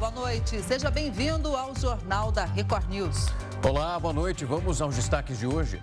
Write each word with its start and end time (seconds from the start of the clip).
boa 0.00 0.10
noite. 0.12 0.62
Seja 0.62 0.90
bem-vindo 0.90 1.54
ao 1.54 1.76
Jornal 1.76 2.32
da 2.32 2.46
Record 2.46 2.88
News. 2.88 3.26
Olá, 3.62 4.00
boa 4.00 4.14
noite. 4.14 4.46
Vamos 4.46 4.80
aos 4.80 4.96
destaques 4.96 5.38
de 5.38 5.46
hoje. 5.46 5.82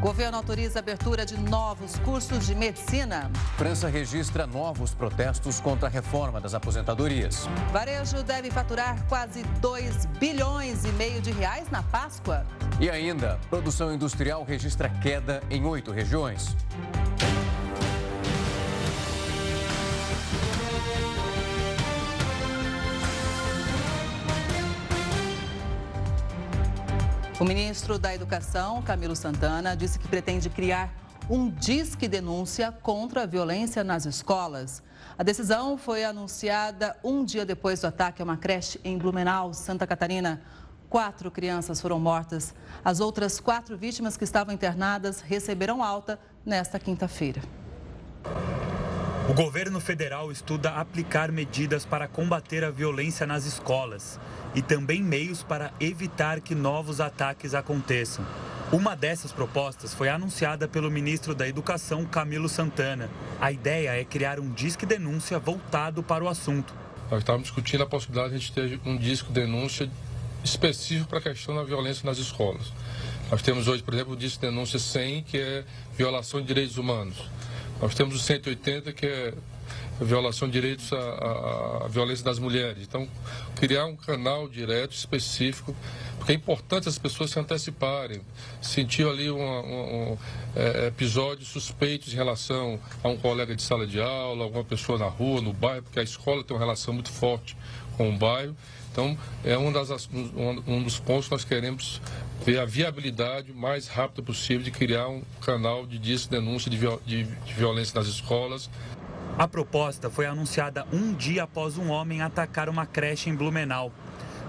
Governo 0.00 0.36
autoriza 0.36 0.80
a 0.80 0.82
abertura 0.82 1.24
de 1.24 1.38
novos 1.38 1.96
cursos 2.00 2.44
de 2.44 2.56
medicina. 2.56 3.30
França 3.56 3.88
registra 3.88 4.48
novos 4.48 4.92
protestos 4.92 5.60
contra 5.60 5.86
a 5.86 5.90
reforma 5.90 6.40
das 6.40 6.54
aposentadorias. 6.54 7.48
Varejo 7.72 8.24
deve 8.24 8.50
faturar 8.50 9.00
quase 9.06 9.44
2 9.60 10.06
bilhões 10.18 10.84
e 10.84 10.88
meio 10.94 11.22
de 11.22 11.30
reais 11.30 11.70
na 11.70 11.84
Páscoa. 11.84 12.44
E 12.80 12.90
ainda, 12.90 13.38
produção 13.48 13.94
industrial 13.94 14.42
registra 14.42 14.88
queda 14.88 15.40
em 15.48 15.64
oito 15.64 15.92
regiões. 15.92 16.56
O 27.42 27.44
ministro 27.44 27.98
da 27.98 28.14
Educação, 28.14 28.80
Camilo 28.82 29.16
Santana, 29.16 29.76
disse 29.76 29.98
que 29.98 30.06
pretende 30.06 30.48
criar 30.48 30.94
um 31.28 31.50
disque 31.50 32.06
denúncia 32.06 32.70
contra 32.70 33.24
a 33.24 33.26
violência 33.26 33.82
nas 33.82 34.06
escolas. 34.06 34.80
A 35.18 35.24
decisão 35.24 35.76
foi 35.76 36.04
anunciada 36.04 36.96
um 37.02 37.24
dia 37.24 37.44
depois 37.44 37.80
do 37.80 37.88
ataque 37.88 38.22
a 38.22 38.24
uma 38.24 38.36
creche 38.36 38.80
em 38.84 38.96
Blumenau, 38.96 39.52
Santa 39.52 39.88
Catarina. 39.88 40.40
Quatro 40.88 41.32
crianças 41.32 41.80
foram 41.80 41.98
mortas. 41.98 42.54
As 42.84 43.00
outras 43.00 43.40
quatro 43.40 43.76
vítimas 43.76 44.16
que 44.16 44.22
estavam 44.22 44.54
internadas 44.54 45.20
receberam 45.20 45.82
alta 45.82 46.20
nesta 46.46 46.78
quinta-feira. 46.78 47.42
O 49.28 49.34
governo 49.34 49.78
federal 49.78 50.32
estuda 50.32 50.72
aplicar 50.72 51.30
medidas 51.30 51.86
para 51.86 52.08
combater 52.08 52.64
a 52.64 52.70
violência 52.70 53.24
nas 53.24 53.46
escolas 53.46 54.18
e 54.52 54.60
também 54.60 55.00
meios 55.00 55.44
para 55.44 55.72
evitar 55.78 56.40
que 56.40 56.56
novos 56.56 57.00
ataques 57.00 57.54
aconteçam. 57.54 58.26
Uma 58.72 58.96
dessas 58.96 59.30
propostas 59.30 59.94
foi 59.94 60.08
anunciada 60.08 60.66
pelo 60.66 60.90
ministro 60.90 61.36
da 61.36 61.46
Educação, 61.46 62.04
Camilo 62.04 62.48
Santana. 62.48 63.08
A 63.40 63.52
ideia 63.52 63.90
é 63.90 64.04
criar 64.04 64.40
um 64.40 64.50
disque 64.50 64.84
denúncia 64.84 65.38
voltado 65.38 66.02
para 66.02 66.24
o 66.24 66.28
assunto. 66.28 66.74
Nós 67.08 67.20
estávamos 67.20 67.46
discutindo 67.46 67.84
a 67.84 67.86
possibilidade 67.86 68.30
de 68.30 68.36
a 68.36 68.38
gente 68.38 68.52
ter 68.52 68.80
um 68.84 68.96
disco 68.96 69.32
denúncia 69.32 69.88
específico 70.42 71.08
para 71.08 71.18
a 71.18 71.22
questão 71.22 71.54
da 71.54 71.62
violência 71.62 72.04
nas 72.04 72.18
escolas. 72.18 72.72
Nós 73.30 73.40
temos 73.40 73.68
hoje, 73.68 73.84
por 73.84 73.94
exemplo, 73.94 74.14
o 74.14 74.16
disco 74.16 74.40
denúncia 74.40 74.80
100, 74.80 75.22
que 75.22 75.38
é 75.38 75.64
violação 75.96 76.40
de 76.40 76.48
direitos 76.48 76.76
humanos. 76.76 77.16
Nós 77.82 77.96
temos 77.96 78.14
o 78.14 78.18
180, 78.20 78.92
que 78.92 79.04
é 79.04 79.34
violação 80.00 80.46
de 80.46 80.52
direitos 80.52 80.92
à, 80.92 81.84
à, 81.84 81.88
violência 81.88 82.24
das 82.24 82.38
mulheres. 82.38 82.80
Então, 82.80 83.08
criar 83.56 83.86
um 83.86 83.96
canal 83.96 84.48
direto, 84.48 84.92
específico, 84.92 85.74
porque 86.16 86.30
é 86.30 86.34
importante 86.36 86.88
as 86.88 86.96
pessoas 86.96 87.32
se 87.32 87.40
anteciparem. 87.40 88.20
Sentiu 88.60 89.10
ali 89.10 89.28
um, 89.32 89.36
um, 89.36 90.12
um 90.12 90.18
é, 90.54 90.86
episódios 90.86 91.48
suspeitos 91.48 92.12
em 92.12 92.16
relação 92.16 92.78
a 93.02 93.08
um 93.08 93.16
colega 93.16 93.56
de 93.56 93.62
sala 93.62 93.84
de 93.84 94.00
aula, 94.00 94.44
alguma 94.44 94.62
pessoa 94.62 94.96
na 94.96 95.06
rua, 95.06 95.40
no 95.40 95.52
bairro, 95.52 95.82
porque 95.82 95.98
a 95.98 96.04
escola 96.04 96.44
tem 96.44 96.56
uma 96.56 96.60
relação 96.60 96.94
muito 96.94 97.10
forte 97.10 97.56
com 97.96 98.10
o 98.10 98.16
bairro. 98.16 98.56
Então, 98.90 99.16
é 99.42 99.56
um, 99.56 99.72
das, 99.72 100.08
um, 100.12 100.82
dos 100.82 100.98
pontos 100.98 101.26
que 101.26 101.32
nós 101.32 101.44
queremos 101.44 102.00
ver 102.44 102.58
a 102.58 102.66
viabilidade 102.66 103.52
mais 103.52 103.88
rápido 103.88 104.22
possível 104.22 104.62
de 104.62 104.70
criar 104.70 105.08
um 105.08 105.22
canal 105.40 105.86
de 105.86 105.98
denúncia 106.28 106.70
de, 106.70 106.78
de, 107.06 107.24
de 107.24 107.54
violência 107.54 107.98
nas 107.98 108.06
escolas. 108.06 108.68
A 109.38 109.48
proposta 109.48 110.10
foi 110.10 110.26
anunciada 110.26 110.86
um 110.92 111.14
dia 111.14 111.44
após 111.44 111.78
um 111.78 111.88
homem 111.90 112.20
atacar 112.20 112.68
uma 112.68 112.84
creche 112.84 113.30
em 113.30 113.34
Blumenau. 113.34 113.90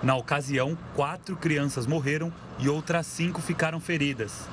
Na 0.04 0.18
ocasião, 0.18 0.78
quatro 0.94 1.38
crianças 1.38 1.88
morreram 1.88 2.34
e 2.60 2.68
outras 2.68 3.08
cinco 3.08 3.42
ficaram 3.42 3.80
feridas. 3.80 4.46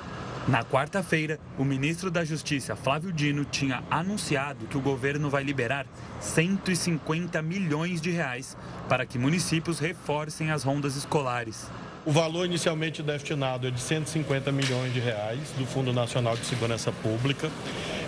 Na 0.47 0.63
quarta-feira, 0.63 1.39
o 1.55 1.63
ministro 1.63 2.09
da 2.09 2.25
Justiça, 2.25 2.75
Flávio 2.75 3.13
Dino, 3.13 3.45
tinha 3.45 3.83
anunciado 3.91 4.65
que 4.65 4.75
o 4.75 4.81
governo 4.81 5.29
vai 5.29 5.43
liberar 5.43 5.85
150 6.19 7.39
milhões 7.43 8.01
de 8.01 8.09
reais 8.09 8.57
para 8.89 9.05
que 9.05 9.19
municípios 9.19 9.77
reforcem 9.77 10.49
as 10.49 10.63
rondas 10.63 10.95
escolares. 10.95 11.67
O 12.03 12.11
valor 12.11 12.45
inicialmente 12.45 13.03
destinado 13.03 13.67
é 13.67 13.71
de 13.71 13.79
150 13.79 14.51
milhões 14.51 14.91
de 14.91 14.99
reais 14.99 15.51
do 15.59 15.65
Fundo 15.67 15.93
Nacional 15.93 16.35
de 16.35 16.43
Segurança 16.47 16.91
Pública. 16.91 17.47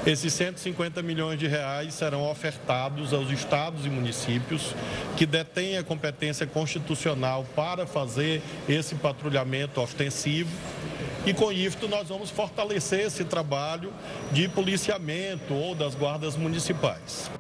Esses 0.03 0.33
150 0.33 1.03
milhões 1.03 1.39
de 1.39 1.47
reais 1.47 1.93
serão 1.93 2.27
ofertados 2.27 3.13
aos 3.13 3.29
estados 3.29 3.85
e 3.85 3.89
municípios 3.89 4.73
que 5.15 5.27
detêm 5.27 5.77
a 5.77 5.83
competência 5.83 6.47
constitucional 6.47 7.45
para 7.55 7.85
fazer 7.85 8.41
esse 8.67 8.95
patrulhamento 8.95 9.79
ostensivo. 9.79 10.49
E 11.25 11.33
com 11.33 11.53
isso 11.53 11.87
nós 11.87 12.09
vamos 12.09 12.29
fortalecer 12.29 12.99
esse 12.99 13.23
trabalho 13.23 13.93
de 14.33 14.49
policiamento 14.49 15.53
ou 15.53 15.73
das 15.73 15.95
guardas 15.95 16.35
municipais. 16.35 17.31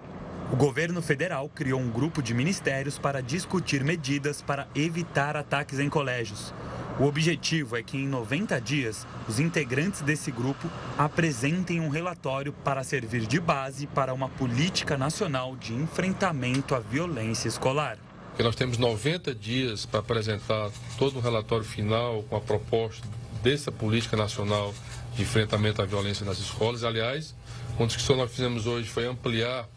O 0.53 0.55
governo 0.55 1.01
federal 1.01 1.49
criou 1.49 1.81
um 1.81 1.89
grupo 1.89 2.21
de 2.21 2.33
ministérios 2.33 2.97
para 2.97 3.21
discutir 3.21 3.83
medidas 3.83 4.41
para 4.41 4.67
evitar 4.73 5.35
ataques 5.35 5.79
em 5.79 5.89
colégios. 5.89 6.53
O 6.97 7.03
objetivo 7.03 7.75
é 7.75 7.83
que 7.83 7.97
em 7.97 8.07
90 8.07 8.61
dias, 8.61 9.05
os 9.27 9.37
integrantes 9.37 10.01
desse 10.01 10.31
grupo 10.31 10.69
apresentem 10.97 11.81
um 11.81 11.89
relatório 11.89 12.53
para 12.53 12.83
servir 12.83 13.25
de 13.25 13.39
base 13.39 13.85
para 13.87 14.13
uma 14.13 14.29
política 14.29 14.95
nacional 14.95 15.57
de 15.57 15.73
enfrentamento 15.73 16.73
à 16.73 16.79
violência 16.79 17.49
escolar. 17.49 17.97
Porque 18.29 18.43
nós 18.43 18.55
temos 18.55 18.77
90 18.77 19.35
dias 19.35 19.85
para 19.85 19.99
apresentar 19.99 20.71
todo 20.97 21.17
um 21.17 21.21
relatório 21.21 21.65
final 21.65 22.23
com 22.29 22.37
a 22.37 22.41
proposta 22.41 23.05
dessa 23.43 23.71
política 23.71 24.15
nacional 24.15 24.73
de 25.15 25.21
enfrentamento 25.21 25.81
à 25.81 25.85
violência 25.85 26.25
nas 26.25 26.39
escolas. 26.39 26.83
Aliás, 26.83 27.35
uma 27.77 27.85
discussão 27.85 28.15
que 28.15 28.21
nós 28.21 28.31
fizemos 28.31 28.65
hoje 28.65 28.87
foi 28.89 29.05
ampliar 29.05 29.67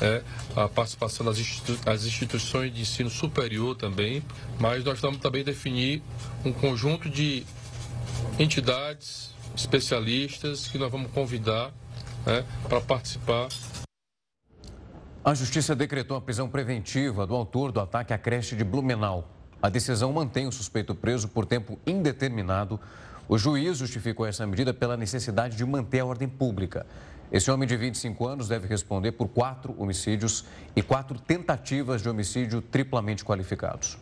é, 0.00 0.22
a 0.56 0.68
participação 0.68 1.26
das, 1.26 1.38
institu 1.38 1.76
instituições 1.92 2.72
de 2.72 2.82
ensino 2.82 3.10
superior 3.10 3.76
também, 3.76 4.22
mas 4.58 4.84
nós 4.84 5.00
vamos 5.00 5.18
também 5.18 5.42
definir 5.42 6.02
um 6.44 6.52
conjunto 6.52 7.10
de 7.10 7.44
entidades, 8.38 9.34
especialistas 9.56 10.68
que 10.68 10.78
nós 10.78 10.90
vamos 10.90 11.10
convidar 11.10 11.72
né, 12.24 12.44
para 12.68 12.80
participar. 12.80 13.48
A 15.22 15.34
Justiça 15.34 15.76
decretou 15.76 16.16
a 16.16 16.20
prisão 16.20 16.48
preventiva 16.48 17.26
do 17.26 17.34
autor 17.34 17.72
do 17.72 17.80
ataque 17.80 18.14
à 18.14 18.18
creche 18.18 18.56
de 18.56 18.64
Blumenau. 18.64 19.39
A 19.62 19.68
decisão 19.68 20.12
mantém 20.12 20.46
o 20.46 20.52
suspeito 20.52 20.94
preso 20.94 21.28
por 21.28 21.44
tempo 21.44 21.78
indeterminado. 21.86 22.80
O 23.28 23.36
juiz 23.36 23.76
justificou 23.76 24.26
essa 24.26 24.46
medida 24.46 24.72
pela 24.72 24.96
necessidade 24.96 25.56
de 25.56 25.64
manter 25.64 26.00
a 26.00 26.06
ordem 26.06 26.28
pública. 26.28 26.86
Esse 27.30 27.50
homem 27.50 27.68
de 27.68 27.76
25 27.76 28.26
anos 28.26 28.48
deve 28.48 28.66
responder 28.66 29.12
por 29.12 29.28
quatro 29.28 29.74
homicídios 29.78 30.44
e 30.74 30.82
quatro 30.82 31.18
tentativas 31.18 32.02
de 32.02 32.08
homicídio 32.08 32.60
triplamente 32.60 33.24
qualificados. 33.24 33.98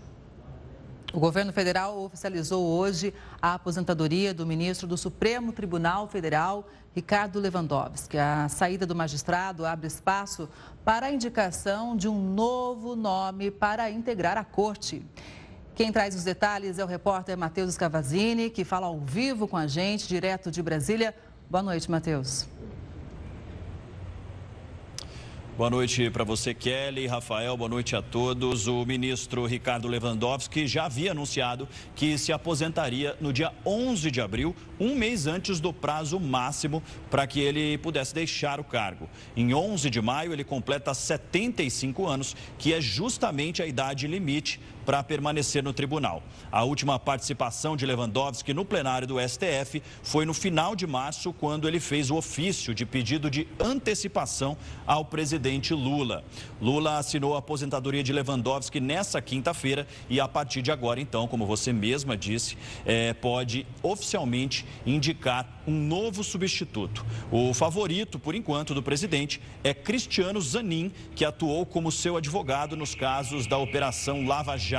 O 1.13 1.19
governo 1.19 1.53
federal 1.53 1.99
oficializou 2.03 2.65
hoje 2.65 3.15
a 3.41 3.55
aposentadoria 3.55 4.35
do 4.35 4.47
ministro 4.47 4.87
do 4.87 4.97
Supremo 4.97 5.53
Tribunal 5.53 6.07
Federal, 6.07 6.69
Ricardo 6.95 7.41
Lewandowski. 7.41 8.19
A 8.19 8.47
saída 8.49 8.85
do 8.85 8.95
magistrado 8.95 9.65
abre 9.65 9.87
espaço 9.87 10.51
para 10.85 11.07
a 11.07 11.11
indicação 11.11 11.97
de 11.97 12.09
um 12.09 12.35
novo 12.35 12.95
nome 12.95 13.51
para 13.51 13.91
integrar 13.91 14.37
a 14.37 14.45
corte. 14.45 15.03
Quem 15.79 15.93
traz 15.93 16.13
os 16.17 16.25
detalhes 16.25 16.81
é 16.81 16.85
o 16.85 16.89
repórter 16.89 17.39
Matheus 17.39 17.75
Scavazini, 17.75 18.51
que 18.51 18.65
fala 18.65 18.89
ao 18.89 18.99
vivo 18.99 19.47
com 19.47 19.57
a 19.57 19.69
gente, 19.69 20.09
direto 20.09 20.51
de 20.51 20.61
Brasília. 20.61 21.15
Boa 21.49 21.63
noite, 21.63 21.89
Matheus. 21.89 22.49
Boa 25.57 25.71
noite 25.71 26.09
para 26.11 26.23
você, 26.23 26.55
Kelly, 26.55 27.07
Rafael, 27.07 27.57
boa 27.57 27.69
noite 27.69 27.95
a 27.95 28.03
todos. 28.03 28.67
O 28.67 28.85
ministro 28.85 29.45
Ricardo 29.45 29.89
Lewandowski 29.89 30.67
já 30.67 30.85
havia 30.85 31.13
anunciado 31.13 31.69
que 31.95 32.19
se 32.19 32.33
aposentaria 32.33 33.17
no 33.21 33.33
dia 33.33 33.53
11 33.65 34.11
de 34.11 34.21
abril, 34.21 34.55
um 34.79 34.95
mês 34.95 35.27
antes 35.27 35.59
do 35.59 35.73
prazo 35.73 36.19
máximo 36.21 36.83
para 37.11 37.27
que 37.27 37.41
ele 37.41 37.77
pudesse 37.79 38.15
deixar 38.15 38.61
o 38.61 38.65
cargo. 38.65 39.09
Em 39.37 39.53
11 39.55 39.91
de 39.91 40.01
maio, 40.01 40.33
ele 40.33 40.45
completa 40.45 40.95
75 40.95 42.07
anos, 42.07 42.37
que 42.57 42.73
é 42.73 42.81
justamente 42.81 43.63
a 43.63 43.67
idade 43.67 44.07
limite 44.07 44.61
para 44.89 45.03
permanecer 45.03 45.63
no 45.63 45.75
tribunal. 45.75 46.23
A 46.51 46.65
última 46.65 46.99
participação 46.99 47.77
de 47.77 47.85
Lewandowski 47.85 48.55
no 48.55 48.65
plenário 48.65 49.07
do 49.07 49.17
STF 49.21 49.83
foi 50.03 50.25
no 50.25 50.33
final 50.33 50.75
de 50.75 50.87
março, 50.87 51.31
quando 51.31 51.69
ele 51.69 51.79
fez 51.79 52.11
o 52.11 52.17
ofício 52.17 52.75
de 52.75 52.87
pedido 52.87 53.31
de 53.31 53.47
antecipação 53.61 54.57
ao 54.87 55.05
presidente 55.05 55.75
Lula. 55.75 56.25
Lula 56.59 56.97
assinou 56.97 57.35
a 57.35 57.41
aposentadoria 57.41 58.03
de 58.03 58.15
Lewandowski 58.15 58.81
nessa 58.81 59.21
quinta-feira 59.21 59.87
e, 60.09 60.19
a 60.21 60.27
partir 60.27 60.63
de 60.63 60.73
agora, 60.73 60.99
então, 60.99 61.29
como 61.29 61.45
você 61.45 61.71
mesma 61.71 62.17
disse, 62.17 62.57
é, 62.87 63.13
pode 63.13 63.67
oficialmente 63.83 64.65
indicar 64.87 65.59
um 65.67 65.87
novo 65.87 66.25
substituto. 66.25 67.05
O 67.31 67.53
favorito, 67.53 68.19
por 68.19 68.35
enquanto, 68.35 68.73
do 68.73 68.83
presidente 68.83 69.39
é 69.63 69.75
Cristiano 69.75 70.41
Zanin, 70.41 70.91
que 71.15 71.27
atuou 71.27 71.67
como 71.67 71.93
seu 71.93 72.17
advogado 72.17 72.75
nos 72.75 72.95
casos 72.95 73.47
da 73.47 73.59
Operação 73.59 74.27
Lava 74.27 74.57
Jato. 74.57 74.78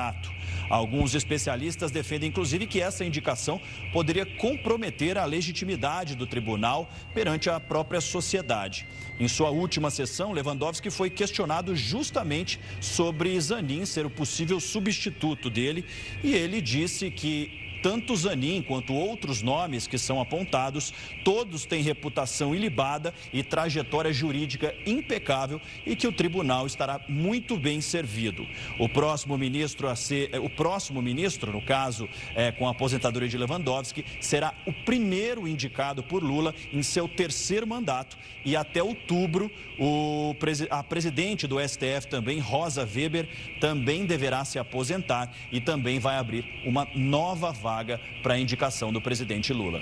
Alguns 0.69 1.15
especialistas 1.15 1.91
defendem, 1.91 2.29
inclusive, 2.29 2.67
que 2.67 2.79
essa 2.79 3.03
indicação 3.03 3.59
poderia 3.91 4.25
comprometer 4.25 5.17
a 5.17 5.25
legitimidade 5.25 6.15
do 6.15 6.27
tribunal 6.27 6.89
perante 7.13 7.49
a 7.49 7.59
própria 7.59 7.99
sociedade. 7.99 8.85
Em 9.19 9.27
sua 9.27 9.49
última 9.49 9.89
sessão, 9.89 10.31
Lewandowski 10.31 10.89
foi 10.91 11.09
questionado 11.09 11.75
justamente 11.75 12.59
sobre 12.79 13.39
Zanin 13.39 13.85
ser 13.85 14.05
o 14.05 14.09
possível 14.09 14.59
substituto 14.59 15.49
dele 15.49 15.85
e 16.23 16.33
ele 16.33 16.61
disse 16.61 17.09
que 17.09 17.68
tanto 17.81 18.15
Zanin 18.15 18.61
quanto 18.61 18.93
outros 18.93 19.41
nomes 19.41 19.87
que 19.87 19.97
são 19.97 20.19
apontados, 20.19 20.93
todos 21.23 21.65
têm 21.65 21.81
reputação 21.81 22.53
ilibada 22.53 23.13
e 23.31 23.43
trajetória 23.43 24.11
jurídica 24.11 24.75
impecável 24.85 25.61
e 25.85 25.95
que 25.95 26.07
o 26.07 26.11
tribunal 26.11 26.67
estará 26.67 27.01
muito 27.07 27.57
bem 27.57 27.81
servido. 27.81 28.45
O 28.77 28.89
próximo 28.89 29.37
ministro 29.37 29.87
a 29.87 29.95
ser, 29.95 30.29
eh, 30.33 30.39
o 30.39 30.49
próximo 30.49 31.01
ministro, 31.01 31.51
no 31.51 31.61
caso, 31.61 32.07
é, 32.35 32.51
com 32.51 32.67
a 32.67 32.71
aposentadoria 32.71 33.29
de 33.29 33.37
Lewandowski, 33.37 34.05
será 34.19 34.53
o 34.65 34.73
primeiro 34.73 35.47
indicado 35.47 36.03
por 36.03 36.23
Lula 36.23 36.53
em 36.71 36.83
seu 36.83 37.07
terceiro 37.07 37.65
mandato 37.65 38.17
e 38.43 38.55
até 38.55 38.81
outubro 38.81 39.51
o, 39.77 40.35
a 40.69 40.83
presidente 40.83 41.47
do 41.47 41.59
STF 41.59 42.07
também, 42.09 42.39
Rosa 42.39 42.81
Weber, 42.83 43.29
também 43.59 44.05
deverá 44.05 44.43
se 44.43 44.59
aposentar 44.59 45.33
e 45.51 45.61
também 45.61 45.99
vai 45.99 46.17
abrir 46.17 46.45
uma 46.65 46.87
nova 46.95 47.51
vaga 47.51 47.68
vaga 47.69 47.99
para 48.23 48.33
a 48.33 48.39
indicação 48.39 48.91
do 48.91 48.99
presidente 48.99 49.53
Lula. 49.53 49.79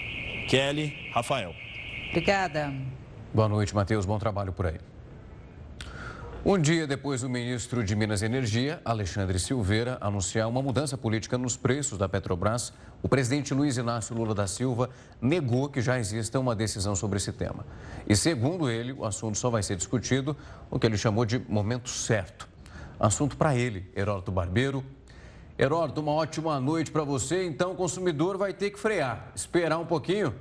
Kelly, 0.49 0.93
Rafael. 1.13 1.55
Obrigada. 2.09 2.73
Boa 3.33 3.47
noite, 3.47 3.73
Matheus. 3.73 4.05
Bom 4.05 4.19
trabalho 4.19 4.51
por 4.51 4.65
aí. 4.65 4.77
Um 6.45 6.57
dia 6.57 6.85
depois 6.85 7.21
do 7.21 7.29
ministro 7.29 7.83
de 7.83 7.95
Minas 7.95 8.21
e 8.21 8.25
Energia, 8.25 8.81
Alexandre 8.83 9.39
Silveira, 9.39 9.97
anunciar 10.01 10.47
uma 10.47 10.61
mudança 10.61 10.97
política 10.97 11.37
nos 11.37 11.57
preços 11.57 11.97
da 11.97 12.07
Petrobras, 12.07 12.73
o 13.01 13.07
presidente 13.07 13.53
Luiz 13.53 13.77
Inácio 13.77 14.15
Lula 14.15 14.35
da 14.35 14.47
Silva 14.47 14.89
negou 15.21 15.69
que 15.69 15.81
já 15.81 15.97
exista 15.97 16.39
uma 16.39 16.55
decisão 16.55 16.95
sobre 16.95 17.17
esse 17.17 17.31
tema. 17.33 17.65
E, 18.07 18.15
segundo 18.15 18.69
ele, 18.69 18.93
o 18.93 19.05
assunto 19.05 19.37
só 19.37 19.49
vai 19.49 19.63
ser 19.63 19.75
discutido 19.75 20.35
no 20.71 20.79
que 20.79 20.87
ele 20.87 20.97
chamou 20.97 21.25
de 21.25 21.39
momento 21.39 21.89
certo. 21.89 22.47
Assunto 22.99 23.35
para 23.35 23.55
ele, 23.55 23.89
Heródoto 23.95 24.31
Barbeiro, 24.31 24.83
Heródoto, 25.59 26.01
uma 26.01 26.11
ótima 26.11 26.59
noite 26.59 26.91
para 26.91 27.03
você. 27.03 27.45
Então, 27.45 27.71
o 27.71 27.75
consumidor 27.75 28.37
vai 28.37 28.53
ter 28.53 28.69
que 28.69 28.79
frear, 28.79 29.31
esperar 29.35 29.79
um 29.79 29.85
pouquinho. 29.85 30.35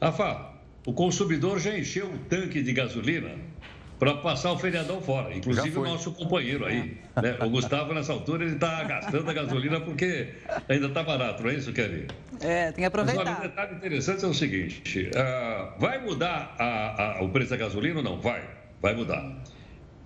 Rafa, 0.00 0.52
o 0.84 0.92
consumidor 0.92 1.60
já 1.60 1.78
encheu 1.78 2.08
o 2.08 2.18
tanque 2.28 2.60
de 2.60 2.72
gasolina 2.72 3.36
para 4.00 4.14
passar 4.14 4.50
o 4.50 4.58
feriadão 4.58 5.00
fora. 5.00 5.32
Inclusive 5.32 5.78
o 5.78 5.84
nosso 5.84 6.10
companheiro 6.10 6.64
aí. 6.64 6.98
Né? 7.22 7.38
O 7.40 7.48
Gustavo, 7.50 7.94
nessa 7.94 8.12
altura, 8.12 8.42
ele 8.42 8.54
está 8.54 8.82
gastando 8.82 9.30
a 9.30 9.32
gasolina 9.32 9.80
porque 9.80 10.30
ainda 10.68 10.88
está 10.88 11.04
barato, 11.04 11.44
não 11.44 11.50
é 11.50 11.54
isso, 11.54 11.72
Kelly? 11.72 12.08
É, 12.40 12.72
tem 12.72 12.82
que 12.82 12.84
aproveitar. 12.84 13.24
Mas, 13.24 13.36
olha, 13.36 13.38
um 13.38 13.48
detalhe 13.48 13.76
interessante 13.76 14.24
é 14.24 14.26
o 14.26 14.34
seguinte: 14.34 15.08
uh, 15.14 15.78
vai 15.78 16.04
mudar 16.04 16.56
a, 16.58 17.18
a, 17.18 17.22
o 17.22 17.28
preço 17.28 17.50
da 17.50 17.56
gasolina 17.58 17.98
ou 17.98 18.02
não? 18.02 18.20
Vai, 18.20 18.42
vai 18.80 18.92
mudar. 18.96 19.40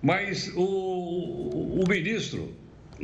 Mas 0.03 0.53
o, 0.55 1.81
o 1.81 1.83
ministro 1.89 2.53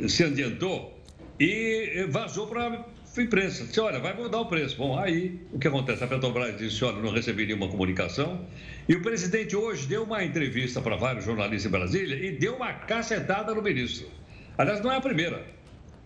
se 0.08 0.24
adiantou 0.24 0.98
e 1.38 2.06
vazou 2.08 2.46
para 2.46 2.68
a 2.68 3.22
imprensa. 3.22 3.64
Disse, 3.64 3.80
olha, 3.80 3.98
vai 3.98 4.14
mudar 4.14 4.40
o 4.40 4.46
preço. 4.46 4.76
Bom, 4.76 4.98
aí 4.98 5.40
o 5.52 5.58
que 5.58 5.68
acontece? 5.68 6.02
A 6.04 6.06
Petrobras 6.06 6.56
disse, 6.58 6.84
olha, 6.84 7.00
não 7.00 7.10
recebi 7.10 7.46
nenhuma 7.46 7.68
comunicação. 7.68 8.46
E 8.88 8.94
o 8.94 9.02
presidente 9.02 9.56
hoje 9.56 9.86
deu 9.86 10.04
uma 10.04 10.24
entrevista 10.24 10.80
para 10.80 10.96
vários 10.96 11.24
jornalistas 11.24 11.66
em 11.66 11.70
Brasília 11.70 12.16
e 12.16 12.32
deu 12.32 12.56
uma 12.56 12.72
cacetada 12.72 13.54
no 13.54 13.62
ministro. 13.62 14.08
Aliás, 14.58 14.80
não 14.80 14.92
é 14.92 14.96
a 14.96 15.00
primeira. 15.00 15.44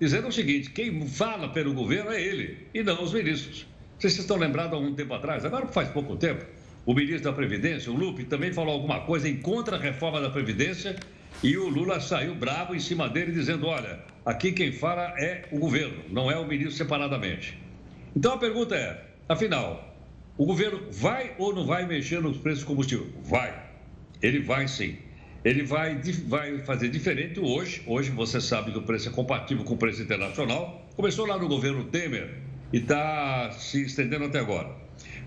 Dizendo 0.01 0.29
o 0.29 0.33
seguinte, 0.33 0.71
quem 0.71 1.07
fala 1.09 1.49
pelo 1.49 1.75
governo 1.75 2.13
é 2.13 2.23
ele 2.23 2.69
e 2.73 2.83
não 2.83 3.03
os 3.03 3.13
ministros. 3.13 3.67
Vocês 3.99 4.17
estão 4.17 4.37
lembrados 4.37 4.73
há 4.73 4.77
algum 4.77 4.95
tempo 4.95 5.13
atrás, 5.13 5.45
agora 5.45 5.67
faz 5.67 5.89
pouco 5.89 6.17
tempo, 6.17 6.45
o 6.87 6.95
ministro 6.95 7.25
da 7.25 7.33
Previdência, 7.33 7.91
o 7.91 7.97
Lupe, 7.97 8.23
também 8.23 8.53
falou 8.53 8.75
alguma 8.75 9.01
coisa 9.01 9.29
em 9.29 9.39
contra 9.39 9.77
a 9.77 9.81
reforma 9.81 10.21
da 10.21 10.31
Previdência 10.31 10.95
e 11.43 11.57
o 11.57 11.69
Lula 11.69 12.01
saiu 12.01 12.35
bravo 12.35 12.75
em 12.75 12.81
cima 12.81 13.09
dele, 13.09 13.33
dizendo: 13.33 13.67
olha, 13.67 14.01
aqui 14.25 14.53
quem 14.53 14.73
fala 14.73 15.15
é 15.19 15.45
o 15.53 15.59
governo, 15.59 16.03
não 16.11 16.31
é 16.31 16.37
o 16.37 16.47
ministro 16.47 16.77
separadamente. 16.77 17.57
Então 18.17 18.33
a 18.33 18.39
pergunta 18.39 18.75
é: 18.75 19.05
afinal, 19.29 19.95
o 20.37 20.45
governo 20.45 20.81
vai 20.91 21.35
ou 21.39 21.55
não 21.55 21.65
vai 21.65 21.87
mexer 21.87 22.21
nos 22.21 22.37
preços 22.39 22.65
do 22.65 22.67
combustível? 22.67 23.07
Vai. 23.23 23.55
Ele 24.21 24.41
vai 24.41 24.67
sim. 24.67 24.97
Ele 25.45 25.63
vai, 25.63 26.01
vai 26.27 26.59
fazer 26.59 26.89
diferente 26.89 27.39
hoje. 27.39 27.83
Hoje 27.87 28.11
você 28.11 28.41
sabe 28.41 28.73
que 28.73 28.79
o 28.79 28.83
preço 28.83 29.09
é 29.09 29.13
compatível 29.13 29.65
com 29.65 29.75
o 29.75 29.79
preço 29.79 30.03
internacional. 30.03 30.89
Começou 30.97 31.25
lá 31.25 31.39
no 31.39 31.47
governo 31.47 31.85
Temer 31.85 32.35
e 32.73 32.79
está 32.79 33.53
se 33.53 33.83
estendendo 33.83 34.25
até 34.25 34.41
agora. 34.41 34.71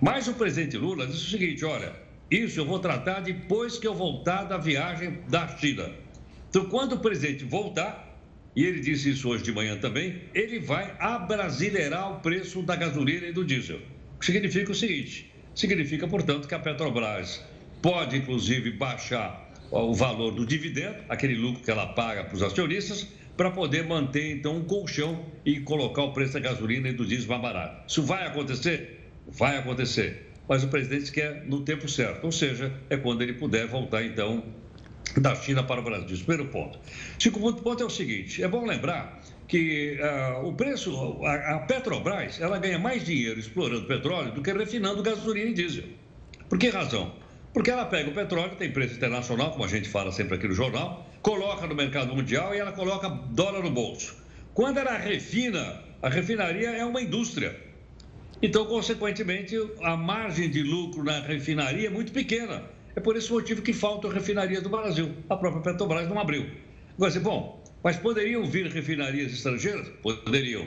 Mas 0.02 0.28
o 0.28 0.34
presidente 0.34 0.78
Lula 0.78 1.08
disse 1.08 1.28
o 1.28 1.30
seguinte: 1.30 1.64
olha, 1.64 1.94
isso 2.32 2.58
eu 2.62 2.66
vou 2.66 2.80
tratar 2.80 3.20
depois 3.20 3.78
que 3.78 3.86
eu 3.86 3.94
voltar 3.94 4.46
da 4.46 4.58
viagem 4.58 5.20
da 5.28 5.46
China. 5.58 5.92
Então, 6.50 6.66
quando 6.66 6.94
o 6.94 7.00
presidente 7.00 7.44
voltar, 7.44 8.18
e 8.56 8.64
ele 8.64 8.80
disse 8.80 9.10
isso 9.10 9.28
hoje 9.28 9.44
de 9.44 9.52
manhã 9.52 9.78
também, 9.78 10.22
ele 10.34 10.58
vai 10.58 10.96
abrasileirar 10.98 12.10
o 12.10 12.20
preço 12.22 12.62
da 12.62 12.78
gasolina 12.78 13.28
e 13.28 13.34
do 13.34 13.44
diesel. 13.44 13.80
O 14.16 14.20
que 14.20 14.26
significa 14.26 14.72
o 14.72 14.76
seguinte: 14.76 15.30
significa, 15.54 16.08
portanto, 16.08 16.48
que 16.48 16.56
a 16.56 16.60
Petrobras 16.60 17.44
pode, 17.82 18.16
inclusive, 18.16 18.72
baixar 18.72 19.52
o 19.70 19.94
valor 19.94 20.32
do 20.32 20.46
dividendo, 20.46 20.98
aquele 21.10 21.36
lucro 21.36 21.62
que 21.62 21.72
ela 21.72 21.88
paga 21.88 22.24
para 22.24 22.36
os 22.36 22.44
acionistas, 22.44 23.08
para 23.36 23.52
poder 23.52 23.86
manter, 23.86 24.32
então, 24.32 24.58
um 24.58 24.64
colchão 24.64 25.26
e 25.46 25.60
colocar 25.60 26.04
o 26.04 26.14
preço 26.14 26.34
da 26.34 26.40
gasolina 26.40 26.88
e 26.88 26.94
do 26.94 27.06
diesel 27.06 27.28
mais 27.28 27.42
barato. 27.42 27.84
Isso 27.90 28.04
vai 28.04 28.26
acontecer? 28.26 29.10
Vai 29.28 29.58
acontecer 29.58 30.31
mas 30.48 30.64
o 30.64 30.68
presidente 30.68 31.12
quer 31.12 31.44
no 31.46 31.62
tempo 31.62 31.88
certo, 31.88 32.26
ou 32.26 32.32
seja, 32.32 32.74
é 32.90 32.98
quando 32.98 33.22
ele 33.22 33.34
puder 33.34 33.68
voltar, 33.68 34.04
então, 34.04 34.44
da 35.18 35.36
China 35.36 35.64
para 35.64 35.82
o 35.82 35.84
Brasil. 35.84 36.18
Primeiro 36.18 36.46
ponto. 36.52 36.80
Segundo 37.20 37.62
ponto 37.62 37.84
é 37.84 37.86
o 37.86 37.90
seguinte: 37.90 38.44
é 38.44 38.48
bom 38.48 38.66
lembrar 38.66 39.22
que 39.48 40.00
uh, 40.00 40.48
o 40.48 40.54
preço, 40.54 41.20
a, 41.26 41.56
a, 41.56 41.60
Petrobras, 41.60 42.40
ela 42.40 42.58
ganha 42.58 42.80
mais 42.80 43.04
dinheiro 43.04 43.40
explorando 43.40 43.86
petróleo 43.86 44.32
do 44.32 44.42
que 44.42 44.52
refinando 44.54 45.04
gasolina 45.04 45.50
e 45.50 45.54
diesel. 45.54 45.84
Por 46.48 46.58
que 46.58 46.70
razão? 46.70 47.14
Porque 47.54 47.70
ela 47.70 47.86
pega 47.86 48.10
o 48.10 48.14
petróleo, 48.14 48.56
tem 48.56 48.72
preço 48.72 48.96
internacional, 48.96 49.52
como 49.52 49.66
a 49.66 49.68
gente 49.68 49.90
fala 49.90 50.12
sempre 50.12 50.36
aqui 50.36 50.48
no 50.48 50.54
jornal, 50.54 51.06
coloca 51.22 51.68
no 51.68 51.76
mercado 51.76 52.16
mundial 52.16 52.56
e 52.56 52.60
ela 52.60 52.72
coloca 52.72 53.10
dólar 53.10 53.62
no 53.62 53.72
bolso. 53.72 54.16
Quando 54.54 54.78
ela 54.78 54.98
refina, 54.98 55.82
a 56.02 56.08
refinaria 56.08 56.70
é 56.70 56.86
uma 56.86 57.02
indústria. 57.02 57.71
Então, 58.42 58.66
consequentemente, 58.66 59.56
a 59.84 59.96
margem 59.96 60.50
de 60.50 60.64
lucro 60.64 61.04
na 61.04 61.20
refinaria 61.20 61.88
é 61.88 61.90
muito 61.90 62.12
pequena. 62.12 62.64
É 62.96 63.00
por 63.00 63.16
esse 63.16 63.32
motivo 63.32 63.62
que 63.62 63.72
faltam 63.72 64.10
refinarias 64.10 64.64
do 64.64 64.70
Brasil. 64.70 65.12
A 65.30 65.36
própria 65.36 65.62
Petrobras 65.62 66.10
não 66.10 66.20
abriu. 66.20 66.48
Agora, 66.96 67.20
bom, 67.20 67.64
mas 67.84 67.98
poderiam 67.98 68.44
vir 68.46 68.66
refinarias 68.68 69.32
estrangeiras? 69.32 69.88
Poderiam. 70.02 70.66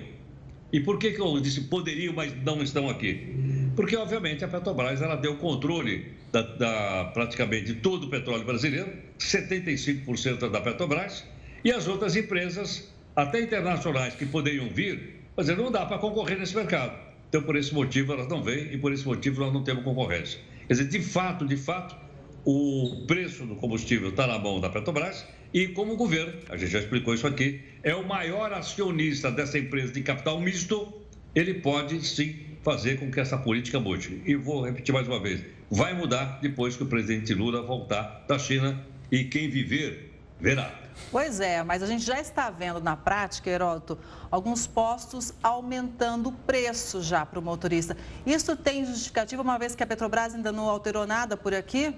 E 0.72 0.80
por 0.80 0.98
que, 0.98 1.12
que 1.12 1.20
eu 1.20 1.40
disse 1.40 1.62
poderiam, 1.62 2.14
mas 2.14 2.32
não 2.42 2.62
estão 2.62 2.88
aqui? 2.88 3.34
Porque, 3.76 3.96
obviamente, 3.96 4.44
a 4.44 4.48
Petrobras 4.48 5.02
ela 5.02 5.16
deu 5.16 5.36
controle 5.36 6.12
da, 6.32 6.42
da 6.42 7.04
praticamente 7.12 7.74
todo 7.74 8.04
o 8.04 8.10
petróleo 8.10 8.44
brasileiro, 8.44 8.92
75% 9.18 10.48
da 10.50 10.60
Petrobras, 10.60 11.24
e 11.64 11.72
as 11.72 11.86
outras 11.88 12.16
empresas, 12.16 12.92
até 13.14 13.40
internacionais, 13.40 14.14
que 14.14 14.26
poderiam 14.26 14.68
vir, 14.68 15.22
mas 15.36 15.48
não 15.48 15.70
dá 15.70 15.86
para 15.86 15.98
concorrer 15.98 16.38
nesse 16.38 16.54
mercado. 16.56 17.03
Então, 17.28 17.42
por 17.42 17.56
esse 17.56 17.74
motivo, 17.74 18.12
elas 18.12 18.28
não 18.28 18.42
vêm 18.42 18.72
e 18.72 18.78
por 18.78 18.92
esse 18.92 19.04
motivo 19.06 19.40
nós 19.40 19.52
não 19.52 19.62
temos 19.62 19.84
concorrência. 19.84 20.38
Quer 20.66 20.74
dizer, 20.74 20.88
de 20.88 21.00
fato, 21.00 21.46
de 21.46 21.56
fato, 21.56 21.96
o 22.44 23.04
preço 23.06 23.44
do 23.46 23.56
combustível 23.56 24.10
está 24.10 24.26
na 24.26 24.38
mão 24.38 24.60
da 24.60 24.68
Petrobras 24.68 25.26
e, 25.52 25.68
como 25.68 25.94
o 25.94 25.96
governo, 25.96 26.34
a 26.48 26.56
gente 26.56 26.70
já 26.70 26.78
explicou 26.78 27.14
isso 27.14 27.26
aqui, 27.26 27.60
é 27.82 27.94
o 27.94 28.06
maior 28.06 28.52
acionista 28.52 29.30
dessa 29.30 29.58
empresa 29.58 29.92
de 29.92 30.02
capital 30.02 30.40
misto, 30.40 30.92
ele 31.34 31.54
pode 31.54 32.04
sim 32.06 32.36
fazer 32.62 32.98
com 32.98 33.10
que 33.10 33.20
essa 33.20 33.36
política 33.36 33.78
mude. 33.78 34.22
E 34.24 34.34
vou 34.34 34.62
repetir 34.62 34.92
mais 34.92 35.06
uma 35.06 35.20
vez: 35.20 35.42
vai 35.70 35.94
mudar 35.94 36.38
depois 36.40 36.76
que 36.76 36.82
o 36.82 36.86
presidente 36.86 37.34
Lula 37.34 37.62
voltar 37.62 38.24
da 38.28 38.38
China 38.38 38.84
e 39.10 39.24
quem 39.24 39.48
viver, 39.48 40.12
verá. 40.40 40.83
Pois 41.10 41.40
é, 41.40 41.62
mas 41.62 41.82
a 41.82 41.86
gente 41.86 42.04
já 42.04 42.20
está 42.20 42.50
vendo 42.50 42.80
na 42.80 42.96
prática, 42.96 43.50
Heródoto, 43.50 43.98
alguns 44.30 44.66
postos 44.66 45.34
aumentando 45.42 46.28
o 46.28 46.32
preço 46.32 47.02
já 47.02 47.24
para 47.24 47.38
o 47.38 47.42
motorista. 47.42 47.96
Isso 48.26 48.56
tem 48.56 48.84
justificativa, 48.84 49.42
uma 49.42 49.58
vez 49.58 49.74
que 49.74 49.82
a 49.82 49.86
Petrobras 49.86 50.34
ainda 50.34 50.52
não 50.52 50.68
alterou 50.68 51.06
nada 51.06 51.36
por 51.36 51.54
aqui? 51.54 51.94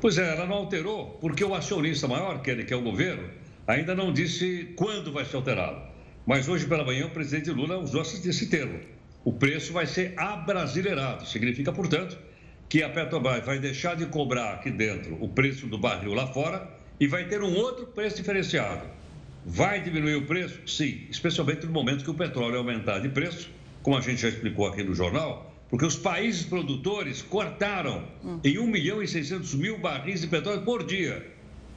Pois 0.00 0.16
é, 0.16 0.36
ela 0.36 0.46
não 0.46 0.56
alterou, 0.56 1.18
porque 1.20 1.44
o 1.44 1.54
acionista 1.54 2.06
maior, 2.06 2.40
que, 2.40 2.64
que 2.64 2.72
é 2.72 2.76
o 2.76 2.82
governo, 2.82 3.28
ainda 3.66 3.94
não 3.94 4.12
disse 4.12 4.72
quando 4.76 5.12
vai 5.12 5.24
ser 5.24 5.36
alterado. 5.36 5.82
Mas 6.24 6.48
hoje 6.48 6.66
pela 6.66 6.84
manhã 6.84 7.06
o 7.06 7.10
presidente 7.10 7.50
Lula 7.50 7.78
usou 7.78 8.02
esse 8.02 8.46
termo. 8.48 8.78
O 9.24 9.32
preço 9.32 9.72
vai 9.72 9.86
ser 9.86 10.14
abrasileirado. 10.16 11.26
Significa, 11.26 11.72
portanto, 11.72 12.18
que 12.68 12.82
a 12.82 12.88
Petrobras 12.88 13.44
vai 13.44 13.58
deixar 13.58 13.96
de 13.96 14.06
cobrar 14.06 14.54
aqui 14.54 14.70
dentro 14.70 15.16
o 15.22 15.28
preço 15.28 15.66
do 15.66 15.78
barril 15.78 16.14
lá 16.14 16.26
fora 16.26 16.77
e 17.00 17.06
vai 17.06 17.24
ter 17.24 17.42
um 17.42 17.54
outro 17.56 17.86
preço 17.86 18.16
diferenciado. 18.16 18.86
Vai 19.44 19.82
diminuir 19.82 20.16
o 20.16 20.26
preço? 20.26 20.60
Sim, 20.66 21.06
especialmente 21.10 21.64
no 21.64 21.72
momento 21.72 22.04
que 22.04 22.10
o 22.10 22.14
petróleo 22.14 22.58
aumentar 22.58 22.98
de 22.98 23.08
preço, 23.08 23.50
como 23.82 23.96
a 23.96 24.00
gente 24.00 24.20
já 24.20 24.28
explicou 24.28 24.66
aqui 24.66 24.82
no 24.82 24.94
jornal, 24.94 25.54
porque 25.70 25.84
os 25.84 25.96
países 25.96 26.44
produtores 26.44 27.22
cortaram 27.22 28.04
em 28.42 28.58
1 28.58 28.66
milhão 28.66 29.02
e 29.02 29.08
600 29.08 29.54
mil 29.54 29.78
barris 29.78 30.20
de 30.20 30.26
petróleo 30.26 30.62
por 30.62 30.84
dia, 30.84 31.26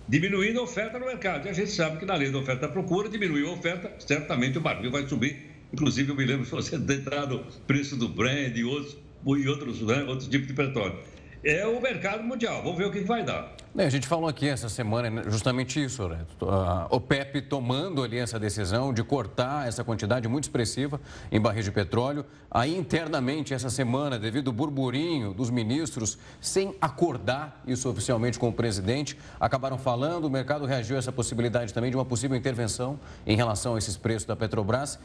diminuindo 0.08 0.60
a 0.60 0.64
oferta 0.64 0.98
no 0.98 1.06
mercado. 1.06 1.46
E 1.46 1.50
a 1.50 1.54
gente 1.54 1.72
sabe 1.72 1.98
que 1.98 2.06
na 2.06 2.16
lei 2.16 2.32
da 2.32 2.40
oferta 2.40 2.66
e 2.66 2.70
procura, 2.70 3.08
diminuiu 3.08 3.50
a 3.50 3.54
oferta, 3.54 3.94
certamente 4.00 4.58
o 4.58 4.62
barril 4.62 4.92
vai 4.92 5.08
subir. 5.08 5.52
Inclusive, 5.72 6.10
eu 6.10 6.16
me 6.16 6.26
lembro 6.26 6.46
se 6.46 6.52
você 6.52 6.76
entrar 6.76 7.28
no 7.28 7.40
preço 7.66 7.96
do 7.96 8.10
Brand 8.10 8.56
e 8.56 8.64
outros 8.64 8.98
e 9.26 9.48
outros, 9.48 9.82
né, 9.82 10.04
outros 10.04 10.28
tipos 10.28 10.48
de 10.48 10.54
petróleo. 10.54 10.98
É 11.44 11.66
o 11.66 11.82
mercado 11.82 12.24
mundial. 12.24 12.62
Vamos 12.62 12.78
ver 12.78 12.86
o 12.86 12.92
que 12.92 13.00
vai 13.00 13.24
dar. 13.24 13.56
A 13.76 13.90
gente 13.90 14.06
falou 14.06 14.28
aqui 14.28 14.48
essa 14.48 14.70
semana 14.70 15.10
né, 15.10 15.24
justamente 15.28 15.84
isso, 15.84 16.08
né? 16.08 16.20
A 16.42 16.88
OPEP 16.92 17.42
tomando 17.42 18.04
ali 18.04 18.18
essa 18.18 18.40
decisão 18.40 18.94
de 18.94 19.04
cortar 19.04 19.68
essa 19.68 19.84
quantidade 19.84 20.28
muito 20.28 20.44
expressiva 20.44 21.02
em 21.32 21.42
barris 21.42 21.66
de 21.66 21.72
petróleo. 21.72 22.24
Aí 22.50 22.78
internamente 22.78 23.56
essa 23.56 23.72
semana, 23.72 24.20
devido 24.20 24.50
ao 24.50 24.54
burburinho 24.54 25.34
dos 25.34 25.50
ministros, 25.50 26.16
sem 26.40 26.76
acordar 26.80 27.64
isso 27.66 27.90
oficialmente 27.90 28.38
com 28.38 28.50
o 28.50 28.54
presidente, 28.54 29.18
acabaram 29.40 29.80
falando, 29.80 30.26
o 30.26 30.30
mercado 30.30 30.66
reagiu 30.66 30.96
a 30.96 31.00
essa 31.00 31.12
possibilidade 31.12 31.74
também 31.74 31.90
de 31.90 31.98
uma 31.98 32.06
possível 32.06 32.38
intervenção 32.38 33.00
em 33.26 33.36
relação 33.36 33.76
a 33.76 33.78
esses 33.80 33.98
preços 33.98 34.28
da 34.28 34.36
Petrobras. 34.36 35.00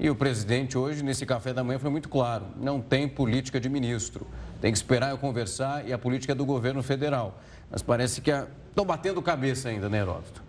E 0.00 0.08
o 0.08 0.14
presidente 0.14 0.78
hoje, 0.78 1.02
nesse 1.02 1.26
café 1.26 1.52
da 1.52 1.64
manhã, 1.64 1.78
foi 1.78 1.90
muito 1.90 2.08
claro: 2.08 2.46
não 2.60 2.80
tem 2.80 3.08
política 3.08 3.58
de 3.58 3.68
ministro. 3.68 4.26
Tem 4.60 4.70
que 4.70 4.78
esperar 4.78 5.10
eu 5.10 5.18
conversar 5.18 5.86
e 5.88 5.92
a 5.92 5.98
política 5.98 6.32
é 6.32 6.34
do 6.36 6.44
governo 6.44 6.82
federal. 6.82 7.40
Mas 7.70 7.82
parece 7.82 8.20
que 8.20 8.30
estão 8.30 8.84
batendo 8.84 9.20
cabeça 9.20 9.68
ainda, 9.68 9.88
né, 9.88 9.98
Heródoto? 9.98 10.42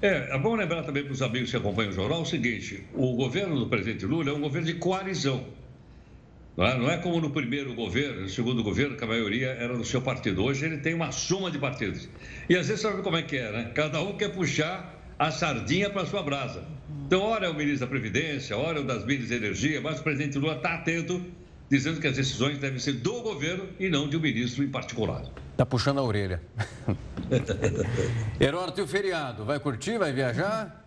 É, 0.00 0.34
é 0.34 0.38
bom 0.38 0.54
lembrar 0.54 0.82
também 0.82 1.02
para 1.02 1.12
os 1.12 1.22
amigos 1.22 1.50
que 1.50 1.56
acompanham 1.56 1.90
o 1.90 1.94
jornal 1.94 2.22
o 2.22 2.26
seguinte: 2.26 2.84
o 2.94 3.14
governo 3.14 3.58
do 3.58 3.68
presidente 3.68 4.04
Lula 4.04 4.30
é 4.30 4.32
um 4.32 4.40
governo 4.40 4.66
de 4.66 4.74
coalizão. 4.74 5.44
Não 6.56 6.66
é, 6.66 6.76
não 6.76 6.90
é 6.90 6.98
como 6.98 7.20
no 7.20 7.30
primeiro 7.30 7.72
governo, 7.74 8.22
no 8.22 8.28
segundo 8.28 8.64
governo, 8.64 8.96
que 8.96 9.04
a 9.04 9.06
maioria 9.06 9.50
era 9.50 9.76
do 9.76 9.84
seu 9.84 10.02
partido. 10.02 10.42
Hoje 10.42 10.66
ele 10.66 10.78
tem 10.78 10.92
uma 10.92 11.12
soma 11.12 11.52
de 11.52 11.58
partidos. 11.58 12.08
E 12.48 12.56
às 12.56 12.66
vezes 12.66 12.82
sabe 12.82 13.00
como 13.02 13.16
é 13.16 13.22
que 13.22 13.36
é, 13.36 13.52
né? 13.52 13.70
Cada 13.76 14.02
um 14.02 14.16
quer 14.16 14.30
puxar 14.30 14.98
a 15.16 15.30
sardinha 15.30 15.88
para 15.88 16.04
sua 16.04 16.20
brasa. 16.20 16.64
Então, 17.08 17.22
ora 17.22 17.46
é 17.46 17.48
o 17.48 17.54
ministro 17.54 17.86
da 17.86 17.86
Previdência, 17.86 18.54
ora 18.54 18.80
é 18.80 18.82
o 18.82 18.84
das 18.84 19.02
Minas 19.02 19.30
e 19.30 19.34
Energia, 19.34 19.80
mas 19.80 19.98
o 19.98 20.02
presidente 20.02 20.36
Lula 20.36 20.56
está 20.56 20.74
atento, 20.74 21.24
dizendo 21.70 22.02
que 22.02 22.06
as 22.06 22.14
decisões 22.14 22.58
devem 22.58 22.78
ser 22.78 22.92
do 22.92 23.22
governo 23.22 23.66
e 23.80 23.88
não 23.88 24.06
de 24.06 24.18
um 24.18 24.20
ministro 24.20 24.62
em 24.62 24.68
particular. 24.68 25.22
Está 25.52 25.64
puxando 25.64 26.00
a 26.00 26.02
orelha. 26.02 26.42
Heródoto, 28.38 28.80
e 28.80 28.84
o 28.84 28.86
feriado? 28.86 29.42
Vai 29.46 29.58
curtir? 29.58 29.96
Vai 29.96 30.12
viajar? 30.12 30.84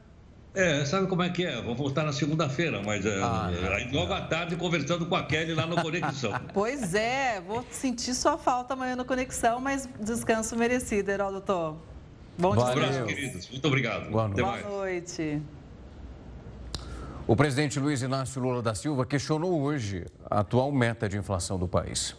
É, 0.53 0.85
sabe 0.85 1.07
como 1.07 1.23
é 1.23 1.29
que 1.31 1.43
é? 1.43 1.59
Vou 1.59 1.73
voltar 1.73 2.03
na 2.03 2.13
segunda-feira, 2.13 2.83
mas 2.85 3.03
é, 3.03 3.19
ah, 3.19 3.51
é, 3.51 3.89
logo 3.91 4.13
à 4.13 4.21
tarde 4.21 4.55
conversando 4.55 5.07
com 5.07 5.15
a 5.15 5.23
Kelly 5.23 5.55
lá 5.55 5.65
no 5.65 5.81
Conexão. 5.81 6.33
pois 6.53 6.93
é, 6.93 7.41
vou 7.41 7.65
sentir 7.71 8.13
sua 8.13 8.37
falta 8.37 8.75
amanhã 8.75 8.95
no 8.95 9.05
Conexão, 9.05 9.59
mas 9.59 9.89
descanso 9.99 10.55
merecido, 10.55 11.09
Heródoto. 11.09 11.79
Bom 12.37 12.55
dia. 12.55 12.63
Um 12.63 12.67
abraço, 12.67 13.05
queridos. 13.05 13.49
Muito 13.49 13.67
obrigado. 13.67 14.11
Boa 14.11 14.27
noite. 14.27 14.41
Boa 14.43 14.61
noite. 14.61 15.41
O 17.31 17.35
presidente 17.35 17.79
Luiz 17.79 18.01
Inácio 18.01 18.41
Lula 18.41 18.61
da 18.61 18.75
Silva 18.75 19.05
questionou 19.05 19.61
hoje 19.61 20.05
a 20.29 20.41
atual 20.41 20.69
meta 20.69 21.07
de 21.07 21.15
inflação 21.15 21.57
do 21.57 21.65
país. 21.65 22.13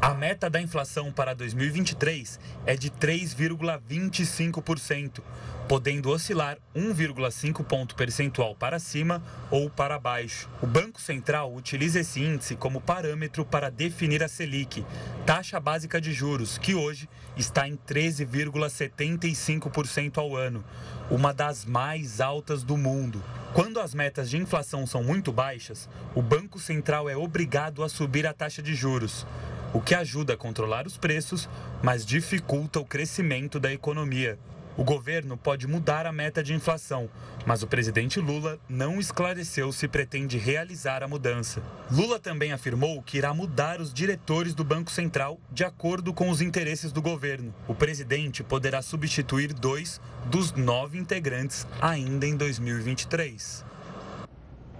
A 0.00 0.14
meta 0.14 0.48
da 0.48 0.58
inflação 0.58 1.12
para 1.12 1.34
2023 1.34 2.40
é 2.64 2.74
de 2.74 2.90
3,25%, 2.90 5.20
podendo 5.68 6.08
oscilar 6.08 6.56
1,5 6.74 7.62
ponto 7.62 7.94
percentual 7.94 8.54
para 8.54 8.78
cima 8.78 9.22
ou 9.50 9.68
para 9.68 9.98
baixo. 9.98 10.48
O 10.62 10.66
Banco 10.66 10.98
Central 10.98 11.52
utiliza 11.52 12.00
esse 12.00 12.22
índice 12.22 12.56
como 12.56 12.80
parâmetro 12.80 13.44
para 13.44 13.70
definir 13.70 14.22
a 14.22 14.28
Selic, 14.28 14.82
taxa 15.26 15.60
básica 15.60 16.00
de 16.00 16.14
juros, 16.14 16.56
que 16.56 16.74
hoje 16.74 17.06
está 17.36 17.68
em 17.68 17.76
13,75% 17.76 20.16
ao 20.16 20.34
ano, 20.34 20.64
uma 21.10 21.32
das 21.32 21.64
mais 21.64 22.20
altas 22.20 22.62
do 22.62 22.76
mundo. 22.76 23.22
Quando 23.54 23.80
as 23.80 23.94
metas 23.94 24.28
de 24.28 24.36
inflação 24.36 24.86
são 24.86 25.02
muito 25.02 25.32
baixas, 25.32 25.88
o 26.14 26.22
Banco 26.22 26.58
Central 26.58 27.08
é 27.08 27.16
obrigado 27.16 27.82
a 27.82 27.88
subir 27.88 28.26
a 28.26 28.32
taxa 28.32 28.62
de 28.62 28.74
juros 28.74 29.26
o 29.72 29.80
que 29.80 29.94
ajuda 29.94 30.34
a 30.34 30.36
controlar 30.36 30.86
os 30.86 30.96
preços, 30.96 31.48
mas 31.82 32.04
dificulta 32.04 32.80
o 32.80 32.84
crescimento 32.84 33.60
da 33.60 33.72
economia. 33.72 34.38
O 34.78 34.84
governo 34.84 35.36
pode 35.36 35.66
mudar 35.66 36.06
a 36.06 36.12
meta 36.12 36.40
de 36.40 36.54
inflação, 36.54 37.10
mas 37.44 37.64
o 37.64 37.66
presidente 37.66 38.20
Lula 38.20 38.60
não 38.68 39.00
esclareceu 39.00 39.72
se 39.72 39.88
pretende 39.88 40.38
realizar 40.38 41.02
a 41.02 41.08
mudança. 41.08 41.60
Lula 41.90 42.20
também 42.20 42.52
afirmou 42.52 43.02
que 43.02 43.18
irá 43.18 43.34
mudar 43.34 43.80
os 43.80 43.92
diretores 43.92 44.54
do 44.54 44.62
Banco 44.62 44.92
Central 44.92 45.40
de 45.50 45.64
acordo 45.64 46.14
com 46.14 46.30
os 46.30 46.40
interesses 46.40 46.92
do 46.92 47.02
governo. 47.02 47.52
O 47.66 47.74
presidente 47.74 48.44
poderá 48.44 48.80
substituir 48.80 49.52
dois 49.52 50.00
dos 50.26 50.52
nove 50.52 50.96
integrantes 50.96 51.66
ainda 51.80 52.24
em 52.24 52.36
2023. 52.36 53.64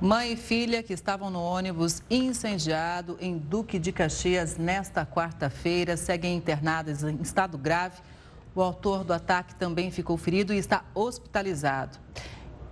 Mãe 0.01 0.35
e 0.35 0.37
filha 0.37 0.81
que 0.81 0.93
estavam 0.93 1.29
no 1.29 1.41
ônibus 1.41 2.05
incendiado 2.09 3.19
em 3.21 3.37
Duque 3.37 3.81
de 3.81 3.91
Caxias 3.91 4.57
nesta 4.57 5.05
quarta-feira 5.05 5.97
seguem 5.97 6.37
internadas 6.37 7.03
em 7.03 7.21
estado 7.21 7.59
grave. 7.59 7.97
O 8.55 8.63
autor 8.63 9.05
do 9.05 9.13
ataque 9.13 9.55
também 9.55 9.91
ficou 9.91 10.17
ferido 10.17 10.53
e 10.53 10.59
está 10.59 10.85
hospitalizado. 10.95 11.99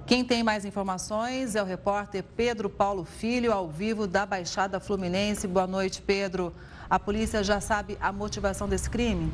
Quem 0.07 0.25
tem 0.25 0.43
mais 0.43 0.65
informações 0.65 1.57
é 1.57 1.63
o 1.63 1.67
repórter 1.67 2.23
Pedro 2.23 2.71
Paulo 2.71 3.05
Filho, 3.05 3.53
ao 3.53 3.69
vivo 3.69 4.07
da 4.07 4.25
Baixada 4.25 4.79
Fluminense. 4.79 5.49
Boa 5.49 5.67
noite, 5.67 6.01
Pedro. 6.01 6.53
A 6.89 6.99
polícia 6.99 7.43
já 7.43 7.61
sabe 7.61 7.99
a 8.01 8.13
motivação 8.13 8.69
desse 8.69 8.89
crime? 8.89 9.33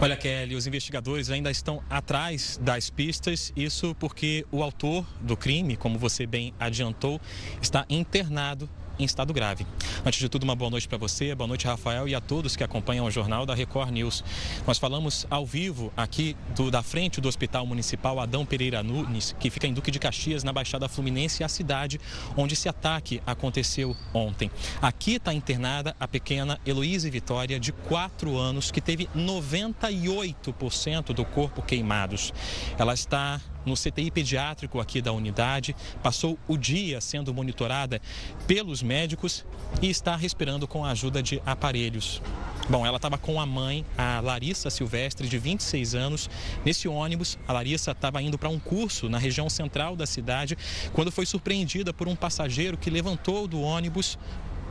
Olha, 0.00 0.16
Kelly, 0.16 0.54
os 0.54 0.66
investigadores 0.66 1.28
ainda 1.28 1.50
estão 1.50 1.82
atrás 1.90 2.56
das 2.62 2.88
pistas, 2.88 3.52
isso 3.56 3.96
porque 3.98 4.46
o 4.52 4.62
autor 4.62 5.04
do 5.20 5.36
crime, 5.36 5.76
como 5.76 5.98
você 5.98 6.24
bem 6.24 6.54
adiantou, 6.60 7.20
está 7.60 7.84
internado 7.90 8.70
em 8.98 9.04
estado 9.04 9.32
grave. 9.32 9.66
Antes 10.04 10.18
de 10.18 10.28
tudo, 10.28 10.44
uma 10.44 10.54
boa 10.54 10.70
noite 10.70 10.88
para 10.88 10.98
você, 10.98 11.34
boa 11.34 11.46
noite, 11.46 11.66
Rafael, 11.66 12.08
e 12.08 12.14
a 12.14 12.20
todos 12.20 12.56
que 12.56 12.64
acompanham 12.64 13.06
o 13.06 13.10
jornal 13.10 13.46
da 13.46 13.54
Record 13.54 13.90
News. 13.90 14.24
Nós 14.66 14.78
falamos 14.78 15.26
ao 15.30 15.46
vivo 15.46 15.92
aqui 15.96 16.36
do, 16.54 16.70
da 16.70 16.82
frente 16.82 17.20
do 17.20 17.28
Hospital 17.28 17.66
Municipal 17.66 18.18
Adão 18.20 18.44
Pereira 18.44 18.82
Nunes, 18.82 19.34
que 19.38 19.50
fica 19.50 19.66
em 19.66 19.72
Duque 19.72 19.90
de 19.90 19.98
Caxias, 19.98 20.44
na 20.44 20.52
Baixada 20.52 20.88
Fluminense, 20.88 21.44
a 21.44 21.48
cidade 21.48 22.00
onde 22.36 22.54
esse 22.54 22.68
ataque 22.68 23.22
aconteceu 23.26 23.96
ontem. 24.12 24.50
Aqui 24.80 25.14
está 25.14 25.32
internada 25.32 25.94
a 25.98 26.08
pequena 26.08 26.58
Heloísa 26.66 27.10
Vitória, 27.10 27.60
de 27.60 27.72
4 27.72 28.36
anos, 28.36 28.70
que 28.70 28.80
teve 28.80 29.08
98% 29.16 31.12
do 31.12 31.24
corpo 31.24 31.62
queimados. 31.62 32.32
Ela 32.78 32.94
está 32.94 33.40
no 33.64 33.74
CTI 33.74 34.10
pediátrico 34.10 34.80
aqui 34.80 35.00
da 35.00 35.12
unidade, 35.12 35.74
passou 36.02 36.38
o 36.46 36.56
dia 36.56 37.00
sendo 37.00 37.32
monitorada 37.32 38.00
pelos 38.46 38.82
médicos 38.82 39.44
e 39.82 39.88
está 39.90 40.16
respirando 40.16 40.66
com 40.66 40.84
a 40.84 40.90
ajuda 40.90 41.22
de 41.22 41.42
aparelhos. 41.44 42.22
Bom, 42.68 42.84
ela 42.84 42.96
estava 42.96 43.16
com 43.16 43.40
a 43.40 43.46
mãe, 43.46 43.84
a 43.96 44.20
Larissa 44.20 44.68
Silvestre, 44.68 45.26
de 45.26 45.38
26 45.38 45.94
anos, 45.94 46.28
nesse 46.66 46.86
ônibus. 46.86 47.38
A 47.48 47.52
Larissa 47.54 47.92
estava 47.92 48.20
indo 48.20 48.36
para 48.36 48.50
um 48.50 48.58
curso 48.58 49.08
na 49.08 49.16
região 49.16 49.48
central 49.48 49.96
da 49.96 50.04
cidade 50.06 50.56
quando 50.92 51.10
foi 51.10 51.24
surpreendida 51.24 51.94
por 51.94 52.08
um 52.08 52.14
passageiro 52.14 52.76
que 52.76 52.90
levantou 52.90 53.48
do 53.48 53.60
ônibus, 53.62 54.18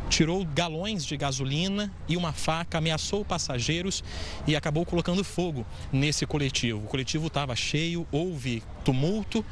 tirou 0.09 0.45
galões 0.45 1.05
de 1.05 1.17
gasolina 1.17 1.91
e 2.07 2.15
uma 2.15 2.31
faca, 2.31 2.77
ameaçou 2.77 3.25
passageiros 3.25 4.03
e 4.45 4.55
acabou 4.55 4.85
colocando 4.85 5.23
fogo 5.23 5.65
nesse 5.91 6.25
coletivo. 6.25 6.79
O 6.79 6.87
coletivo 6.87 7.27
estava 7.27 7.55
cheio, 7.55 8.07
houve 8.11 8.63
tumulto. 8.83 9.45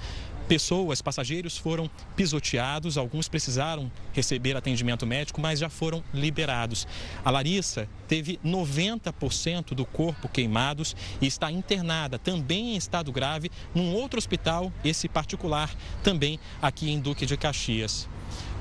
pessoas, 0.47 1.01
passageiros 1.01 1.57
foram 1.57 1.89
pisoteados, 2.15 3.00
alguns 3.00 3.27
precisaram 3.27 3.91
receber 4.13 4.55
atendimento 4.55 5.05
médico, 5.05 5.41
mas 5.41 5.57
já 5.57 5.69
foram 5.69 6.03
liberados. 6.13 6.88
A 7.24 7.31
Larissa 7.31 7.89
teve 8.07 8.39
90% 8.45 9.74
do 9.74 9.85
corpo 9.85 10.29
queimados 10.29 10.95
e 11.19 11.25
está 11.25 11.51
internada, 11.51 12.19
também 12.19 12.75
em 12.75 12.77
estado 12.77 13.12
grave, 13.12 13.50
num 13.74 13.91
outro 13.91 14.19
hospital, 14.19 14.71
esse 14.83 15.09
particular, 15.09 15.74
também 16.03 16.39
aqui 16.62 16.91
em 16.91 17.00
Duque 17.00 17.25
de 17.25 17.35
Caxias. 17.35 18.07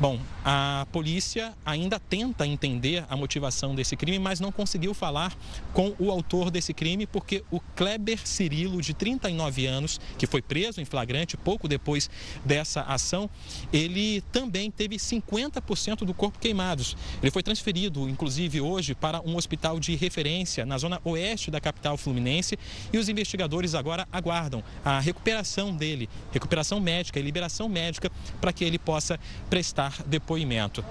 Bom, 0.00 0.18
a 0.44 0.86
polícia 0.90 1.54
ainda 1.64 2.00
tenta 2.00 2.44
entender 2.44 3.04
a 3.08 3.16
motivação 3.16 3.76
desse 3.76 3.96
crime, 3.96 4.18
mas 4.18 4.40
não 4.40 4.50
conseguiu 4.50 4.92
falar 4.92 5.32
com 5.72 5.94
o 6.00 6.10
autor 6.10 6.50
desse 6.50 6.74
crime, 6.74 7.06
porque 7.06 7.44
o 7.48 7.60
Kleber 7.60 8.18
Cirilo, 8.26 8.82
de 8.82 8.92
39 8.92 9.66
anos, 9.66 10.00
que 10.18 10.26
foi 10.26 10.42
preso 10.42 10.80
em 10.80 10.84
flagrante 10.84 11.36
pouco 11.36 11.68
depois 11.68 12.10
dessa 12.44 12.82
ação, 12.82 13.30
ele 13.72 14.20
também 14.32 14.68
teve 14.68 14.96
50% 14.96 15.98
do 15.98 16.12
corpo 16.12 16.40
queimados. 16.40 16.96
Ele 17.22 17.30
foi 17.30 17.42
transferido, 17.44 18.08
inclusive 18.08 18.60
hoje, 18.60 18.96
para 18.96 19.20
um 19.20 19.36
hospital 19.36 19.78
de 19.78 19.94
referência 19.94 20.66
na 20.66 20.76
zona 20.76 21.00
oeste 21.04 21.52
da 21.52 21.60
capital 21.60 21.96
fluminense 21.96 22.58
e 22.92 22.98
os 22.98 23.08
investigadores 23.08 23.76
agora 23.76 24.08
aguardam 24.10 24.62
a 24.84 24.98
recuperação 24.98 25.74
dele, 25.74 26.08
recuperação 26.32 26.80
médica 26.80 27.20
e 27.20 27.22
liberação 27.22 27.68
médica 27.68 28.10
para 28.40 28.52
que 28.52 28.64
ele 28.64 28.78
possa 28.78 29.20
prestar 29.48 29.83
depoimento. 30.06 30.84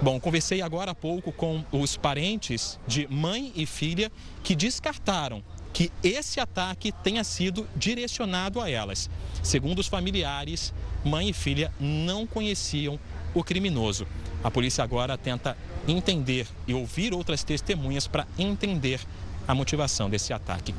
Bom, 0.00 0.18
conversei 0.18 0.62
agora 0.62 0.92
há 0.92 0.94
pouco 0.94 1.30
com 1.32 1.64
os 1.70 1.96
parentes 1.96 2.78
de 2.86 3.06
mãe 3.08 3.52
e 3.54 3.66
filha 3.66 4.10
que 4.42 4.54
descartaram 4.54 5.42
que 5.72 5.92
esse 6.02 6.40
ataque 6.40 6.90
tenha 6.90 7.22
sido 7.22 7.66
direcionado 7.76 8.60
a 8.60 8.70
elas. 8.70 9.10
Segundo 9.42 9.78
os 9.78 9.86
familiares, 9.86 10.72
mãe 11.04 11.28
e 11.28 11.32
filha 11.32 11.72
não 11.78 12.26
conheciam 12.26 12.98
o 13.34 13.44
criminoso. 13.44 14.06
A 14.42 14.50
polícia 14.50 14.82
agora 14.82 15.16
tenta 15.18 15.56
entender 15.86 16.46
e 16.66 16.74
ouvir 16.74 17.12
outras 17.12 17.44
testemunhas 17.44 18.06
para 18.06 18.26
entender 18.38 19.00
a 19.46 19.54
motivação 19.54 20.08
desse 20.08 20.32
ataque. 20.32 20.74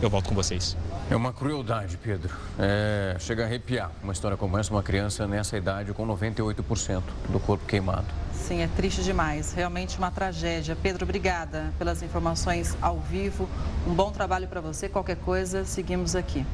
Eu 0.00 0.10
volto 0.10 0.28
com 0.28 0.34
vocês. 0.34 0.76
É 1.12 1.14
uma 1.16 1.30
crueldade, 1.30 1.98
Pedro. 1.98 2.34
É, 2.58 3.16
chega 3.18 3.42
a 3.42 3.46
arrepiar 3.46 3.92
uma 4.02 4.14
história 4.14 4.34
como 4.34 4.56
essa, 4.56 4.72
uma 4.72 4.82
criança 4.82 5.26
nessa 5.26 5.58
idade 5.58 5.92
com 5.92 6.06
98% 6.06 7.02
do 7.28 7.38
corpo 7.38 7.66
queimado. 7.66 8.06
Sim, 8.32 8.62
é 8.62 8.66
triste 8.66 9.02
demais. 9.02 9.52
Realmente 9.52 9.98
uma 9.98 10.10
tragédia. 10.10 10.74
Pedro, 10.74 11.04
obrigada 11.04 11.70
pelas 11.78 12.02
informações 12.02 12.74
ao 12.80 12.98
vivo. 12.98 13.46
Um 13.86 13.92
bom 13.92 14.10
trabalho 14.10 14.48
para 14.48 14.62
você. 14.62 14.88
Qualquer 14.88 15.16
coisa, 15.16 15.66
seguimos 15.66 16.16
aqui. 16.16 16.46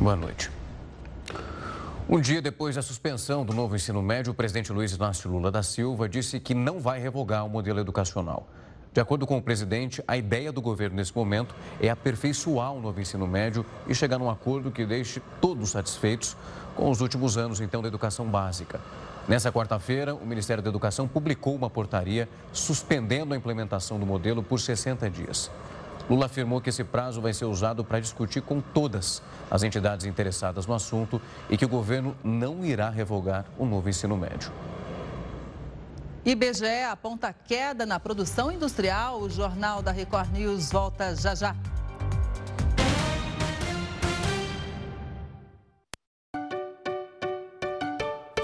Boa 0.00 0.16
noite. 0.16 0.50
Um 2.08 2.18
dia 2.18 2.40
depois 2.40 2.76
da 2.76 2.80
suspensão 2.80 3.44
do 3.44 3.52
novo 3.52 3.76
ensino 3.76 4.00
médio, 4.00 4.32
o 4.32 4.34
presidente 4.34 4.72
Luiz 4.72 4.92
Inácio 4.92 5.30
Lula 5.30 5.52
da 5.52 5.62
Silva 5.62 6.08
disse 6.08 6.40
que 6.40 6.54
não 6.54 6.80
vai 6.80 6.98
revogar 6.98 7.44
o 7.44 7.50
modelo 7.50 7.78
educacional. 7.78 8.48
De 8.92 9.00
acordo 9.00 9.26
com 9.26 9.38
o 9.38 9.42
presidente, 9.42 10.04
a 10.06 10.18
ideia 10.18 10.52
do 10.52 10.60
governo 10.60 10.96
nesse 10.96 11.16
momento 11.16 11.54
é 11.80 11.88
aperfeiçoar 11.88 12.72
o 12.72 12.80
novo 12.80 13.00
ensino 13.00 13.26
médio 13.26 13.64
e 13.86 13.94
chegar 13.94 14.18
num 14.18 14.28
acordo 14.28 14.70
que 14.70 14.84
deixe 14.84 15.20
todos 15.40 15.70
satisfeitos 15.70 16.36
com 16.76 16.90
os 16.90 17.00
últimos 17.00 17.38
anos, 17.38 17.60
então, 17.60 17.80
da 17.80 17.88
educação 17.88 18.26
básica. 18.26 18.80
Nessa 19.26 19.50
quarta-feira, 19.50 20.14
o 20.14 20.26
Ministério 20.26 20.62
da 20.62 20.68
Educação 20.68 21.08
publicou 21.08 21.54
uma 21.54 21.70
portaria 21.70 22.28
suspendendo 22.52 23.32
a 23.32 23.36
implementação 23.36 23.98
do 23.98 24.04
modelo 24.04 24.42
por 24.42 24.60
60 24.60 25.08
dias. 25.08 25.50
Lula 26.10 26.26
afirmou 26.26 26.60
que 26.60 26.68
esse 26.68 26.84
prazo 26.84 27.20
vai 27.20 27.32
ser 27.32 27.46
usado 27.46 27.84
para 27.84 28.00
discutir 28.00 28.42
com 28.42 28.60
todas 28.60 29.22
as 29.50 29.62
entidades 29.62 30.04
interessadas 30.04 30.66
no 30.66 30.74
assunto 30.74 31.22
e 31.48 31.56
que 31.56 31.64
o 31.64 31.68
governo 31.68 32.14
não 32.22 32.64
irá 32.64 32.90
revogar 32.90 33.46
o 33.56 33.64
novo 33.64 33.88
ensino 33.88 34.16
médio. 34.16 34.50
IBGE 36.24 36.84
aponta 36.88 37.32
queda 37.32 37.84
na 37.84 37.98
produção 37.98 38.52
industrial. 38.52 39.20
O 39.20 39.28
Jornal 39.28 39.82
da 39.82 39.90
Record 39.90 40.30
News 40.32 40.70
volta 40.70 41.16
já 41.16 41.34
já. 41.34 41.56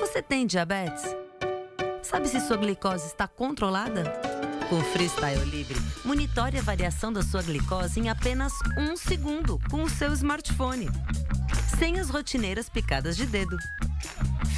Você 0.01 0.21
tem 0.21 0.45
diabetes? 0.45 1.05
Sabe 2.03 2.27
se 2.27 2.41
sua 2.41 2.57
glicose 2.57 3.07
está 3.07 3.29
controlada? 3.29 4.03
Com 4.69 4.81
Freestyle 4.81 5.45
Libre, 5.45 5.77
monitore 6.05 6.59
a 6.59 6.63
variação 6.63 7.13
da 7.13 7.23
sua 7.23 7.43
glicose 7.43 8.01
em 8.01 8.11
apenas 8.11 8.53
um 8.77 8.97
segundo 8.97 9.59
com 9.71 9.83
o 9.83 9.89
seu 9.89 10.13
smartphone, 10.13 10.91
sem 11.79 11.99
as 11.99 12.11
rotineiras 12.11 12.69
picadas 12.69 13.17
de 13.17 13.25
dedo. 13.25 13.57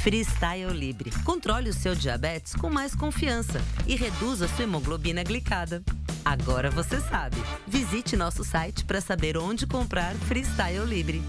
Freestyle 0.01 0.73
Libre. 0.73 1.11
Controle 1.23 1.69
o 1.69 1.73
seu 1.73 1.95
diabetes 1.95 2.53
com 2.55 2.69
mais 2.69 2.95
confiança 2.95 3.61
e 3.87 3.95
reduza 3.95 4.47
sua 4.47 4.63
hemoglobina 4.63 5.23
glicada. 5.23 5.83
Agora 6.23 6.69
você 6.69 6.99
sabe. 6.99 7.37
Visite 7.67 8.15
nosso 8.15 8.43
site 8.43 8.85
para 8.85 9.01
saber 9.01 9.37
onde 9.37 9.65
comprar 9.65 10.13
Freestyle 10.15 10.85
Libre. 10.85 11.21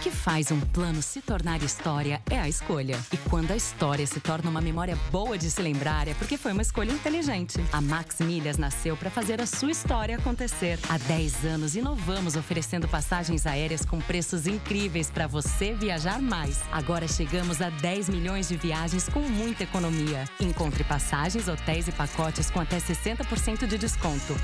Que 0.00 0.12
faz 0.12 0.52
um 0.52 0.60
plano 0.60 1.02
se 1.02 1.20
tornar 1.20 1.60
história 1.60 2.22
é 2.30 2.38
a 2.38 2.48
escolha. 2.48 2.96
E 3.12 3.16
quando 3.28 3.50
a 3.50 3.56
história 3.56 4.06
se 4.06 4.20
torna 4.20 4.48
uma 4.48 4.60
memória 4.60 4.96
boa 5.10 5.36
de 5.36 5.50
se 5.50 5.60
lembrar, 5.60 6.06
é 6.06 6.14
porque 6.14 6.36
foi 6.36 6.52
uma 6.52 6.62
escolha 6.62 6.92
inteligente. 6.92 7.58
A 7.72 7.80
Max 7.80 8.20
Milhas 8.20 8.56
nasceu 8.56 8.96
para 8.96 9.10
fazer 9.10 9.40
a 9.40 9.46
sua 9.46 9.72
história 9.72 10.16
acontecer. 10.16 10.78
Há 10.88 10.98
10 10.98 11.44
anos 11.44 11.74
inovamos 11.74 12.36
oferecendo 12.36 12.86
passagens 12.86 13.44
aéreas 13.44 13.84
com 13.84 13.98
preços 13.98 14.46
incríveis 14.46 15.10
para 15.10 15.26
você 15.26 15.74
viajar 15.74 16.22
mais. 16.22 16.60
Agora 16.70 17.08
chegamos 17.08 17.60
a 17.60 17.68
10 17.68 18.08
milhões 18.08 18.48
de 18.48 18.56
viagens 18.56 19.08
com 19.08 19.20
muita 19.20 19.64
economia. 19.64 20.26
Encontre 20.38 20.84
passagens, 20.84 21.48
hotéis 21.48 21.88
e 21.88 21.92
pacotes 21.92 22.50
com 22.50 22.60
até 22.60 22.78
60% 22.78 23.66
de 23.66 23.76
desconto. 23.76 24.36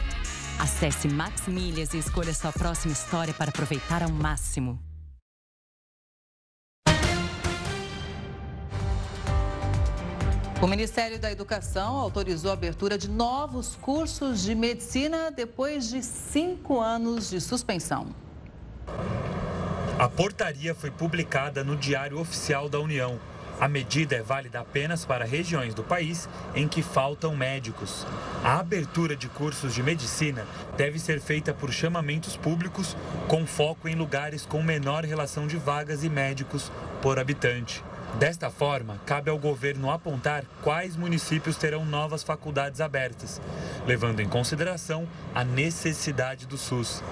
Acesse 0.58 1.06
Max 1.06 1.46
Milhas 1.46 1.94
e 1.94 1.98
escolha 1.98 2.34
sua 2.34 2.52
próxima 2.52 2.92
história 2.92 3.32
para 3.32 3.50
aproveitar 3.50 4.02
ao 4.02 4.10
máximo. 4.10 4.93
O 10.64 10.66
Ministério 10.66 11.18
da 11.18 11.30
Educação 11.30 11.98
autorizou 11.98 12.50
a 12.50 12.54
abertura 12.54 12.96
de 12.96 13.06
novos 13.06 13.76
cursos 13.82 14.42
de 14.42 14.54
medicina 14.54 15.30
depois 15.30 15.90
de 15.90 16.02
cinco 16.02 16.80
anos 16.80 17.28
de 17.28 17.38
suspensão. 17.38 18.06
A 19.98 20.08
portaria 20.08 20.74
foi 20.74 20.90
publicada 20.90 21.62
no 21.62 21.76
Diário 21.76 22.18
Oficial 22.18 22.70
da 22.70 22.80
União. 22.80 23.20
A 23.60 23.68
medida 23.68 24.16
é 24.16 24.22
válida 24.22 24.60
apenas 24.60 25.04
para 25.04 25.26
regiões 25.26 25.74
do 25.74 25.84
país 25.84 26.26
em 26.54 26.66
que 26.66 26.80
faltam 26.80 27.36
médicos. 27.36 28.06
A 28.42 28.58
abertura 28.58 29.14
de 29.14 29.28
cursos 29.28 29.74
de 29.74 29.82
medicina 29.82 30.46
deve 30.78 30.98
ser 30.98 31.20
feita 31.20 31.52
por 31.52 31.70
chamamentos 31.74 32.38
públicos, 32.38 32.96
com 33.28 33.46
foco 33.46 33.86
em 33.86 33.94
lugares 33.94 34.46
com 34.46 34.62
menor 34.62 35.04
relação 35.04 35.46
de 35.46 35.58
vagas 35.58 36.02
e 36.02 36.08
médicos 36.08 36.72
por 37.02 37.18
habitante. 37.18 37.84
Desta 38.18 38.48
forma, 38.48 39.00
cabe 39.04 39.28
ao 39.28 39.36
governo 39.36 39.90
apontar 39.90 40.44
quais 40.62 40.96
municípios 40.96 41.56
terão 41.56 41.84
novas 41.84 42.22
faculdades 42.22 42.80
abertas, 42.80 43.40
levando 43.86 44.20
em 44.20 44.28
consideração 44.28 45.08
a 45.34 45.42
necessidade 45.42 46.46
do 46.46 46.56
SUS. 46.56 47.02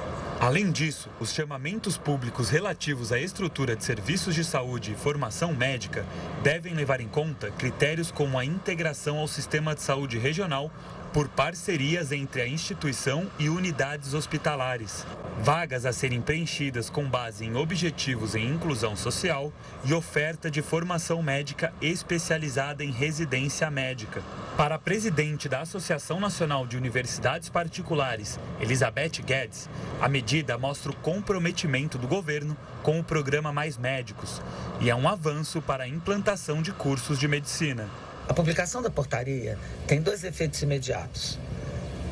Além 0.41 0.71
disso, 0.71 1.09
os 1.21 1.33
chamamentos 1.33 1.97
públicos 1.97 2.51
relativos 2.51 3.13
à 3.13 3.19
estrutura 3.19 3.75
de 3.75 3.85
serviços 3.85 4.35
de 4.35 4.45
saúde 4.45 4.93
e 4.93 4.97
formação 4.97 5.53
médica 5.53 6.07
devem 6.43 6.75
levar 6.75 7.01
em 7.01 7.09
conta 7.09 7.51
critérios 7.51 8.13
como 8.13 8.39
a 8.39 8.45
integração 8.45 9.19
ao 9.19 9.29
sistema 9.29 9.75
de 9.75 9.83
saúde 9.83 10.19
regional 10.19 10.71
por 11.13 11.29
parcerias 11.29 12.11
entre 12.11 12.41
a 12.41 12.49
instituição 12.49 13.31
e 13.39 13.49
unidades 13.49 14.15
hospitalares. 14.15 15.07
Vagas 15.41 15.85
a 15.85 15.93
serem 15.93 16.23
preenchidas 16.23 16.89
com 16.89 17.05
base 17.05 17.45
em 17.45 17.55
objetivos 17.55 18.35
em 18.35 18.49
inclusão 18.49 18.97
social 18.97 19.53
e 19.85 19.93
oferta 19.93 20.51
de 20.51 20.63
formação 20.63 21.23
médica 21.23 21.73
especializada 21.83 22.83
em 22.83 22.91
residência 22.91 23.71
médica. 23.71 24.23
Para 24.57 24.77
a 24.77 24.79
presidente 24.79 25.49
da 25.49 25.61
Associação 25.61 26.19
Nacional 26.19 26.67
de 26.67 26.77
Universidades 26.77 27.49
Particulares, 27.49 28.39
Elizabeth 28.61 29.23
Guedes, 29.25 29.69
a 30.01 30.09
medida 30.09 30.57
mostra 30.57 30.91
o 30.91 30.97
comprometimento 30.97 31.99
do 31.99 32.09
governo 32.09 32.57
com 32.83 32.99
o 32.99 33.05
programa 33.05 33.53
Mais 33.53 33.77
Médicos 33.77 34.41
e 34.81 34.89
é 34.89 34.95
um 34.95 35.09
avanço 35.09 35.61
para 35.61 35.85
a 35.85 35.89
implantação 35.89 36.63
de 36.63 36.73
cursos 36.73 37.19
de 37.19 37.29
medicina. 37.29 37.89
A 38.29 38.35
publicação 38.35 38.81
da 38.81 38.91
portaria 38.91 39.59
tem 39.87 40.01
dois 40.01 40.23
efeitos 40.23 40.63
imediatos: 40.63 41.39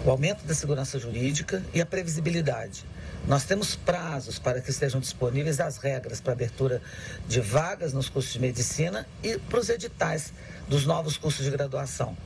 o 0.05 0.11
aumento 0.11 0.45
da 0.45 0.55
segurança 0.55 0.99
jurídica 0.99 1.63
e 1.73 1.81
a 1.81 1.87
previsibilidade. 1.87 2.85
Nós 3.27 3.45
temos 3.45 3.77
prazos 3.77 4.39
para 4.39 4.61
que 4.61 4.71
estejam 4.71 4.99
disponíveis 4.99 5.61
as 5.61 5.77
regras 5.77 6.21
para 6.21 6.33
abertura 6.33 6.83
de 7.29 7.41
vagas 7.41 7.93
nos 7.93 8.09
cursos 8.09 8.33
de 8.33 8.41
medicina 8.41 9.07
e 9.23 9.39
para 9.39 9.61
os 9.61 9.69
editais 9.69 10.33
dos 10.67 10.87
novos 10.87 11.17
cursos 11.17 11.45
de 11.45 11.51
graduação. 11.51 12.17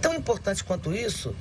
Tão 0.00 0.14
importante 0.14 0.64
quanto 0.64 0.92
isso 0.94 1.34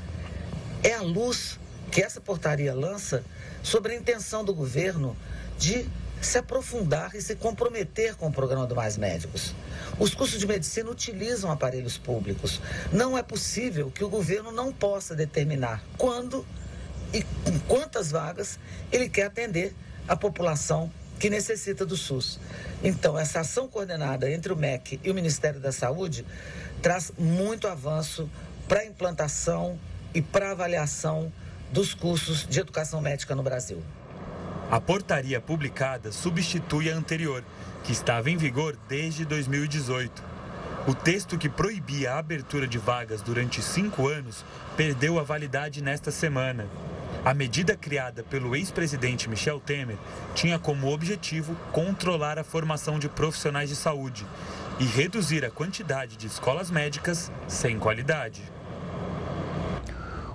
é 0.83 0.93
a 0.93 1.01
luz 1.01 1.57
que 1.89 2.01
essa 2.01 2.19
portaria 2.19 2.75
lança 2.75 3.23
sobre 3.63 3.93
a 3.93 3.95
intenção 3.95 4.43
do 4.43 4.53
governo 4.53 5.15
de 5.57 5.87
se 6.21 6.37
aprofundar 6.37 7.15
e 7.15 7.21
se 7.21 7.35
comprometer 7.35 8.15
com 8.15 8.27
o 8.27 8.31
programa 8.31 8.65
do 8.65 8.75
Mais 8.75 8.97
Médicos. 8.97 9.53
Os 9.99 10.13
cursos 10.13 10.39
de 10.39 10.47
medicina 10.47 10.89
utilizam 10.89 11.51
aparelhos 11.51 11.97
públicos. 11.97 12.61
Não 12.91 13.17
é 13.17 13.23
possível 13.23 13.91
que 13.91 14.03
o 14.03 14.09
governo 14.09 14.51
não 14.51 14.71
possa 14.71 15.15
determinar 15.15 15.83
quando 15.97 16.45
e 17.13 17.23
com 17.23 17.59
quantas 17.67 18.11
vagas 18.11 18.59
ele 18.91 19.09
quer 19.09 19.27
atender 19.27 19.73
a 20.07 20.15
população 20.15 20.91
que 21.19 21.29
necessita 21.29 21.85
do 21.85 21.97
SUS. 21.97 22.39
Então, 22.83 23.17
essa 23.17 23.39
ação 23.39 23.67
coordenada 23.67 24.29
entre 24.29 24.53
o 24.53 24.55
MEC 24.55 24.99
e 25.03 25.09
o 25.09 25.13
Ministério 25.13 25.59
da 25.59 25.71
Saúde 25.71 26.25
traz 26.81 27.11
muito 27.17 27.67
avanço 27.67 28.29
para 28.67 28.81
a 28.81 28.85
implantação 28.85 29.79
e 30.13 30.21
para 30.21 30.49
a 30.49 30.51
avaliação 30.51 31.31
dos 31.71 31.93
cursos 31.93 32.47
de 32.47 32.59
educação 32.59 33.01
médica 33.01 33.35
no 33.35 33.43
Brasil. 33.43 33.81
A 34.69 34.81
portaria 34.81 35.39
publicada 35.39 36.11
substitui 36.11 36.91
a 36.91 36.93
anterior, 36.93 37.41
que 37.85 37.93
estava 37.93 38.29
em 38.29 38.35
vigor 38.35 38.75
desde 38.89 39.23
2018. 39.23 40.21
O 40.85 40.93
texto 40.93 41.37
que 41.37 41.47
proibia 41.47 42.11
a 42.11 42.19
abertura 42.19 42.67
de 42.67 42.77
vagas 42.77 43.21
durante 43.21 43.61
cinco 43.61 44.09
anos 44.09 44.43
perdeu 44.75 45.17
a 45.19 45.23
validade 45.23 45.81
nesta 45.81 46.11
semana. 46.11 46.67
A 47.23 47.33
medida 47.33 47.77
criada 47.77 48.23
pelo 48.23 48.57
ex-presidente 48.57 49.29
Michel 49.29 49.61
Temer 49.61 49.97
tinha 50.35 50.59
como 50.59 50.91
objetivo 50.93 51.55
controlar 51.71 52.37
a 52.37 52.43
formação 52.43 52.99
de 52.99 53.07
profissionais 53.07 53.69
de 53.69 53.75
saúde 53.75 54.27
e 54.81 54.83
reduzir 54.83 55.45
a 55.45 55.49
quantidade 55.49 56.17
de 56.17 56.27
escolas 56.27 56.69
médicas 56.69 57.31
sem 57.47 57.79
qualidade. 57.79 58.56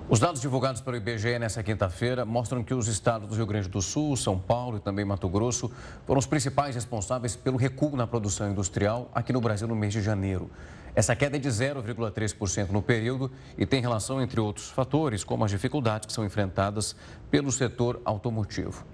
Os 0.09 0.19
dados 0.19 0.41
divulgados 0.41 0.81
pelo 0.81 0.97
IBGE 0.97 1.39
nesta 1.39 1.63
quinta-feira 1.63 2.25
mostram 2.25 2.61
que 2.61 2.73
os 2.73 2.87
estados 2.87 3.29
do 3.29 3.35
Rio 3.35 3.45
Grande 3.45 3.69
do 3.69 3.81
Sul, 3.81 4.17
São 4.17 4.37
Paulo 4.37 4.77
e 4.77 4.79
também 4.81 5.05
Mato 5.05 5.29
Grosso 5.29 5.71
foram 6.05 6.19
os 6.19 6.25
principais 6.25 6.75
responsáveis 6.75 7.37
pelo 7.37 7.57
recuo 7.57 7.95
na 7.95 8.05
produção 8.05 8.51
industrial 8.51 9.09
aqui 9.15 9.31
no 9.31 9.39
Brasil 9.39 9.65
no 9.65 9.75
mês 9.75 9.93
de 9.93 10.01
janeiro. 10.01 10.51
Essa 10.93 11.15
queda 11.15 11.37
é 11.37 11.39
de 11.39 11.47
0,3% 11.47 12.69
no 12.69 12.81
período 12.81 13.31
e 13.57 13.65
tem 13.65 13.81
relação, 13.81 14.21
entre 14.21 14.41
outros 14.41 14.69
fatores, 14.69 15.23
como 15.23 15.45
as 15.45 15.51
dificuldades 15.51 16.05
que 16.05 16.13
são 16.13 16.25
enfrentadas 16.25 16.95
pelo 17.31 17.51
setor 17.51 18.01
automotivo. 18.03 18.85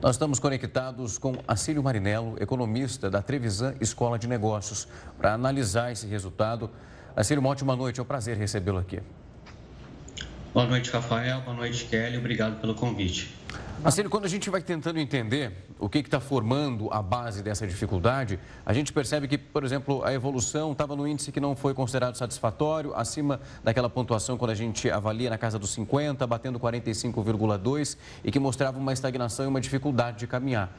Nós 0.00 0.16
estamos 0.16 0.40
conectados 0.40 1.18
com 1.18 1.34
Acílio 1.46 1.82
Marinello, 1.82 2.36
economista 2.40 3.10
da 3.10 3.20
Trevisan 3.20 3.74
Escola 3.78 4.18
de 4.18 4.26
Negócios, 4.26 4.88
para 5.18 5.34
analisar 5.34 5.92
esse 5.92 6.06
resultado. 6.06 6.70
Acílio, 7.14 7.40
uma 7.40 7.50
ótima 7.50 7.76
noite, 7.76 8.00
é 8.00 8.02
um 8.02 8.06
prazer 8.06 8.38
recebê-lo 8.38 8.78
aqui. 8.78 9.00
Boa 10.52 10.66
noite, 10.66 10.90
Rafael. 10.90 11.40
Boa 11.40 11.56
noite, 11.56 11.86
Kelly. 11.86 12.18
Obrigado 12.18 12.60
pelo 12.60 12.74
convite. 12.74 13.34
Marcelo, 13.82 14.10
quando 14.10 14.26
a 14.26 14.28
gente 14.28 14.50
vai 14.50 14.60
tentando 14.60 15.00
entender 15.00 15.50
o 15.78 15.88
que 15.88 15.98
está 15.98 16.20
formando 16.20 16.92
a 16.92 17.00
base 17.00 17.42
dessa 17.42 17.66
dificuldade, 17.66 18.38
a 18.64 18.72
gente 18.74 18.92
percebe 18.92 19.26
que, 19.26 19.38
por 19.38 19.64
exemplo, 19.64 20.04
a 20.04 20.12
evolução 20.12 20.72
estava 20.72 20.94
no 20.94 21.08
índice 21.08 21.32
que 21.32 21.40
não 21.40 21.56
foi 21.56 21.72
considerado 21.72 22.16
satisfatório, 22.16 22.94
acima 22.94 23.40
daquela 23.64 23.88
pontuação 23.88 24.36
quando 24.36 24.50
a 24.50 24.54
gente 24.54 24.90
avalia 24.90 25.30
na 25.30 25.38
casa 25.38 25.58
dos 25.58 25.70
50, 25.70 26.26
batendo 26.26 26.60
45,2 26.60 27.96
e 28.22 28.30
que 28.30 28.38
mostrava 28.38 28.78
uma 28.78 28.92
estagnação 28.92 29.46
e 29.46 29.48
uma 29.48 29.60
dificuldade 29.60 30.18
de 30.18 30.26
caminhar. 30.26 30.70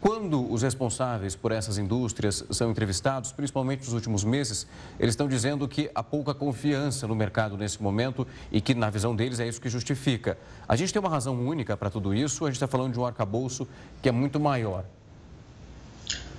Quando 0.00 0.52
os 0.52 0.62
responsáveis 0.62 1.34
por 1.34 1.52
essas 1.52 1.78
indústrias 1.78 2.44
são 2.50 2.70
entrevistados, 2.70 3.32
principalmente 3.32 3.84
nos 3.84 3.94
últimos 3.94 4.24
meses, 4.24 4.66
eles 5.00 5.12
estão 5.12 5.26
dizendo 5.26 5.66
que 5.66 5.90
há 5.94 6.02
pouca 6.02 6.34
confiança 6.34 7.06
no 7.06 7.14
mercado 7.14 7.56
nesse 7.56 7.82
momento 7.82 8.26
e 8.52 8.60
que, 8.60 8.74
na 8.74 8.90
visão 8.90 9.16
deles, 9.16 9.40
é 9.40 9.48
isso 9.48 9.60
que 9.60 9.70
justifica. 9.70 10.38
A 10.68 10.76
gente 10.76 10.92
tem 10.92 11.00
uma 11.00 11.08
razão 11.08 11.34
única 11.34 11.76
para 11.76 11.88
tudo 11.88 12.14
isso, 12.14 12.44
a 12.44 12.48
gente 12.48 12.56
está 12.56 12.68
falando 12.68 12.92
de 12.92 13.00
um 13.00 13.06
arcabouço 13.06 13.66
que 14.02 14.08
é 14.08 14.12
muito 14.12 14.38
maior. 14.38 14.84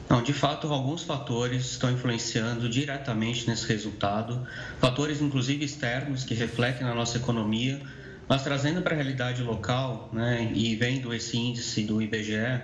Não, 0.08 0.22
de 0.22 0.32
fato, 0.32 0.72
alguns 0.72 1.04
fatores 1.04 1.72
estão 1.72 1.91
influenciando 1.91 2.70
diretamente 2.70 3.46
nesse 3.50 3.67
resultado, 3.67 4.48
fatores 4.80 5.20
inclusive 5.20 5.65
externos 5.65 6.24
que 6.24 6.34
refletem 6.34 6.88
na 6.88 6.93
nossa 6.93 7.17
economia, 7.17 7.82
mas 8.30 8.41
trazendo 8.43 8.82
para 8.82 8.93
a 8.93 8.96
realidade 8.96 9.43
local, 9.43 10.10
né, 10.13 10.50
e 10.54 10.76
vendo 10.76 11.13
esse 11.13 11.38
índice 11.38 11.84
do 11.84 12.02
IBGE, 12.02 12.62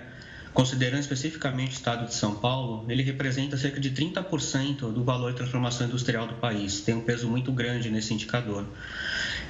Considerando 0.54 1.00
especificamente 1.00 1.70
o 1.70 1.72
estado 1.72 2.06
de 2.06 2.14
São 2.14 2.36
Paulo, 2.36 2.86
ele 2.88 3.02
representa 3.02 3.56
cerca 3.56 3.80
de 3.80 3.90
30% 3.90 4.92
do 4.92 5.02
valor 5.02 5.32
de 5.32 5.36
transformação 5.36 5.88
industrial 5.88 6.28
do 6.28 6.34
país, 6.34 6.80
tem 6.80 6.94
um 6.94 7.00
peso 7.00 7.28
muito 7.28 7.50
grande 7.50 7.90
nesse 7.90 8.14
indicador. 8.14 8.64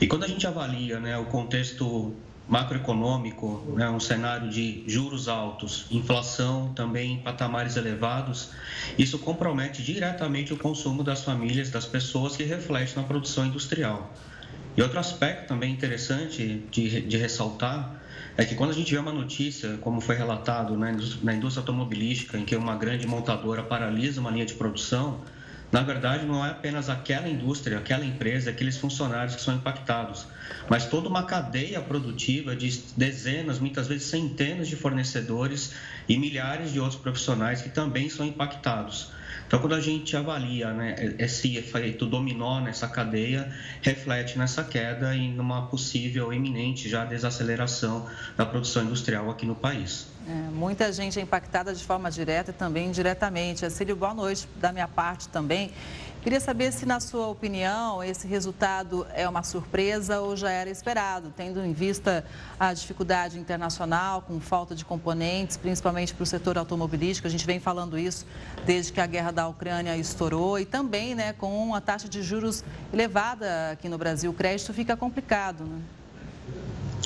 E 0.00 0.06
quando 0.06 0.24
a 0.24 0.26
gente 0.26 0.46
avalia 0.46 0.98
né, 0.98 1.18
o 1.18 1.26
contexto 1.26 2.16
macroeconômico, 2.48 3.74
né, 3.76 3.88
um 3.90 4.00
cenário 4.00 4.48
de 4.48 4.82
juros 4.86 5.28
altos, 5.28 5.84
inflação 5.90 6.72
também 6.72 7.12
em 7.12 7.18
patamares 7.18 7.76
elevados, 7.76 8.48
isso 8.96 9.18
compromete 9.18 9.82
diretamente 9.82 10.54
o 10.54 10.56
consumo 10.56 11.04
das 11.04 11.22
famílias, 11.22 11.68
das 11.68 11.84
pessoas 11.84 12.34
que 12.34 12.44
reflete 12.44 12.96
na 12.96 13.02
produção 13.02 13.44
industrial. 13.44 14.10
E 14.74 14.80
outro 14.80 14.98
aspecto 14.98 15.48
também 15.48 15.70
interessante 15.70 16.64
de, 16.70 17.02
de 17.02 17.16
ressaltar 17.18 18.00
é 18.36 18.44
que 18.44 18.54
quando 18.54 18.70
a 18.70 18.74
gente 18.74 18.92
vê 18.92 18.98
uma 18.98 19.12
notícia, 19.12 19.78
como 19.80 20.00
foi 20.00 20.16
relatado 20.16 20.76
né, 20.76 20.96
na 21.22 21.34
indústria 21.34 21.60
automobilística, 21.60 22.36
em 22.36 22.44
que 22.44 22.56
uma 22.56 22.74
grande 22.74 23.06
montadora 23.06 23.62
paralisa 23.62 24.20
uma 24.20 24.30
linha 24.30 24.44
de 24.44 24.54
produção, 24.54 25.20
na 25.70 25.82
verdade 25.82 26.26
não 26.26 26.44
é 26.44 26.50
apenas 26.50 26.88
aquela 26.88 27.28
indústria, 27.28 27.78
aquela 27.78 28.04
empresa, 28.04 28.50
aqueles 28.50 28.76
funcionários 28.76 29.36
que 29.36 29.42
são 29.42 29.54
impactados, 29.54 30.26
mas 30.68 30.86
toda 30.86 31.08
uma 31.08 31.22
cadeia 31.22 31.80
produtiva 31.80 32.56
de 32.56 32.82
dezenas, 32.96 33.60
muitas 33.60 33.86
vezes 33.86 34.08
centenas 34.08 34.66
de 34.66 34.74
fornecedores 34.74 35.72
e 36.08 36.16
milhares 36.16 36.72
de 36.72 36.80
outros 36.80 37.00
profissionais 37.00 37.62
que 37.62 37.68
também 37.68 38.08
são 38.08 38.26
impactados. 38.26 39.12
Então, 39.54 39.62
quando 39.62 39.76
a 39.76 39.80
gente 39.80 40.16
avalia 40.16 40.72
né, 40.72 41.14
esse 41.16 41.56
efeito 41.56 42.06
dominó 42.06 42.60
nessa 42.60 42.88
cadeia, 42.88 43.48
reflete 43.82 44.36
nessa 44.36 44.64
queda 44.64 45.14
e 45.14 45.30
numa 45.30 45.68
possível 45.68 46.32
iminente 46.32 46.88
já 46.88 47.04
desaceleração 47.04 48.04
da 48.36 48.44
produção 48.44 48.82
industrial 48.82 49.30
aqui 49.30 49.46
no 49.46 49.54
país. 49.54 50.08
É, 50.28 50.32
muita 50.50 50.92
gente 50.92 51.20
é 51.20 51.22
impactada 51.22 51.72
de 51.72 51.84
forma 51.84 52.10
direta 52.10 52.50
e 52.50 52.54
também 52.54 52.88
indiretamente. 52.88 53.70
Cílio, 53.70 53.94
boa 53.94 54.12
noite 54.12 54.48
da 54.56 54.72
minha 54.72 54.88
parte 54.88 55.28
também. 55.28 55.70
Queria 56.24 56.40
saber 56.40 56.72
se, 56.72 56.86
na 56.86 57.00
sua 57.00 57.26
opinião, 57.26 58.02
esse 58.02 58.26
resultado 58.26 59.06
é 59.12 59.28
uma 59.28 59.42
surpresa 59.42 60.22
ou 60.22 60.34
já 60.34 60.50
era 60.50 60.70
esperado, 60.70 61.30
tendo 61.36 61.62
em 61.62 61.74
vista 61.74 62.24
a 62.58 62.72
dificuldade 62.72 63.38
internacional, 63.38 64.22
com 64.22 64.40
falta 64.40 64.74
de 64.74 64.86
componentes, 64.86 65.58
principalmente 65.58 66.14
para 66.14 66.22
o 66.22 66.26
setor 66.26 66.56
automobilístico. 66.56 67.28
A 67.28 67.30
gente 67.30 67.44
vem 67.44 67.60
falando 67.60 67.98
isso 67.98 68.24
desde 68.64 68.90
que 68.90 69.02
a 69.02 69.06
guerra 69.06 69.32
da 69.32 69.46
Ucrânia 69.46 69.94
estourou 69.98 70.58
e 70.58 70.64
também 70.64 71.14
né, 71.14 71.34
com 71.34 71.62
uma 71.62 71.82
taxa 71.82 72.08
de 72.08 72.22
juros 72.22 72.64
elevada 72.90 73.72
aqui 73.72 73.86
no 73.86 73.98
Brasil. 73.98 74.30
O 74.30 74.34
crédito 74.34 74.72
fica 74.72 74.96
complicado. 74.96 75.64
Né? 75.64 75.78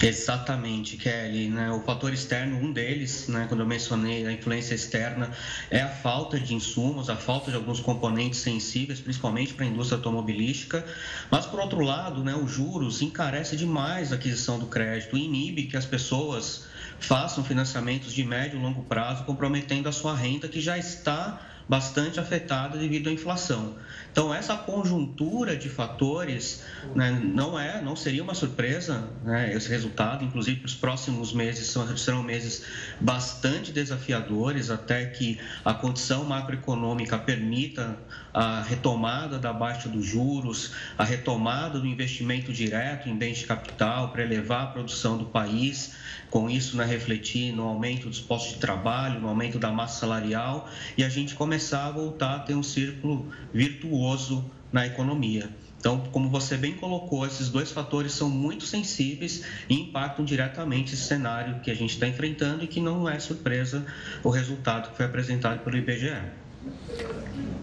Exatamente, 0.00 0.96
Kelly. 0.96 1.48
Né? 1.48 1.70
O 1.72 1.80
fator 1.80 2.12
externo, 2.12 2.56
um 2.56 2.72
deles, 2.72 3.26
né, 3.28 3.46
quando 3.48 3.61
eu 3.61 3.66
mencionei 3.66 4.26
a 4.26 4.32
influência 4.32 4.74
externa, 4.74 5.32
é 5.70 5.80
a 5.80 5.88
falta 5.88 6.38
de 6.38 6.54
insumos, 6.54 7.11
a 7.11 7.16
falta 7.16 7.50
de 7.50 7.56
alguns 7.56 7.80
componentes 7.80 8.40
sensíveis, 8.40 9.00
principalmente 9.00 9.54
para 9.54 9.64
a 9.64 9.68
indústria 9.68 9.96
automobilística. 9.96 10.84
Mas, 11.30 11.46
por 11.46 11.58
outro 11.58 11.80
lado, 11.80 12.22
né, 12.22 12.34
os 12.34 12.50
juros 12.50 13.02
encarece 13.02 13.56
demais 13.56 14.12
a 14.12 14.14
aquisição 14.14 14.58
do 14.58 14.66
crédito, 14.66 15.16
inibe 15.16 15.64
que 15.64 15.76
as 15.76 15.84
pessoas 15.84 16.66
façam 17.00 17.42
financiamentos 17.44 18.12
de 18.12 18.24
médio 18.24 18.58
e 18.58 18.62
longo 18.62 18.82
prazo, 18.84 19.24
comprometendo 19.24 19.88
a 19.88 19.92
sua 19.92 20.14
renda 20.14 20.48
que 20.48 20.61
já 20.61 20.78
está 20.78 21.40
bastante 21.68 22.18
afetada 22.18 22.78
devido 22.78 23.09
à 23.09 23.12
inflação. 23.12 23.76
Então 24.11 24.33
essa 24.33 24.57
conjuntura 24.57 25.54
de 25.57 25.68
fatores 25.68 26.64
né, 26.94 27.11
não 27.11 27.59
é, 27.59 27.83
não 27.83 27.94
seria 27.94 28.22
uma 28.22 28.35
surpresa 28.35 29.09
né, 29.22 29.52
esse 29.54 29.68
resultado. 29.68 30.24
Inclusive, 30.24 30.64
os 30.64 30.74
próximos 30.74 31.33
meses 31.33 31.66
são, 31.66 31.96
serão 31.96 32.22
meses 32.22 32.64
bastante 33.00 33.70
desafiadores 33.70 34.70
até 34.70 35.04
que 35.07 35.38
a 35.64 35.74
condição 35.74 36.24
macroeconômica 36.24 37.18
permita 37.18 37.98
a 38.38 38.62
retomada 38.62 39.37
da 39.37 39.53
baixa 39.53 39.88
dos 39.88 40.07
juros, 40.07 40.72
a 40.96 41.03
retomada 41.03 41.81
do 41.81 41.87
investimento 41.88 42.53
direto 42.53 43.09
em 43.09 43.16
bens 43.16 43.38
de 43.38 43.46
capital 43.46 44.11
para 44.11 44.22
elevar 44.22 44.62
a 44.62 44.66
produção 44.68 45.18
do 45.18 45.24
país 45.24 45.96
com 46.31 46.48
isso 46.48 46.77
né, 46.77 46.85
refletir 46.85 47.53
no 47.53 47.64
aumento 47.64 48.09
dos 48.09 48.20
postos 48.20 48.55
de 48.55 48.61
trabalho, 48.61 49.18
no 49.18 49.27
aumento 49.27 49.59
da 49.59 49.72
massa 49.72 49.98
salarial 49.98 50.70
e 50.96 51.03
a 51.03 51.09
gente 51.09 51.35
começar 51.35 51.87
a 51.87 51.90
voltar 51.90 52.37
a 52.37 52.38
ter 52.38 52.55
um 52.55 52.62
círculo 52.62 53.29
virtuoso 53.53 54.48
na 54.70 54.87
economia. 54.87 55.51
Então, 55.81 55.98
como 56.12 56.29
você 56.29 56.57
bem 56.57 56.74
colocou, 56.74 57.27
esses 57.27 57.48
dois 57.48 57.72
fatores 57.72 58.12
são 58.12 58.31
muito 58.31 58.64
sensíveis 58.66 59.42
e 59.68 59.74
impactam 59.74 60.24
diretamente 60.24 60.94
esse 60.94 61.03
cenário 61.03 61.59
que 61.59 61.72
a 61.72 61.74
gente 61.74 61.90
está 61.90 62.07
enfrentando 62.07 62.62
e 62.62 62.68
que 62.68 62.81
não 62.81 63.09
é 63.09 63.18
surpresa 63.18 63.85
o 64.22 64.31
resultado 64.31 64.90
que 64.90 64.96
foi 64.96 65.07
apresentado 65.07 65.64
pelo 65.64 65.77
IBGE. 65.77 66.47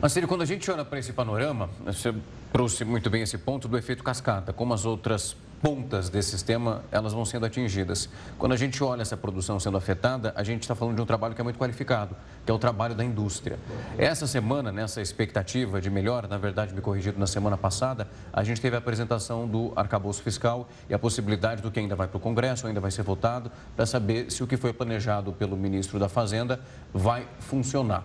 Marcelo, 0.01 0.27
quando 0.27 0.41
a 0.41 0.45
gente 0.45 0.69
olha 0.69 0.85
para 0.85 0.99
esse 0.99 1.13
panorama, 1.13 1.69
você 1.83 2.13
trouxe 2.53 2.85
muito 2.85 3.09
bem 3.09 3.23
esse 3.23 3.37
ponto 3.37 3.67
do 3.67 3.77
efeito 3.77 4.03
cascata, 4.03 4.53
como 4.53 4.73
as 4.73 4.85
outras 4.85 5.35
pontas 5.61 6.09
desse 6.09 6.29
sistema 6.29 6.83
elas 6.91 7.11
vão 7.11 7.25
sendo 7.25 7.45
atingidas. 7.45 8.07
Quando 8.37 8.51
a 8.51 8.55
gente 8.55 8.83
olha 8.83 9.01
essa 9.01 9.17
produção 9.17 9.59
sendo 9.59 9.77
afetada, 9.77 10.31
a 10.35 10.43
gente 10.43 10.61
está 10.61 10.75
falando 10.75 10.95
de 10.95 11.01
um 11.01 11.05
trabalho 11.07 11.33
que 11.33 11.41
é 11.41 11.43
muito 11.43 11.57
qualificado, 11.57 12.15
que 12.45 12.51
é 12.51 12.53
o 12.53 12.59
trabalho 12.59 12.93
da 12.93 13.03
indústria. 13.03 13.57
Essa 13.97 14.27
semana, 14.27 14.71
nessa 14.71 15.01
expectativa 15.01 15.81
de 15.81 15.89
melhora, 15.89 16.27
na 16.27 16.37
verdade, 16.37 16.73
me 16.73 16.81
corrigido 16.81 17.19
na 17.19 17.25
semana 17.25 17.57
passada, 17.57 18.07
a 18.31 18.43
gente 18.43 18.61
teve 18.61 18.75
a 18.75 18.79
apresentação 18.79 19.47
do 19.47 19.73
arcabouço 19.75 20.21
fiscal 20.21 20.69
e 20.87 20.93
a 20.93 20.99
possibilidade 20.99 21.63
do 21.63 21.71
que 21.71 21.79
ainda 21.79 21.95
vai 21.95 22.07
para 22.07 22.17
o 22.17 22.19
Congresso, 22.19 22.67
ainda 22.67 22.79
vai 22.79 22.91
ser 22.91 23.01
votado, 23.01 23.51
para 23.75 23.87
saber 23.87 24.31
se 24.31 24.43
o 24.43 24.47
que 24.47 24.57
foi 24.57 24.71
planejado 24.71 25.33
pelo 25.33 25.57
ministro 25.57 25.97
da 25.97 26.07
Fazenda 26.07 26.59
vai 26.93 27.25
funcionar. 27.39 28.03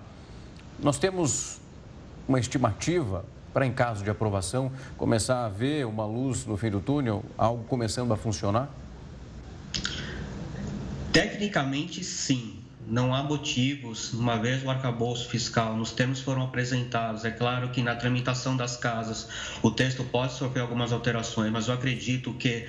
Nós 0.83 0.99
temos 0.99 1.59
uma 2.27 2.41
estimativa 2.41 3.25
para, 3.53 3.67
em 3.67 3.73
caso 3.73 4.03
de 4.03 4.09
aprovação, 4.09 4.73
começar 4.97 5.45
a 5.45 5.49
ver 5.49 5.85
uma 5.85 6.07
luz 6.07 6.47
no 6.47 6.57
fim 6.57 6.71
do 6.71 6.81
túnel, 6.81 7.23
algo 7.37 7.65
começando 7.65 8.13
a 8.13 8.17
funcionar? 8.17 8.71
Tecnicamente, 11.13 12.03
sim. 12.03 12.57
Não 12.87 13.15
há 13.15 13.23
motivos, 13.23 14.13
uma 14.15 14.39
vez 14.39 14.65
o 14.65 14.71
arcabouço 14.71 15.29
fiscal 15.29 15.77
nos 15.77 15.93
termos 15.93 16.21
foram 16.21 16.43
apresentados. 16.43 17.25
É 17.25 17.31
claro 17.31 17.69
que 17.69 17.83
na 17.83 17.95
tramitação 17.95 18.57
das 18.57 18.77
casas 18.77 19.29
o 19.63 19.71
texto 19.71 20.03
pode 20.05 20.33
sofrer 20.33 20.61
algumas 20.61 20.93
alterações, 20.93 21.53
mas 21.53 21.69
eu 21.69 21.75
acredito 21.75 22.33
que 22.33 22.67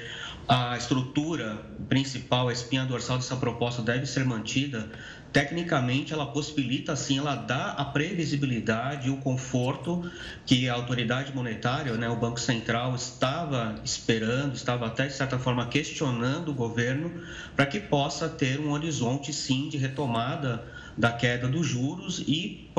a 0.48 0.76
estrutura 0.76 1.66
principal, 1.88 2.50
a 2.50 2.54
espinha 2.54 2.86
dorsal 2.86 3.18
dessa 3.18 3.38
proposta 3.38 3.82
deve 3.82 4.06
ser 4.06 4.26
mantida 4.26 4.92
tecnicamente 5.32 6.14
ela 6.14 6.26
possibilita 6.26 6.94
assim, 6.94 7.18
ela 7.18 7.36
dá 7.36 7.72
a 7.72 7.86
previsibilidade 7.86 9.08
e 9.08 9.12
o 9.12 9.18
conforto 9.18 10.10
que 10.46 10.68
a 10.68 10.74
autoridade 10.74 11.34
monetária, 11.34 11.94
né, 11.94 12.10
o 12.10 12.16
Banco 12.16 12.40
Central 12.40 12.94
estava 12.96 13.80
esperando, 13.84 14.56
estava 14.56 14.88
até 14.88 15.08
de 15.08 15.14
certa 15.14 15.40
forma 15.40 15.66
questionando 15.68 16.50
o 16.50 16.54
governo 16.54 17.12
para 17.56 17.66
que 17.66 17.80
possa 17.80 18.28
ter 18.28 18.60
um 18.60 18.72
horizonte 18.72 19.32
sim 19.32 19.70
de 19.70 19.78
retomada 19.78 20.64
da 20.98 21.12
queda 21.12 21.48
dos 21.48 21.66
juros 21.66 22.20
e 22.28 22.70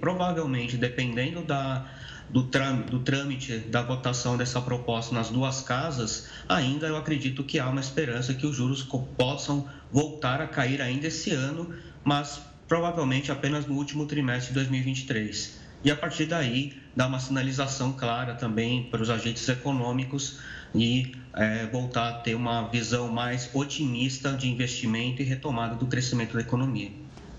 provavelmente 0.00 0.76
dependendo 0.76 1.42
da 1.42 1.84
do 2.28 2.44
trâmite, 2.44 2.90
do 2.90 2.98
trâmite 3.00 3.58
da 3.58 3.82
votação 3.82 4.36
dessa 4.36 4.60
proposta 4.60 5.14
nas 5.14 5.30
duas 5.30 5.62
casas, 5.62 6.28
ainda 6.48 6.86
eu 6.86 6.96
acredito 6.96 7.44
que 7.44 7.58
há 7.58 7.68
uma 7.68 7.80
esperança 7.80 8.34
que 8.34 8.46
os 8.46 8.56
juros 8.56 8.82
possam 9.16 9.68
voltar 9.92 10.40
a 10.40 10.46
cair 10.46 10.82
ainda 10.82 11.06
esse 11.06 11.30
ano, 11.30 11.72
mas 12.06 12.40
provavelmente 12.68 13.32
apenas 13.32 13.66
no 13.66 13.74
último 13.74 14.06
trimestre 14.06 14.50
de 14.50 14.54
2023. 14.54 15.58
E 15.82 15.90
a 15.90 15.96
partir 15.96 16.26
daí, 16.26 16.80
dá 16.94 17.08
uma 17.08 17.18
sinalização 17.18 17.92
clara 17.92 18.34
também 18.34 18.84
para 18.84 19.02
os 19.02 19.10
agentes 19.10 19.48
econômicos 19.48 20.38
e 20.72 21.16
é, 21.34 21.66
voltar 21.66 22.08
a 22.08 22.12
ter 22.12 22.36
uma 22.36 22.68
visão 22.68 23.08
mais 23.08 23.50
otimista 23.52 24.32
de 24.34 24.48
investimento 24.48 25.20
e 25.20 25.24
retomada 25.24 25.74
do 25.74 25.86
crescimento 25.86 26.34
da 26.34 26.40
economia. 26.40 26.92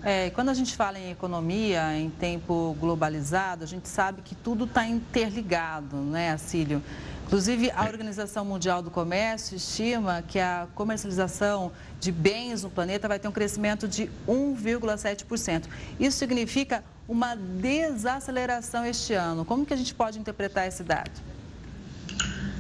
É, 0.10 0.30
quando 0.30 0.48
a 0.48 0.54
gente 0.54 0.74
fala 0.74 0.98
em 0.98 1.12
economia, 1.12 1.94
em 1.98 2.10
tempo 2.10 2.78
globalizado, 2.80 3.66
a 3.66 3.68
gente 3.68 3.90
sabe 3.90 4.22
que 4.22 4.34
tudo 4.36 4.64
está 4.64 4.88
interligado, 4.88 5.98
né, 5.98 6.32
Acílio? 6.32 6.82
Inclusive, 7.26 7.70
a 7.72 7.84
Organização 7.84 8.46
Mundial 8.46 8.82
do 8.82 8.90
Comércio 8.90 9.58
estima 9.58 10.24
que 10.26 10.40
a 10.40 10.66
comercialização 10.74 11.74
de 12.00 12.10
bens 12.10 12.64
no 12.64 12.70
planeta 12.70 13.06
vai 13.06 13.20
ter 13.20 13.28
um 13.28 13.34
crescimento 13.34 13.86
de 13.86 14.10
1,7%. 14.26 15.66
Isso 16.00 16.18
significa 16.18 16.86
uma 17.06 17.36
desaceleração 17.36 18.86
este 18.86 19.14
ano. 19.14 19.44
Como 19.44 19.66
que 19.66 19.74
a 19.74 19.78
gente 19.78 19.94
pode 19.94 20.18
interpretar 20.18 20.70
esse 20.70 20.84
dado? 20.84 21.12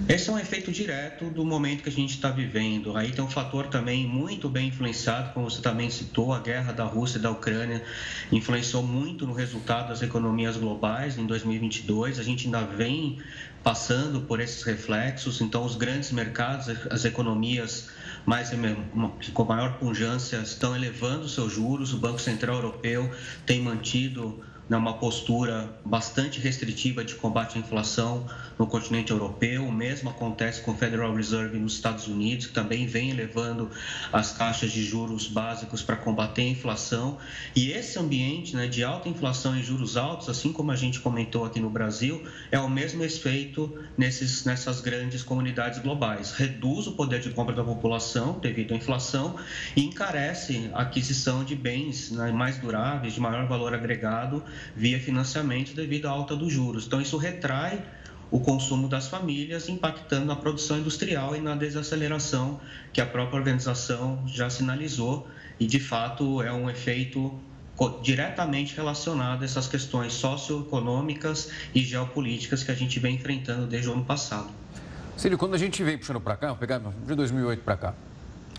Esse 0.09 0.29
é 0.29 0.33
um 0.33 0.39
efeito 0.39 0.71
direto 0.71 1.25
do 1.29 1.43
momento 1.43 1.83
que 1.83 1.89
a 1.89 1.91
gente 1.91 2.11
está 2.11 2.31
vivendo. 2.31 2.95
Aí 2.95 3.11
tem 3.11 3.21
um 3.21 3.29
fator 3.29 3.67
também 3.67 4.07
muito 4.07 4.47
bem 4.47 4.69
influenciado, 4.69 5.33
como 5.33 5.49
você 5.49 5.61
também 5.61 5.89
citou, 5.89 6.31
a 6.31 6.39
guerra 6.39 6.71
da 6.71 6.85
Rússia 6.85 7.17
e 7.17 7.21
da 7.21 7.29
Ucrânia 7.29 7.83
influenciou 8.31 8.81
muito 8.81 9.27
no 9.27 9.33
resultado 9.33 9.89
das 9.89 10.01
economias 10.01 10.55
globais 10.55 11.17
em 11.17 11.25
2022. 11.25 12.19
A 12.19 12.23
gente 12.23 12.45
ainda 12.45 12.61
vem 12.61 13.17
passando 13.61 14.21
por 14.21 14.39
esses 14.39 14.63
reflexos, 14.63 15.41
então 15.41 15.65
os 15.65 15.75
grandes 15.75 16.09
mercados, 16.13 16.69
as 16.89 17.03
economias 17.03 17.89
mais 18.25 18.49
com 19.33 19.43
maior 19.43 19.77
pungência 19.77 20.37
estão 20.37 20.73
elevando 20.73 21.27
seus 21.27 21.51
juros. 21.51 21.93
O 21.93 21.97
Banco 21.97 22.21
Central 22.21 22.55
Europeu 22.55 23.11
tem 23.45 23.61
mantido 23.61 24.41
uma 24.75 24.95
postura 24.95 25.69
bastante 25.85 26.39
restritiva 26.41 27.03
de 27.03 27.15
combate 27.15 27.57
à 27.57 27.61
inflação 27.61 28.25
no 28.59 28.67
continente 28.67 29.11
europeu. 29.11 29.65
O 29.65 29.71
mesmo 29.71 30.09
acontece 30.09 30.61
com 30.61 30.71
o 30.71 30.75
Federal 30.75 31.13
Reserve 31.13 31.57
nos 31.57 31.73
Estados 31.73 32.07
Unidos, 32.07 32.47
que 32.47 32.53
também 32.53 32.85
vem 32.85 33.11
elevando 33.11 33.69
as 34.11 34.33
taxas 34.33 34.71
de 34.71 34.83
juros 34.83 35.27
básicos 35.27 35.81
para 35.81 35.95
combater 35.95 36.41
a 36.41 36.49
inflação. 36.49 37.17
E 37.55 37.71
esse 37.71 37.97
ambiente 37.97 38.55
né, 38.55 38.67
de 38.67 38.83
alta 38.83 39.07
inflação 39.07 39.55
e 39.55 39.63
juros 39.63 39.95
altos, 39.95 40.27
assim 40.27 40.51
como 40.51 40.71
a 40.71 40.75
gente 40.75 40.99
comentou 40.99 41.45
aqui 41.45 41.59
no 41.59 41.69
Brasil, 41.69 42.21
é 42.51 42.59
o 42.59 42.69
mesmo 42.69 43.03
efeito 43.03 43.73
nesses, 43.97 44.43
nessas 44.43 44.81
grandes 44.81 45.23
comunidades 45.23 45.79
globais. 45.79 46.31
Reduz 46.31 46.87
o 46.87 46.91
poder 46.91 47.21
de 47.21 47.29
compra 47.29 47.55
da 47.55 47.63
população 47.63 48.39
devido 48.39 48.73
à 48.73 48.77
inflação 48.77 49.35
e 49.75 49.83
encarece 49.85 50.69
a 50.73 50.81
aquisição 50.81 51.43
de 51.43 51.55
bens 51.55 52.11
né, 52.11 52.31
mais 52.31 52.57
duráveis, 52.57 53.13
de 53.13 53.19
maior 53.21 53.47
valor 53.47 53.73
agregado 53.73 54.43
via 54.75 54.99
financiamento 54.99 55.73
devido 55.73 56.07
à 56.07 56.11
alta 56.11 56.35
dos 56.35 56.51
juros. 56.51 56.85
Então, 56.85 57.01
isso 57.01 57.17
retrai 57.17 57.81
o 58.29 58.39
consumo 58.39 58.87
das 58.89 59.07
famílias, 59.07 59.69
impactando 59.69 60.25
na 60.25 60.35
produção 60.35 60.77
industrial 60.77 61.35
e 61.35 61.39
na 61.39 61.55
desaceleração 61.55 62.59
que 62.91 62.99
a 62.99 63.05
própria 63.05 63.37
organização 63.37 64.21
já 64.27 64.49
sinalizou, 64.49 65.27
e 65.59 65.65
de 65.65 65.79
fato 65.79 66.41
é 66.41 66.51
um 66.51 66.69
efeito 66.69 67.39
diretamente 68.01 68.75
relacionado 68.75 69.43
a 69.43 69.45
essas 69.45 69.67
questões 69.67 70.13
socioeconômicas 70.13 71.51
e 71.73 71.81
geopolíticas 71.81 72.63
que 72.63 72.71
a 72.71 72.75
gente 72.75 72.99
vem 72.99 73.15
enfrentando 73.15 73.67
desde 73.67 73.87
o 73.89 73.93
ano 73.93 74.03
passado. 74.03 74.49
Cílio, 75.15 75.37
quando 75.37 75.53
a 75.53 75.57
gente 75.57 75.83
vem 75.83 75.97
puxando 75.97 76.19
para 76.19 76.35
cá, 76.35 76.47
vou 76.47 76.57
pegar 76.57 76.79
de 76.79 77.15
2008 77.15 77.63
para 77.63 77.77
cá, 77.77 77.95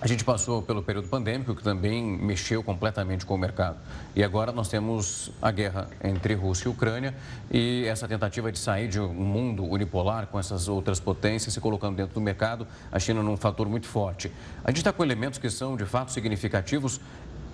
a 0.00 0.06
gente 0.06 0.22
passou 0.22 0.62
pelo 0.62 0.80
período 0.80 1.08
pandêmico, 1.08 1.56
que 1.56 1.62
também 1.62 2.04
mexeu 2.04 2.62
completamente 2.62 3.26
com 3.26 3.34
o 3.34 3.38
mercado. 3.38 3.78
E 4.14 4.22
agora 4.22 4.52
nós 4.52 4.68
temos 4.68 5.32
a 5.42 5.50
guerra 5.50 5.88
entre 6.02 6.34
Rússia 6.34 6.68
e 6.68 6.70
Ucrânia 6.70 7.14
e 7.50 7.84
essa 7.84 8.06
tentativa 8.06 8.52
de 8.52 8.58
sair 8.60 8.86
de 8.86 9.00
um 9.00 9.12
mundo 9.12 9.64
unipolar 9.64 10.28
com 10.28 10.38
essas 10.38 10.68
outras 10.68 11.00
potências 11.00 11.52
se 11.52 11.60
colocando 11.60 11.96
dentro 11.96 12.14
do 12.14 12.20
mercado, 12.20 12.64
a 12.92 12.98
China 13.00 13.24
num 13.24 13.36
fator 13.36 13.68
muito 13.68 13.88
forte. 13.88 14.30
A 14.62 14.70
gente 14.70 14.78
está 14.78 14.92
com 14.92 15.02
elementos 15.02 15.38
que 15.38 15.50
são 15.50 15.76
de 15.76 15.84
fato 15.84 16.12
significativos. 16.12 17.00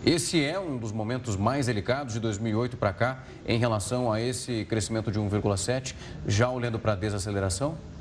Esse 0.05 0.45
é 0.45 0.61
um 0.61 0.77
dos 0.77 0.93
momentos 0.93 1.37
mais 1.37 1.65
delicados 1.65 2.13
de 2.13 2.21
2008 2.21 2.77
para 2.77 2.93
cá 2.93 3.25
em 3.47 3.59
relação 3.59 4.13
a 4.13 4.21
esse 4.21 4.67
crescimento 4.67 5.11
de 5.11 5.19
1,7, 5.19 5.95
já 6.27 6.51
olhando 6.51 6.79
para 6.79 6.93
a 6.93 6.97
desaceleração? 6.97 7.94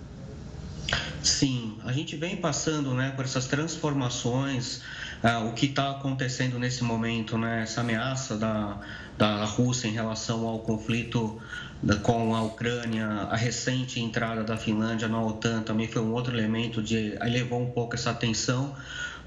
Sim, 1.21 1.77
a 1.85 1.91
gente 1.91 2.15
vem 2.15 2.35
passando 2.35 2.93
né, 2.93 3.11
por 3.15 3.23
essas 3.23 3.47
transformações, 3.47 4.81
uh, 5.23 5.47
o 5.47 5.53
que 5.53 5.67
está 5.67 5.91
acontecendo 5.91 6.59
nesse 6.59 6.83
momento, 6.83 7.37
né, 7.37 7.63
essa 7.63 7.81
ameaça 7.81 8.35
da, 8.35 8.77
da 9.17 9.45
Rússia 9.45 9.87
em 9.87 9.91
relação 9.91 10.45
ao 10.45 10.59
conflito 10.59 11.41
da, 11.81 11.95
com 11.95 12.35
a 12.35 12.41
Ucrânia, 12.41 13.07
a 13.07 13.35
recente 13.35 14.01
entrada 14.01 14.43
da 14.43 14.57
Finlândia 14.57 15.07
na 15.07 15.21
OTAN 15.21 15.61
também 15.61 15.87
foi 15.87 16.01
um 16.01 16.11
outro 16.11 16.35
elemento 16.35 16.81
de 16.81 17.17
elevou 17.21 17.61
um 17.61 17.71
pouco 17.71 17.95
essa 17.95 18.11
atenção. 18.11 18.75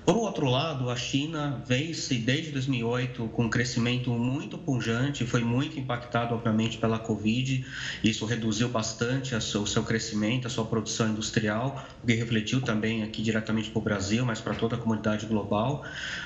Por 0.07 0.19
outro 0.19 0.49
lado, 0.49 0.89
a 0.89 0.95
China 0.95 1.61
veio-se 1.67 2.15
desde 2.15 2.53
2008 2.53 3.27
com 3.33 3.47
um 3.47 3.51
crescimento 3.51 4.09
muito 4.13 4.57
pungente, 4.57 5.27
foi 5.27 5.43
muito 5.43 5.81
impactado, 5.81 6.33
obviamente, 6.33 6.79
pela 6.79 6.97
Covid. 6.97 7.67
Isso 8.05 8.25
reduziu 8.25 8.69
bastante 8.69 9.35
o 9.35 9.67
seu 9.67 9.83
crescimento, 9.83 10.47
a 10.47 10.51
sua 10.51 10.65
produção 10.65 11.09
industrial, 11.09 11.85
o 12.05 12.07
que 12.07 12.15
refletiu 12.15 12.61
também 12.61 13.03
aqui 13.03 13.21
diretamente 13.21 13.69
para 13.69 13.81
o 13.81 13.83
Brasil, 13.83 14.25
mas 14.25 14.41
para 14.41 14.55
toda 14.55 14.77
a 14.77 14.79
comunidade 14.79 15.27
global. 15.27 15.83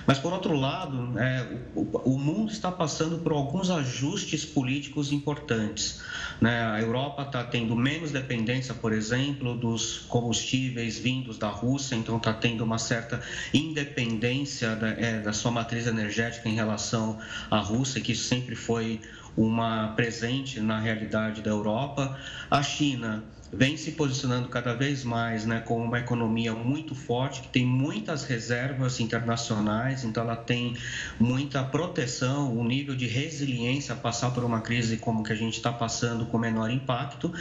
Mas, 0.07 0.19
por 0.19 0.31
outro 0.31 0.55
lado, 0.55 1.19
é, 1.19 1.47
o, 1.75 2.13
o 2.17 2.19
mundo 2.19 2.53
está 2.53 2.71
passando 2.71 3.17
por 3.21 3.33
alguns 3.33 3.71
ajustes 3.71 4.45
políticos 4.45 5.11
importantes. 5.11 6.03
Né? 6.39 6.63
A 6.67 6.83
Europa 6.83 7.23
está 7.23 7.43
tendo 7.45 7.75
menos 7.75 8.11
dependência, 8.11 8.75
por 8.75 8.93
exemplo, 8.93 9.57
dos 9.57 10.01
combustíveis 10.01 10.99
vindos 10.99 11.39
da 11.39 11.49
Rússia, 11.49 11.95
então 11.95 12.19
está 12.19 12.35
tendo 12.35 12.63
uma 12.63 12.77
certa 12.77 13.23
independência 13.71 14.77
da, 14.77 14.89
é, 14.89 15.21
da 15.21 15.33
sua 15.33 15.51
matriz 15.51 15.87
energética 15.87 16.49
em 16.49 16.55
relação 16.55 17.19
à 17.51 17.59
Rússia, 17.59 18.01
que 18.01 18.15
sempre 18.15 18.55
foi 18.55 19.01
uma 19.37 19.89
presente 19.95 20.61
na 20.61 20.79
realidade 20.79 21.41
da 21.41 21.51
Europa. 21.51 22.19
A 22.51 22.63
China 22.63 23.25
vem 23.53 23.77
se 23.77 23.93
posicionando 23.93 24.49
cada 24.49 24.75
vez 24.75 25.03
mais 25.03 25.45
né, 25.45 25.61
como 25.61 25.85
uma 25.85 25.99
economia 25.99 26.55
muito 26.55 26.95
forte, 26.95 27.41
que 27.41 27.49
tem 27.49 27.67
muitas 27.67 28.25
reservas 28.25 29.01
internacionais, 29.01 30.05
então 30.05 30.23
ela 30.23 30.37
tem 30.37 30.77
muita 31.19 31.63
proteção, 31.65 32.57
um 32.57 32.65
nível 32.65 32.95
de 32.95 33.07
resiliência 33.07 33.95
a 33.95 33.99
passar 33.99 34.31
por 34.31 34.45
uma 34.45 34.61
crise 34.61 34.99
como 34.99 35.25
que 35.25 35.33
a 35.33 35.37
gente 35.37 35.57
está 35.57 35.73
passando 35.73 36.27
com 36.27 36.39
menor 36.39 36.71
impacto. 36.71 37.33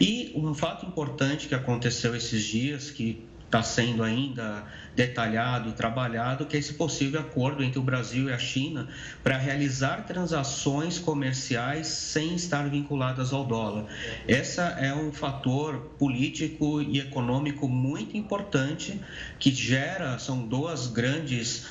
E 0.00 0.32
um 0.34 0.54
fato 0.54 0.86
importante 0.86 1.48
que 1.48 1.54
aconteceu 1.54 2.16
esses 2.16 2.42
dias, 2.44 2.90
que 2.90 3.27
está 3.48 3.62
sendo 3.62 4.02
ainda 4.02 4.62
detalhado 4.94 5.70
e 5.70 5.72
trabalhado, 5.72 6.44
que 6.44 6.54
é 6.56 6.60
esse 6.60 6.74
possível 6.74 7.20
acordo 7.20 7.64
entre 7.64 7.78
o 7.78 7.82
Brasil 7.82 8.28
e 8.28 8.32
a 8.32 8.38
China 8.38 8.86
para 9.22 9.38
realizar 9.38 10.04
transações 10.04 10.98
comerciais 10.98 11.86
sem 11.86 12.34
estar 12.34 12.68
vinculadas 12.68 13.32
ao 13.32 13.44
dólar. 13.44 13.86
Esse 14.26 14.60
é 14.60 14.94
um 14.94 15.10
fator 15.10 15.92
político 15.98 16.82
e 16.82 16.98
econômico 16.98 17.66
muito 17.66 18.16
importante 18.18 19.00
que 19.38 19.50
gera, 19.50 20.18
são 20.18 20.46
duas 20.46 20.86
grandes 20.86 21.66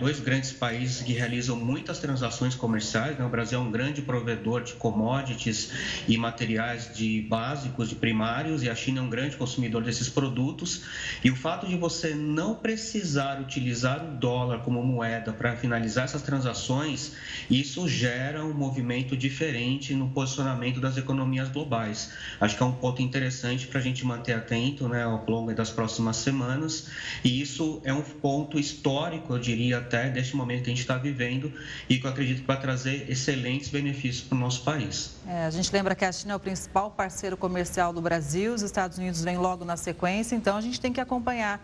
dois 0.00 0.20
grandes 0.20 0.52
países 0.52 1.02
que 1.02 1.12
realizam 1.12 1.56
muitas 1.56 1.98
transações 1.98 2.54
comerciais. 2.54 3.18
Né? 3.18 3.24
O 3.24 3.28
Brasil 3.28 3.58
é 3.58 3.62
um 3.62 3.70
grande 3.70 4.00
provedor 4.00 4.62
de 4.62 4.72
commodities 4.74 5.70
e 6.08 6.16
materiais 6.16 6.94
de 6.94 7.20
básicos, 7.22 7.88
de 7.88 7.94
primários, 7.94 8.62
e 8.62 8.70
a 8.70 8.74
China 8.74 9.00
é 9.00 9.02
um 9.02 9.10
grande 9.10 9.36
consumidor 9.36 9.82
desses 9.82 10.08
produtos. 10.08 10.82
E 11.22 11.30
o 11.30 11.36
fato 11.36 11.66
de 11.66 11.76
você 11.76 12.14
não 12.14 12.54
precisar 12.54 13.40
utilizar 13.40 14.02
o 14.02 14.16
dólar 14.16 14.60
como 14.60 14.82
moeda 14.82 15.32
para 15.32 15.54
finalizar 15.56 16.04
essas 16.04 16.22
transações, 16.22 17.12
isso 17.50 17.86
gera 17.86 18.44
um 18.44 18.54
movimento 18.54 19.16
diferente 19.16 19.94
no 19.94 20.08
posicionamento 20.08 20.80
das 20.80 20.96
economias 20.96 21.48
globais. 21.48 22.12
Acho 22.40 22.56
que 22.56 22.62
é 22.62 22.66
um 22.66 22.72
ponto 22.72 23.02
interessante 23.02 23.66
para 23.66 23.78
a 23.78 23.82
gente 23.82 24.04
manter 24.06 24.32
atento 24.32 24.88
né, 24.88 25.02
ao 25.02 25.24
longo 25.28 25.54
das 25.54 25.70
próximas 25.70 26.16
semanas. 26.16 26.88
E 27.22 27.40
isso 27.40 27.80
é 27.84 27.92
um 27.92 28.02
ponto 28.02 28.58
histórico, 28.58 29.34
eu 29.34 29.38
diria 29.38 29.65
até 29.74 30.08
deste 30.10 30.36
momento 30.36 30.64
que 30.64 30.70
a 30.70 30.72
gente 30.72 30.80
está 30.80 30.96
vivendo 30.96 31.52
e 31.88 31.98
que 31.98 32.06
eu 32.06 32.10
acredito 32.10 32.40
que 32.40 32.46
vai 32.46 32.60
trazer 32.60 33.10
excelentes 33.10 33.68
benefícios 33.68 34.26
para 34.26 34.36
o 34.36 34.38
nosso 34.38 34.62
país. 34.62 35.16
É, 35.26 35.46
a 35.46 35.50
gente 35.50 35.72
lembra 35.72 35.94
que 35.94 36.04
a 36.04 36.12
China 36.12 36.34
é 36.34 36.36
o 36.36 36.40
principal 36.40 36.90
parceiro 36.90 37.36
comercial 37.36 37.92
do 37.92 38.00
Brasil, 38.00 38.54
os 38.54 38.62
Estados 38.62 38.98
Unidos 38.98 39.22
vêm 39.22 39.36
logo 39.36 39.64
na 39.64 39.76
sequência, 39.76 40.34
então 40.34 40.56
a 40.56 40.60
gente 40.60 40.80
tem 40.80 40.92
que 40.92 41.00
acompanhar, 41.00 41.60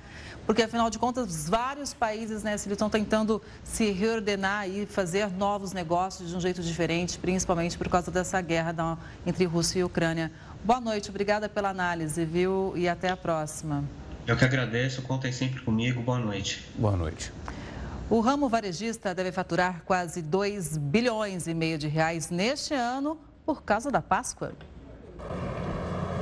porque 0.46 0.62
afinal 0.62 0.90
de 0.90 0.98
contas 0.98 1.48
vários 1.48 1.94
países 1.94 2.42
né, 2.42 2.54
estão 2.54 2.90
tentando 2.90 3.40
se 3.62 3.90
reordenar 3.90 4.68
e 4.68 4.86
fazer 4.86 5.30
novos 5.30 5.72
negócios 5.72 6.30
de 6.30 6.36
um 6.36 6.40
jeito 6.40 6.62
diferente, 6.62 7.18
principalmente 7.18 7.78
por 7.78 7.88
causa 7.88 8.10
dessa 8.10 8.40
guerra 8.40 8.72
da, 8.72 8.98
entre 9.26 9.44
Rússia 9.44 9.80
e 9.80 9.84
Ucrânia. 9.84 10.30
Boa 10.64 10.80
noite, 10.80 11.10
obrigada 11.10 11.48
pela 11.48 11.70
análise, 11.70 12.24
viu? 12.24 12.72
E 12.76 12.88
até 12.88 13.08
a 13.08 13.16
próxima. 13.16 13.84
Eu 14.26 14.36
que 14.36 14.44
agradeço, 14.44 15.02
contem 15.02 15.32
sempre 15.32 15.60
comigo. 15.62 16.00
Boa 16.00 16.18
noite. 16.18 16.64
Boa 16.76 16.96
noite. 16.96 17.32
O 18.12 18.20
ramo 18.20 18.46
varejista 18.46 19.14
deve 19.14 19.32
faturar 19.32 19.84
quase 19.86 20.20
2 20.20 20.76
bilhões 20.76 21.46
e 21.46 21.54
meio 21.54 21.78
de 21.78 21.88
reais 21.88 22.28
neste 22.28 22.74
ano 22.74 23.18
por 23.46 23.62
causa 23.62 23.90
da 23.90 24.02
Páscoa. 24.02 24.52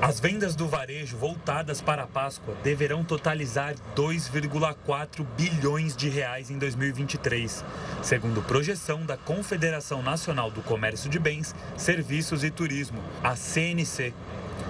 As 0.00 0.20
vendas 0.20 0.55
do 0.55 0.68
varejo 0.68 1.16
voltadas 1.16 1.83
para 1.83 2.05
a 2.05 2.07
Páscoa 2.07 2.55
deverão 2.62 3.03
totalizar 3.03 3.74
2,4 3.96 5.26
bilhões 5.37 5.96
de 5.96 6.09
reais 6.09 6.48
em 6.48 6.59
2023, 6.59 7.64
segundo 8.05 8.40
projeção 8.40 9.05
da 9.05 9.16
Confederação 9.16 10.00
Nacional 10.00 10.48
do 10.48 10.62
Comércio 10.62 11.11
de 11.11 11.18
Bens, 11.18 11.57
Serviços 11.76 12.44
e 12.44 12.53
Turismo, 12.53 13.03
a 13.20 13.35
CNC. 13.35 14.14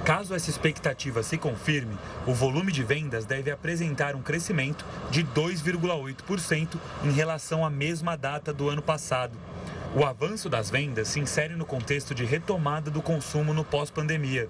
Caso 0.04 0.34
essa 0.34 0.48
expectativa 0.48 1.22
se 1.22 1.36
confirme, 1.36 1.96
o 2.26 2.32
volume 2.32 2.72
de 2.72 2.82
vendas 2.82 3.26
deve 3.26 3.50
apresentar 3.50 4.16
um 4.16 4.22
crescimento 4.22 4.84
de 5.10 5.22
2,8% 5.22 6.78
em 7.04 7.12
relação 7.12 7.64
à 7.64 7.70
mesma 7.70 8.16
data 8.16 8.52
do 8.52 8.70
ano 8.70 8.80
passado. 8.80 9.36
O 9.94 10.04
avanço 10.04 10.48
das 10.48 10.70
vendas 10.70 11.08
se 11.08 11.20
insere 11.20 11.54
no 11.54 11.66
contexto 11.66 12.14
de 12.14 12.24
retomada 12.24 12.90
do 12.90 13.02
consumo 13.02 13.52
no 13.52 13.64
pós-pandemia. 13.64 14.48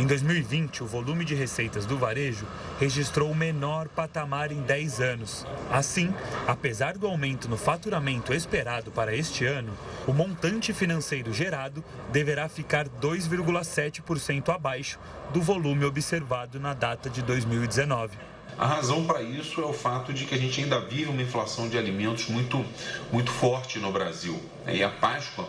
Em 0.00 0.06
2020, 0.06 0.82
o 0.82 0.86
volume 0.86 1.26
de 1.26 1.34
receitas 1.34 1.84
do 1.84 1.98
varejo 1.98 2.46
registrou 2.78 3.30
o 3.30 3.34
menor 3.34 3.86
patamar 3.86 4.50
em 4.50 4.62
10 4.62 4.98
anos. 4.98 5.46
Assim, 5.70 6.10
apesar 6.46 6.96
do 6.96 7.06
aumento 7.06 7.50
no 7.50 7.58
faturamento 7.58 8.32
esperado 8.32 8.90
para 8.90 9.14
este 9.14 9.44
ano, 9.44 9.76
o 10.06 10.14
montante 10.14 10.72
financeiro 10.72 11.34
gerado 11.34 11.84
deverá 12.10 12.48
ficar 12.48 12.88
2,7% 12.88 14.48
abaixo 14.48 14.98
do 15.34 15.42
volume 15.42 15.84
observado 15.84 16.58
na 16.58 16.72
data 16.72 17.10
de 17.10 17.20
2019. 17.20 18.16
A 18.56 18.66
razão 18.66 19.04
para 19.04 19.22
isso 19.22 19.60
é 19.60 19.64
o 19.64 19.72
fato 19.72 20.12
de 20.12 20.24
que 20.24 20.34
a 20.34 20.38
gente 20.38 20.62
ainda 20.62 20.80
vive 20.80 21.10
uma 21.10 21.22
inflação 21.22 21.68
de 21.68 21.78
alimentos 21.78 22.26
muito, 22.28 22.64
muito 23.12 23.30
forte 23.30 23.78
no 23.78 23.92
Brasil. 23.92 24.38
E 24.66 24.82
a 24.82 24.88
Páscoa 24.88 25.46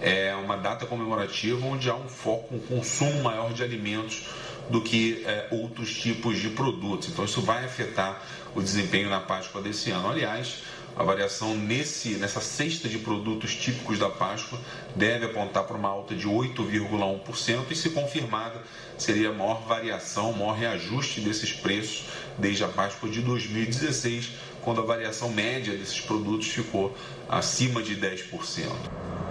é 0.00 0.34
uma 0.34 0.56
data 0.56 0.86
comemorativa 0.86 1.66
onde 1.66 1.88
há 1.90 1.94
um 1.94 2.08
foco, 2.08 2.54
um 2.54 2.58
consumo 2.58 3.22
maior 3.22 3.52
de 3.52 3.62
alimentos 3.62 4.24
do 4.70 4.82
que 4.82 5.24
é, 5.26 5.48
outros 5.50 5.94
tipos 5.94 6.38
de 6.38 6.50
produtos. 6.50 7.08
Então 7.08 7.24
isso 7.24 7.40
vai 7.40 7.64
afetar 7.64 8.22
o 8.54 8.62
desempenho 8.62 9.08
na 9.08 9.20
Páscoa 9.20 9.62
desse 9.62 9.90
ano. 9.90 10.08
Aliás, 10.08 10.62
a 10.96 11.04
variação 11.04 11.54
nesse, 11.54 12.16
nessa 12.16 12.40
cesta 12.40 12.88
de 12.88 12.98
produtos 12.98 13.54
típicos 13.54 13.98
da 13.98 14.10
Páscoa 14.10 14.58
deve 14.96 15.26
apontar 15.26 15.62
para 15.62 15.76
uma 15.76 15.88
alta 15.88 16.14
de 16.14 16.26
8,1% 16.26 17.70
e, 17.70 17.76
se 17.76 17.90
confirmada, 17.90 18.60
seria 18.98 19.28
a 19.28 19.32
maior 19.32 19.62
variação, 19.62 20.32
maior 20.32 20.54
reajuste 20.54 21.20
desses 21.20 21.52
preços 21.52 22.06
desde 22.36 22.64
a 22.64 22.68
Páscoa 22.68 23.08
de 23.08 23.20
2016, 23.20 24.30
quando 24.62 24.80
a 24.80 24.84
variação 24.84 25.30
média 25.30 25.72
desses 25.76 26.00
produtos 26.00 26.48
ficou 26.48 26.92
acima 27.28 27.82
de 27.82 27.96
10%. 27.96 28.68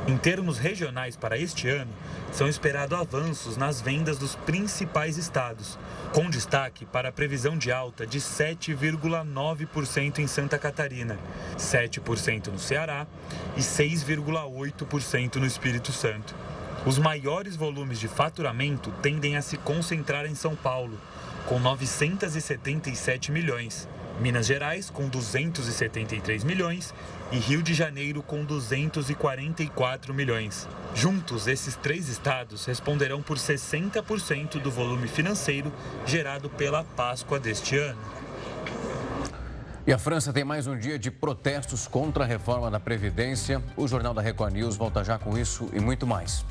Em 0.08 0.18
termos 0.18 0.58
regionais 0.58 1.16
para 1.18 1.38
este 1.38 1.68
ano, 1.68 1.92
são 2.32 2.48
esperados 2.48 2.98
avanços 2.98 3.58
nas 3.58 3.82
vendas 3.82 4.18
dos 4.18 4.36
principais 4.36 5.18
estados, 5.18 5.78
com 6.14 6.30
destaque 6.30 6.86
para 6.86 7.10
a 7.10 7.12
previsão 7.12 7.58
de 7.58 7.74
alta 7.74 8.08
de 8.08 8.20
7,9% 8.20 10.20
em 10.20 10.28
Santa 10.28 10.58
Catarina, 10.58 11.20
7% 11.58 12.48
no 12.48 12.60
Ceará 12.60 13.06
e 13.58 13.60
6,8% 13.60 15.36
no 15.36 15.46
Espírito 15.46 15.92
Santo. 15.92 16.34
Os 16.86 16.98
maiores 16.98 17.58
volumes 17.58 18.00
de 18.00 18.08
faturamento 18.08 18.94
tendem 19.02 19.36
a 19.36 19.42
se 19.42 19.58
concentrar 19.58 20.26
em 20.26 20.36
São 20.36 20.56
Paulo, 20.56 20.98
com 21.46 21.60
977 21.60 23.30
milhões, 23.30 23.90
Minas 24.20 24.48
Gerais 24.48 24.90
com 24.90 25.08
273 25.08 26.44
milhões 26.44 26.94
e 27.32 27.38
Rio 27.38 27.62
de 27.62 27.74
Janeiro 27.74 28.24
com 28.24 28.44
244 28.44 30.14
milhões. 30.14 30.68
Juntos, 30.96 31.48
esses 31.48 31.76
três 31.76 32.10
estados 32.10 32.66
responderão 32.66 33.22
por 33.22 33.38
60% 33.38 34.62
do 34.62 34.72
volume 34.72 35.08
financeiro 35.08 35.72
gerado 36.06 36.50
pela 36.50 36.84
Páscoa 36.84 37.40
deste 37.40 37.78
ano. 37.78 38.00
E 39.86 39.94
a 39.94 39.98
França 39.98 40.34
tem 40.34 40.44
mais 40.44 40.68
um 40.68 40.78
dia 40.78 41.00
de 41.00 41.10
protestos 41.10 41.88
contra 41.88 42.26
a 42.26 42.28
reforma 42.28 42.70
da 42.70 42.80
Previdência. 42.80 43.64
O 43.78 43.88
Jornal 43.88 44.14
da 44.14 44.22
Record 44.22 44.54
News 44.54 44.76
volta 44.76 45.02
já 45.02 45.18
com 45.18 45.38
isso 45.38 45.70
e 45.72 45.80
muito 45.80 46.06
mais. 46.06 46.46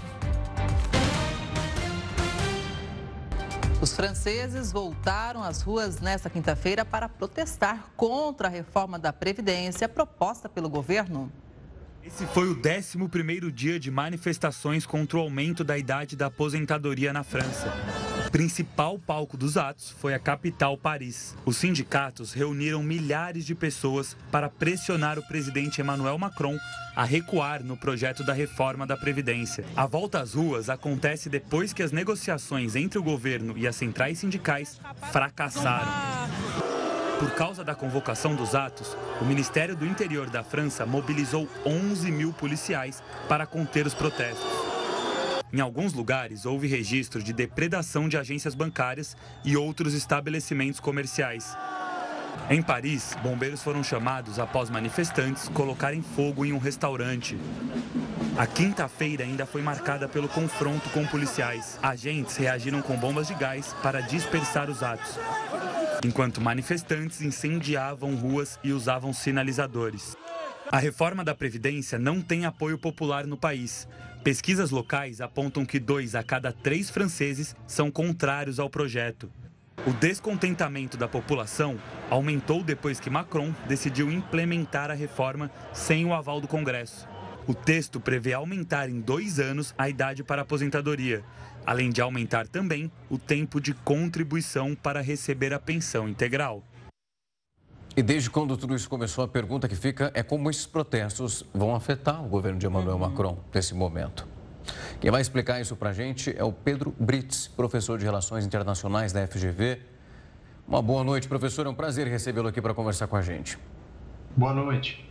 Os 3.81 3.95
franceses 3.95 4.73
voltaram 4.73 5.43
às 5.43 5.61
ruas 5.61 6.01
nesta 6.01 6.31
quinta-feira 6.31 6.83
para 6.83 7.11
protestar 7.11 7.91
contra 7.95 8.49
a 8.49 8.51
reforma 8.51 8.99
da 8.99 9.13
Previdência 9.13 9.87
proposta 9.87 10.49
pelo 10.49 10.69
governo. 10.69 11.31
Esse 12.03 12.25
foi 12.27 12.49
o 12.49 12.57
11º 12.57 13.51
dia 13.51 13.79
de 13.79 13.91
manifestações 13.91 14.87
contra 14.87 15.19
o 15.19 15.21
aumento 15.21 15.63
da 15.63 15.77
idade 15.77 16.17
da 16.17 16.27
aposentadoria 16.27 17.13
na 17.13 17.23
França 17.23 17.71
principal 18.31 18.99
palco 18.99 19.37
dos 19.37 19.57
atos 19.57 19.91
foi 19.91 20.15
a 20.15 20.19
capital 20.19 20.77
Paris. 20.77 21.35
Os 21.45 21.57
sindicatos 21.57 22.33
reuniram 22.33 22.83
milhares 22.83 23.45
de 23.45 23.55
pessoas 23.55 24.17
para 24.31 24.49
pressionar 24.49 25.19
o 25.19 25.23
presidente 25.23 25.81
Emmanuel 25.81 26.19
Macron 26.19 26.57
a 26.95 27.05
recuar 27.05 27.63
no 27.63 27.77
projeto 27.77 28.25
da 28.25 28.33
reforma 28.33 28.87
da 28.87 28.97
Previdência. 28.97 29.65
A 29.77 29.87
volta 29.87 30.21
às 30.21 30.35
ruas 30.35 30.69
acontece 30.69 31.29
depois 31.29 31.73
que 31.73 31.83
as 31.83 31.93
negociações 31.93 32.75
entre 32.75 32.99
o 32.99 33.03
governo 33.03 33.57
e 33.57 33.67
as 33.67 33.77
centrais 33.77 34.19
sindicais 34.19 34.81
fracassaram. 35.13 35.93
Por 37.19 37.31
causa 37.31 37.65
da 37.65 37.75
convocação 37.75 38.35
dos 38.35 38.55
atos, 38.55 38.97
o 39.21 39.25
Ministério 39.25 39.75
do 39.75 39.87
Interior 39.87 40.29
da 40.29 40.43
França 40.43 40.85
mobilizou 40.85 41.49
11 41.65 42.11
mil 42.11 42.33
policiais 42.33 43.03
para 43.29 43.47
conter 43.47 43.87
os 43.87 43.95
protestos. 43.95 44.76
Em 45.53 45.61
alguns 45.61 45.93
lugares, 45.93 46.45
houve 46.45 46.67
registro 46.67 47.23
de 47.23 47.33
depredação 47.33 48.09
de 48.09 48.17
agências 48.17 48.55
bancárias 48.55 49.17
e 49.45 49.57
outros 49.57 49.95
estabelecimentos 49.95 50.81
comerciais. 50.81 51.57
Em 52.51 52.61
Paris, 52.61 53.17
bombeiros 53.23 53.63
foram 53.63 53.83
chamados 53.83 54.39
após 54.39 54.71
manifestantes 54.71 55.49
colocarem 55.49 56.03
fogo 56.03 56.45
em 56.45 56.53
um 56.53 56.59
restaurante. 56.59 57.39
A 58.37 58.47
quinta-feira 58.47 59.25
ainda 59.25 59.47
foi 59.47 59.63
marcada 59.63 60.07
pelo 60.07 60.29
confronto 60.29 60.91
com 60.91 61.07
policiais. 61.07 61.79
Agentes 61.83 62.37
reagiram 62.37 62.83
com 62.83 62.97
bombas 62.97 63.29
de 63.29 63.35
gás 63.35 63.75
para 63.83 64.01
dispersar 64.01 64.69
os 64.69 64.83
atos, 64.83 65.19
enquanto 66.05 66.41
manifestantes 66.41 67.23
incendiavam 67.23 68.15
ruas 68.15 68.59
e 68.63 68.73
usavam 68.73 69.13
sinalizadores. 69.13 70.17
A 70.71 70.79
reforma 70.79 71.23
da 71.23 71.35
Previdência 71.35 71.97
não 71.97 72.21
tem 72.21 72.45
apoio 72.45 72.77
popular 72.77 73.25
no 73.25 73.37
país. 73.37 73.87
Pesquisas 74.25 74.71
locais 74.71 75.21
apontam 75.21 75.65
que 75.65 75.79
dois 75.79 76.17
a 76.17 76.25
cada 76.25 76.53
três 76.53 76.91
franceses 76.91 77.55
são 77.69 77.89
contrários 77.89 78.59
ao 78.59 78.69
projeto. 78.69 79.31
O 79.87 79.93
descontentamento 79.93 80.97
da 80.97 81.07
população 81.07 81.79
aumentou 82.11 82.65
depois 82.65 82.99
que 82.99 83.09
Macron 83.09 83.55
decidiu 83.69 84.11
implementar 84.11 84.91
a 84.91 84.95
reforma 84.95 85.53
sem 85.73 86.05
o 86.05 86.13
aval 86.13 86.41
do 86.41 86.49
Congresso. 86.49 87.07
O 87.47 87.55
texto 87.55 88.01
prevê 88.01 88.33
aumentar 88.33 88.89
em 88.89 89.01
dois 89.01 89.39
anos 89.39 89.73
a 89.79 89.89
idade 89.89 90.25
para 90.25 90.43
aposentadoria, 90.43 91.23
além 91.65 91.91
de 91.91 92.01
aumentar 92.01 92.49
também 92.49 92.91
o 93.09 93.19
tempo 93.19 93.61
de 93.61 93.73
contribuição 93.73 94.75
para 94.75 95.01
receber 95.01 95.55
a 95.55 95.61
pensão 95.61 96.09
integral. 96.09 96.65
E 97.97 98.03
desde 98.03 98.29
quando 98.29 98.59
tudo 98.59 98.77
isso 98.77 98.91
começou, 98.91 99.25
a 99.25 99.29
pergunta 99.29 99.67
que 99.67 99.75
fica 99.75 100.11
é 100.13 100.23
como 100.23 100.51
esses 100.51 100.67
protestos 100.67 101.43
vão 101.55 101.75
afetar 101.75 102.23
o 102.23 102.29
governo 102.29 102.59
de 102.59 102.67
Emmanuel 102.67 102.99
Macron 102.99 103.39
nesse 103.55 103.75
momento. 103.75 104.29
Quem 105.01 105.11
vai 105.11 105.23
explicar 105.23 105.63
isso 105.63 105.75
para 105.77 105.89
a 105.89 105.93
gente 105.95 106.37
é 106.37 106.45
o 106.45 106.53
Pedro 106.53 106.95
Brits, 107.01 107.49
professor 107.49 107.99
de 107.99 108.05
Relações 108.05 108.45
Internacionais 108.45 109.15
da 109.15 109.27
FGV. 109.27 109.81
Uma 110.69 110.83
boa 110.83 111.03
noite, 111.03 111.27
professor. 111.27 111.65
É 111.65 111.71
um 111.71 111.75
prazer 111.75 112.07
recebê-lo 112.07 112.49
aqui 112.49 112.61
para 112.61 112.75
conversar 112.75 113.07
com 113.07 113.17
a 113.17 113.23
gente. 113.23 113.59
Boa 114.37 114.53
noite. 114.53 115.09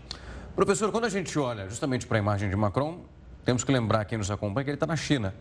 Professor, 0.56 0.92
quando 0.92 1.06
a 1.06 1.10
gente 1.10 1.40
olha 1.40 1.68
justamente 1.68 2.06
para 2.06 2.20
a 2.20 2.22
imagem 2.22 2.52
de 2.52 2.56
Macron, 2.56 3.04
temos 3.44 3.64
que 3.64 3.72
lembrar 3.72 4.06
quem 4.06 4.20
nos 4.20 4.30
acompanha 4.30 4.64
que 4.64 4.70
ele 4.70 4.76
está 4.76 4.86
na 4.86 4.96
China. 4.96 5.34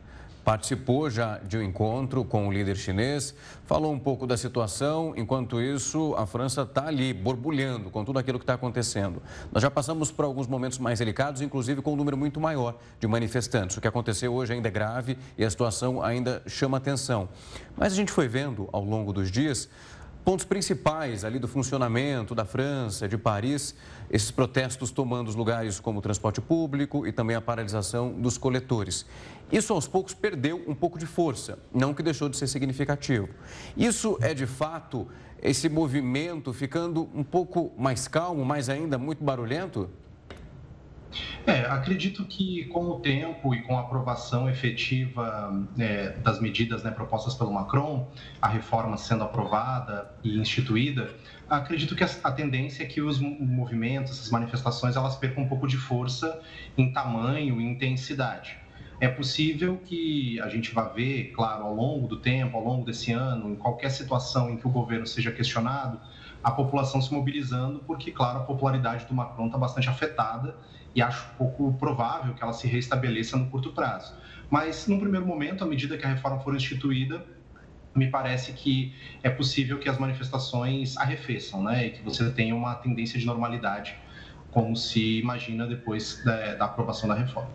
Participou 0.45 1.09
já 1.09 1.39
de 1.39 1.57
um 1.57 1.63
encontro 1.63 2.23
com 2.23 2.47
o 2.47 2.53
líder 2.53 2.77
chinês, 2.77 3.35
falou 3.65 3.91
um 3.91 3.99
pouco 3.99 4.27
da 4.27 4.37
situação. 4.37 5.15
Enquanto 5.17 5.59
isso, 5.59 6.15
a 6.19 6.27
França 6.27 6.63
está 6.63 6.87
ali 6.87 7.15
borbulhando 7.15 7.89
com 7.89 8.05
tudo 8.05 8.19
aquilo 8.19 8.39
que 8.39 8.43
está 8.43 8.53
acontecendo. 8.53 9.23
Nós 9.51 9.63
já 9.63 9.71
passamos 9.71 10.13
por 10.13 10.27
alguns 10.27 10.47
momentos 10.47 10.79
mais 10.79 10.99
delicados, 10.99 11.41
inclusive 11.41 11.81
com 11.81 11.95
um 11.95 11.97
número 11.97 12.17
muito 12.17 12.39
maior 12.39 12.77
de 13.01 13.07
manifestantes. 13.07 13.79
O 13.79 13.81
que 13.81 13.89
aconteceu 13.89 14.35
hoje 14.35 14.53
ainda 14.53 14.69
é 14.69 14.71
grave 14.71 15.17
e 15.39 15.45
a 15.45 15.51
situação 15.51 16.03
ainda 16.03 16.43
chama 16.47 16.77
atenção. 16.77 17.27
Mas 17.75 17.95
a 17.95 17.97
gente 17.97 18.13
foi 18.13 18.29
vendo 18.29 18.69
ao 18.71 18.85
longo 18.85 19.15
dos 19.15 19.31
dias 19.31 19.69
pontos 20.25 20.45
principais 20.45 21.23
ali 21.23 21.39
do 21.39 21.47
funcionamento 21.47 22.35
da 22.35 22.47
França, 22.47 23.07
de 23.07 23.19
Paris, 23.19 23.75
esses 24.11 24.31
protestos 24.31 24.91
tomando 24.91 25.29
os 25.29 25.35
lugares 25.35 25.79
como 25.79 25.99
o 25.99 26.03
transporte 26.03 26.41
público 26.41 27.07
e 27.07 27.13
também 27.13 27.37
a 27.37 27.41
paralisação 27.41 28.11
dos 28.11 28.39
coletores. 28.39 29.05
Isso 29.53 29.73
aos 29.75 29.87
poucos 29.87 30.15
perdeu 30.15 30.65
um 30.67 30.75
pouco 30.75 30.99
de 30.99 31.05
força, 31.05 31.59
não 31.73 31.93
que 31.93 32.03
deixou 32.03 32.29
de 32.29 32.39
ser 32.39 32.47
significativo. 32.47 33.29
Isso 33.77 34.17
é 34.23 34.33
de 34.33 34.47
fato 34.47 35.07
esse 35.43 35.69
movimento 35.69 36.55
ficando 36.55 37.09
um 37.15 37.23
pouco 37.23 37.71
mais 37.77 38.09
calmo, 38.09 38.45
mas 38.47 38.71
ainda 38.71 38.97
muito 38.97 39.23
barulhento? 39.23 39.91
É, 41.47 41.61
acredito 41.67 42.25
que 42.25 42.65
com 42.65 42.87
o 42.87 43.01
tempo 43.01 43.55
e 43.55 43.63
com 43.63 43.77
a 43.77 43.81
aprovação 43.81 44.49
efetiva 44.49 45.53
é, 45.79 46.11
das 46.11 46.41
medidas 46.41 46.83
né, 46.83 46.91
propostas 46.91 47.35
pelo 47.35 47.53
Macron, 47.53 48.09
a 48.41 48.49
reforma 48.49 48.97
sendo 48.97 49.25
aprovada 49.25 50.11
e 50.23 50.39
instituída, 50.39 51.11
acredito 51.49 51.95
que 51.95 52.05
a, 52.05 52.33
tendência 52.33 52.83
é 52.83 52.87
que 52.87 53.01
os 53.01 53.19
movimentos, 53.21 54.13
essas 54.13 54.31
manifestações, 54.31 54.97
elas 54.97 55.17
percam 55.17 55.45
um 55.45 55.49
pouco 55.49 55.67
de 55.67 55.77
força 55.77 56.41
em 56.77 56.93
tamanho 56.93 57.61
e 57.61 57.65
intensidade. 57.65 58.57
É 59.01 59.09
possível 59.09 59.77
que 59.85 60.41
a 60.41 60.49
gente 60.49 60.73
vá 60.73 60.85
ver, 60.85 61.33
claro, 61.35 61.65
ao 61.65 61.75
longo 61.75 62.07
do 62.07 62.21
tempo, 62.21 62.57
ao 62.57 62.65
longo 62.65 62.87
desse 62.87 63.13
ano, 63.13 63.51
em 63.51 63.57
qualquer 63.57 63.91
situação 63.91 64.51
em 64.51 64.57
que 64.57 64.67
o 64.67 64.71
governo 64.71 65.07
seja 65.07 65.33
questionado, 65.33 66.01
a 66.43 66.51
população 66.51 67.01
se 67.01 67.13
mobilizando, 67.13 67.81
porque, 67.81 68.11
claro, 68.11 68.41
a 68.41 68.43
popularidade 68.43 69.07
do 69.07 69.15
Macron 69.15 69.47
está 69.47 69.59
bastante 69.59 69.89
afetada 69.89 70.57
e 70.95 71.03
acho 71.03 71.29
pouco 71.37 71.73
provável 71.75 72.35
que 72.35 72.43
ela 72.43 72.53
se 72.53 72.67
restabeleça 72.67 73.37
no 73.37 73.51
curto 73.51 73.73
prazo. 73.73 74.15
Mas, 74.49 74.87
num 74.87 75.01
primeiro 75.01 75.27
momento, 75.27 75.65
à 75.65 75.67
medida 75.67 75.99
que 75.99 76.05
a 76.05 76.09
reforma 76.09 76.39
for 76.41 76.55
instituída, 76.55 77.25
me 77.95 78.09
parece 78.09 78.53
que 78.53 78.95
é 79.23 79.31
possível 79.31 79.79
que 79.79 79.89
as 79.89 79.99
manifestações 79.99 80.97
arrefeçam, 80.97 81.63
né? 81.63 81.87
E 81.87 81.91
que 81.91 82.03
você 82.03 82.29
tenha 82.31 82.55
uma 82.55 82.75
tendência 82.75 83.19
de 83.19 83.27
normalidade, 83.27 83.97
como 84.51 84.77
se 84.77 85.19
imagina 85.21 85.67
depois 85.67 86.23
da, 86.25 86.55
da 86.55 86.65
aprovação 86.67 87.09
da 87.09 87.15
reforma. 87.15 87.51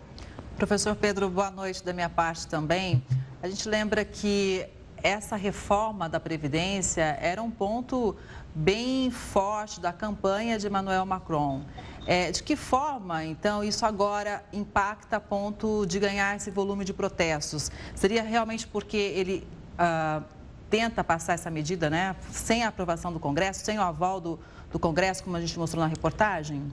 Professor 0.56 0.94
Pedro, 0.94 1.30
boa 1.30 1.50
noite 1.50 1.84
da 1.84 1.92
minha 1.92 2.08
parte 2.08 2.46
também. 2.46 3.02
A 3.42 3.48
gente 3.48 3.66
lembra 3.68 4.04
que 4.04 4.66
essa 5.02 5.36
reforma 5.36 6.08
da 6.08 6.20
Previdência 6.20 7.18
era 7.20 7.42
um 7.42 7.50
ponto 7.50 8.16
bem 8.54 9.10
forte 9.10 9.80
da 9.80 9.92
campanha 9.92 10.58
de 10.58 10.66
Emmanuel 10.66 11.06
Macron. 11.06 11.62
É, 12.06 12.30
de 12.30 12.42
que 12.42 12.56
forma, 12.56 13.24
então, 13.24 13.62
isso 13.62 13.84
agora 13.84 14.42
impacta 14.52 15.16
a 15.16 15.20
ponto 15.20 15.84
de 15.86 15.98
ganhar 15.98 16.36
esse 16.36 16.50
volume 16.50 16.84
de 16.84 16.92
protestos? 16.92 17.70
Seria 17.94 18.22
realmente 18.22 18.66
porque 18.66 18.96
ele 18.96 19.46
ah, 19.78 20.22
tenta 20.68 21.04
passar 21.04 21.34
essa 21.34 21.50
medida, 21.50 21.90
né, 21.90 22.16
sem 22.30 22.64
a 22.64 22.68
aprovação 22.68 23.12
do 23.12 23.20
Congresso, 23.20 23.64
sem 23.64 23.78
o 23.78 23.82
aval 23.82 24.20
do, 24.20 24.38
do 24.72 24.78
Congresso, 24.78 25.22
como 25.24 25.36
a 25.36 25.40
gente 25.40 25.58
mostrou 25.58 25.82
na 25.82 25.88
reportagem? 25.88 26.72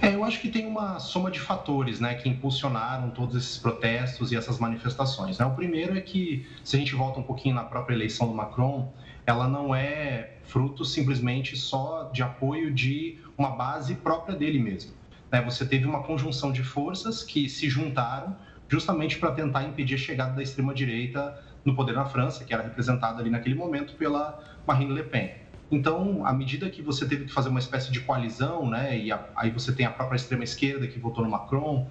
É, 0.00 0.14
eu 0.14 0.22
acho 0.22 0.40
que 0.40 0.48
tem 0.48 0.66
uma 0.66 1.00
soma 1.00 1.30
de 1.30 1.40
fatores 1.40 1.98
né, 1.98 2.14
que 2.14 2.28
impulsionaram 2.28 3.10
todos 3.10 3.34
esses 3.34 3.58
protestos 3.58 4.30
e 4.30 4.36
essas 4.36 4.58
manifestações. 4.58 5.38
Né? 5.38 5.44
O 5.44 5.50
primeiro 5.50 5.96
é 5.98 6.00
que, 6.00 6.46
se 6.62 6.76
a 6.76 6.78
gente 6.78 6.94
volta 6.94 7.18
um 7.18 7.24
pouquinho 7.24 7.56
na 7.56 7.64
própria 7.64 7.94
eleição 7.94 8.28
do 8.28 8.34
Macron, 8.34 8.92
ela 9.26 9.48
não 9.48 9.74
é 9.74 10.36
fruto 10.44 10.84
simplesmente 10.84 11.56
só 11.56 12.10
de 12.12 12.22
apoio 12.22 12.72
de 12.72 13.18
uma 13.36 13.50
base 13.50 13.96
própria 13.96 14.36
dele 14.36 14.60
mesmo. 14.60 14.92
Né? 15.32 15.42
Você 15.42 15.66
teve 15.66 15.84
uma 15.84 16.02
conjunção 16.02 16.52
de 16.52 16.62
forças 16.62 17.24
que 17.24 17.48
se 17.48 17.68
juntaram 17.68 18.36
justamente 18.68 19.18
para 19.18 19.32
tentar 19.32 19.64
impedir 19.64 19.96
a 19.96 19.98
chegada 19.98 20.34
da 20.34 20.42
extrema-direita 20.42 21.42
no 21.64 21.74
poder 21.74 21.94
na 21.94 22.04
França, 22.04 22.44
que 22.44 22.54
era 22.54 22.62
representada 22.62 23.20
ali 23.20 23.30
naquele 23.30 23.54
momento 23.54 23.94
pela 23.94 24.42
Marine 24.66 24.92
Le 24.92 25.02
Pen. 25.02 25.47
Então, 25.70 26.24
à 26.24 26.32
medida 26.32 26.68
que 26.70 26.80
você 26.80 27.06
teve 27.06 27.26
que 27.26 27.32
fazer 27.32 27.50
uma 27.50 27.58
espécie 27.58 27.92
de 27.92 28.00
coalizão, 28.00 28.68
né, 28.68 28.98
e 28.98 29.12
a, 29.12 29.28
aí 29.36 29.50
você 29.50 29.72
tem 29.72 29.84
a 29.84 29.90
própria 29.90 30.16
extrema-esquerda 30.16 30.86
que 30.86 30.98
votou 30.98 31.22
no 31.22 31.30
Macron, 31.30 31.86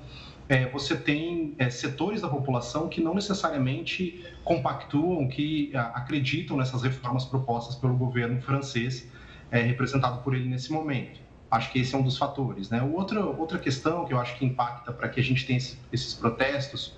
é, 0.49 0.67
você 0.69 0.95
tem 0.95 1.53
é, 1.57 1.69
setores 1.69 2.21
da 2.21 2.29
população 2.29 2.87
que 2.87 3.01
não 3.01 3.13
necessariamente 3.13 4.23
compactuam, 4.43 5.27
que 5.27 5.75
a, 5.75 5.87
acreditam 5.89 6.57
nessas 6.57 6.81
reformas 6.81 7.25
propostas 7.25 7.75
pelo 7.75 7.95
governo 7.95 8.41
francês, 8.41 9.11
é, 9.51 9.61
representado 9.61 10.23
por 10.23 10.33
ele 10.33 10.47
nesse 10.49 10.71
momento. 10.71 11.19
Acho 11.51 11.71
que 11.71 11.79
esse 11.79 11.93
é 11.93 11.97
um 11.97 12.01
dos 12.01 12.17
fatores. 12.17 12.69
Né? 12.69 12.81
Outra, 12.81 13.23
outra 13.25 13.59
questão 13.59 14.05
que 14.05 14.13
eu 14.13 14.19
acho 14.19 14.37
que 14.37 14.45
impacta 14.45 14.91
para 14.91 15.07
que 15.07 15.19
a 15.19 15.23
gente 15.23 15.45
tenha 15.45 15.57
esse, 15.57 15.77
esses 15.91 16.13
protestos 16.13 16.95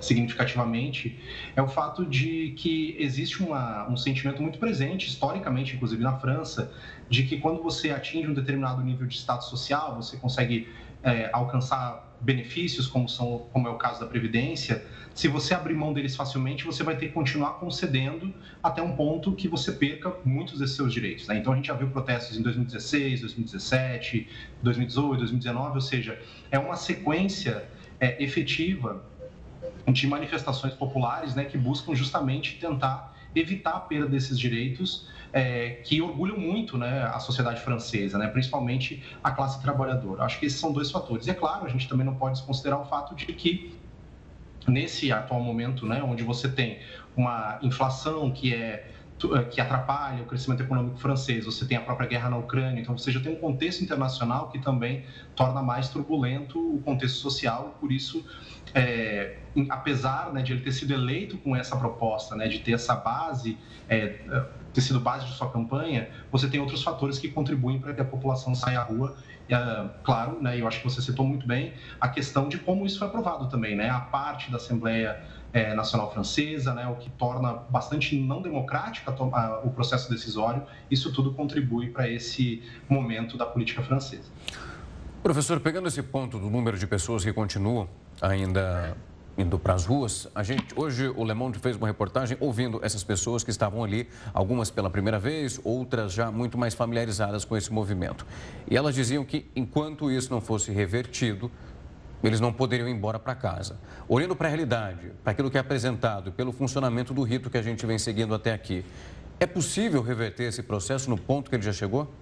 significativamente 0.00 1.18
é 1.56 1.62
o 1.62 1.68
fato 1.68 2.04
de 2.04 2.54
que 2.56 2.96
existe 2.98 3.42
uma, 3.42 3.88
um 3.88 3.96
sentimento 3.96 4.42
muito 4.42 4.58
presente, 4.58 5.08
historicamente, 5.08 5.74
inclusive 5.74 6.02
na 6.02 6.16
França, 6.18 6.72
de 7.08 7.24
que 7.24 7.38
quando 7.38 7.62
você 7.62 7.90
atinge 7.90 8.28
um 8.28 8.34
determinado 8.34 8.82
nível 8.82 9.06
de 9.06 9.16
status 9.16 9.48
social, 9.48 9.96
você 9.96 10.16
consegue 10.16 10.68
é, 11.02 11.30
alcançar 11.32 12.06
benefícios, 12.20 12.86
como, 12.86 13.08
são, 13.08 13.46
como 13.52 13.68
é 13.68 13.70
o 13.70 13.76
caso 13.76 14.00
da 14.00 14.06
Previdência, 14.06 14.84
se 15.14 15.28
você 15.28 15.54
abrir 15.54 15.74
mão 15.74 15.92
deles 15.92 16.16
facilmente, 16.16 16.64
você 16.64 16.82
vai 16.82 16.96
ter 16.96 17.08
que 17.08 17.12
continuar 17.12 17.54
concedendo 17.54 18.32
até 18.62 18.82
um 18.82 18.94
ponto 18.96 19.32
que 19.32 19.46
você 19.46 19.72
perca 19.72 20.12
muitos 20.24 20.58
desses 20.58 20.76
seus 20.76 20.92
direitos. 20.92 21.28
Né? 21.28 21.38
Então, 21.38 21.52
a 21.52 21.56
gente 21.56 21.66
já 21.66 21.74
viu 21.74 21.88
protestos 21.90 22.36
em 22.36 22.42
2016, 22.42 23.20
2017, 23.20 24.28
2018, 24.62 25.18
2019, 25.18 25.74
ou 25.74 25.80
seja, 25.80 26.20
é 26.50 26.58
uma 26.58 26.76
sequência 26.76 27.68
é, 28.00 28.22
efetiva 28.22 29.04
de 29.92 30.06
manifestações 30.06 30.74
populares 30.74 31.34
né, 31.34 31.44
que 31.44 31.56
buscam 31.56 31.94
justamente 31.94 32.58
tentar 32.58 33.16
evitar 33.34 33.72
a 33.72 33.80
perda 33.80 34.06
desses 34.06 34.38
direitos 34.38 35.08
é, 35.32 35.80
que 35.84 36.00
orgulham 36.00 36.38
muito 36.38 36.78
né, 36.78 37.04
a 37.04 37.18
sociedade 37.18 37.60
francesa, 37.60 38.16
né, 38.18 38.28
principalmente 38.28 39.02
a 39.22 39.30
classe 39.30 39.60
trabalhadora. 39.60 40.24
Acho 40.24 40.38
que 40.38 40.46
esses 40.46 40.58
são 40.58 40.72
dois 40.72 40.90
fatores. 40.90 41.26
E 41.26 41.30
é 41.30 41.34
claro, 41.34 41.66
a 41.66 41.68
gente 41.68 41.88
também 41.88 42.06
não 42.06 42.14
pode 42.14 42.38
desconsiderar 42.38 42.80
o 42.80 42.84
fato 42.84 43.14
de 43.14 43.26
que 43.26 43.78
nesse 44.66 45.12
atual 45.12 45.40
momento, 45.40 45.86
né, 45.86 46.02
onde 46.02 46.22
você 46.22 46.48
tem 46.48 46.78
uma 47.16 47.58
inflação 47.62 48.30
que 48.30 48.54
é 48.54 48.92
que 49.50 49.60
atrapalha 49.60 50.22
o 50.22 50.26
crescimento 50.26 50.62
econômico 50.62 50.96
francês, 50.96 51.44
você 51.44 51.66
tem 51.66 51.76
a 51.76 51.80
própria 51.80 52.08
guerra 52.08 52.30
na 52.30 52.36
Ucrânia, 52.36 52.80
então 52.80 52.96
você 52.96 53.10
já 53.10 53.18
tem 53.18 53.32
um 53.32 53.36
contexto 53.36 53.82
internacional 53.82 54.48
que 54.48 54.60
também 54.60 55.04
torna 55.34 55.60
mais 55.60 55.88
turbulento 55.88 56.56
o 56.56 56.80
contexto 56.82 57.16
social, 57.16 57.76
por 57.80 57.90
isso, 57.90 58.24
é, 58.72 59.38
apesar 59.68 60.32
né, 60.32 60.42
de 60.42 60.52
ele 60.52 60.62
ter 60.62 60.72
sido 60.72 60.92
eleito 60.92 61.38
com 61.38 61.54
essa 61.54 61.76
proposta, 61.76 62.36
né, 62.36 62.48
de 62.48 62.58
ter 62.58 62.72
essa 62.72 62.94
base 62.94 63.58
é, 63.88 64.18
ter 64.72 64.80
sido 64.80 65.00
base 65.00 65.26
de 65.26 65.32
sua 65.32 65.50
campanha, 65.50 66.08
você 66.30 66.48
tem 66.48 66.60
outros 66.60 66.82
fatores 66.82 67.18
que 67.18 67.28
contribuem 67.28 67.80
para 67.80 67.92
que 67.92 68.00
a 68.00 68.04
população 68.04 68.54
saia 68.54 68.80
à 68.80 68.82
rua. 68.84 69.16
Uh, 69.48 69.88
claro, 70.04 70.42
né, 70.42 70.60
eu 70.60 70.68
acho 70.68 70.78
que 70.82 70.84
você 70.84 71.00
citou 71.00 71.26
muito 71.26 71.46
bem 71.46 71.72
a 71.98 72.08
questão 72.08 72.48
de 72.48 72.58
como 72.58 72.84
isso 72.84 72.98
foi 72.98 73.08
aprovado 73.08 73.48
também, 73.48 73.74
né? 73.74 73.88
A 73.88 73.98
parte 73.98 74.50
da 74.50 74.58
Assembleia 74.58 75.24
é, 75.54 75.74
Nacional 75.74 76.12
Francesa, 76.12 76.74
né, 76.74 76.86
o 76.86 76.96
que 76.96 77.08
torna 77.10 77.54
bastante 77.54 78.14
não 78.20 78.42
democrática 78.42 79.10
o 79.64 79.70
processo 79.70 80.10
decisório, 80.10 80.62
isso 80.90 81.12
tudo 81.12 81.32
contribui 81.32 81.88
para 81.88 82.08
esse 82.08 82.62
momento 82.88 83.38
da 83.38 83.46
política 83.46 83.82
francesa. 83.82 84.30
Professor, 85.22 85.58
pegando 85.60 85.88
esse 85.88 86.02
ponto 86.02 86.38
do 86.38 86.50
número 86.50 86.78
de 86.78 86.86
pessoas 86.86 87.24
que 87.24 87.32
continuam 87.32 87.88
ainda 88.20 88.96
indo 89.38 89.56
para 89.56 89.74
as 89.74 89.86
ruas, 89.86 90.28
a 90.34 90.42
gente 90.42 90.66
hoje 90.74 91.08
o 91.08 91.24
Le 91.24 91.32
Monde 91.32 91.60
fez 91.60 91.76
uma 91.76 91.86
reportagem 91.86 92.36
ouvindo 92.40 92.80
essas 92.82 93.04
pessoas 93.04 93.44
que 93.44 93.50
estavam 93.50 93.84
ali, 93.84 94.08
algumas 94.34 94.68
pela 94.68 94.90
primeira 94.90 95.18
vez, 95.18 95.60
outras 95.62 96.12
já 96.12 96.30
muito 96.32 96.58
mais 96.58 96.74
familiarizadas 96.74 97.44
com 97.44 97.56
esse 97.56 97.72
movimento. 97.72 98.26
E 98.68 98.76
elas 98.76 98.96
diziam 98.96 99.24
que 99.24 99.48
enquanto 99.54 100.10
isso 100.10 100.32
não 100.32 100.40
fosse 100.40 100.72
revertido, 100.72 101.48
eles 102.22 102.40
não 102.40 102.52
poderiam 102.52 102.88
ir 102.88 102.92
embora 102.92 103.16
para 103.16 103.32
casa. 103.36 103.78
Olhando 104.08 104.34
para 104.34 104.48
a 104.48 104.50
realidade, 104.50 105.12
para 105.22 105.30
aquilo 105.30 105.48
que 105.48 105.56
é 105.56 105.60
apresentado, 105.60 106.32
pelo 106.32 106.50
funcionamento 106.50 107.14
do 107.14 107.22
rito 107.22 107.48
que 107.48 107.56
a 107.56 107.62
gente 107.62 107.86
vem 107.86 107.96
seguindo 107.96 108.34
até 108.34 108.52
aqui, 108.52 108.84
é 109.38 109.46
possível 109.46 110.02
reverter 110.02 110.48
esse 110.48 110.64
processo 110.64 111.08
no 111.08 111.16
ponto 111.16 111.48
que 111.48 111.54
ele 111.54 111.62
já 111.62 111.72
chegou? 111.72 112.12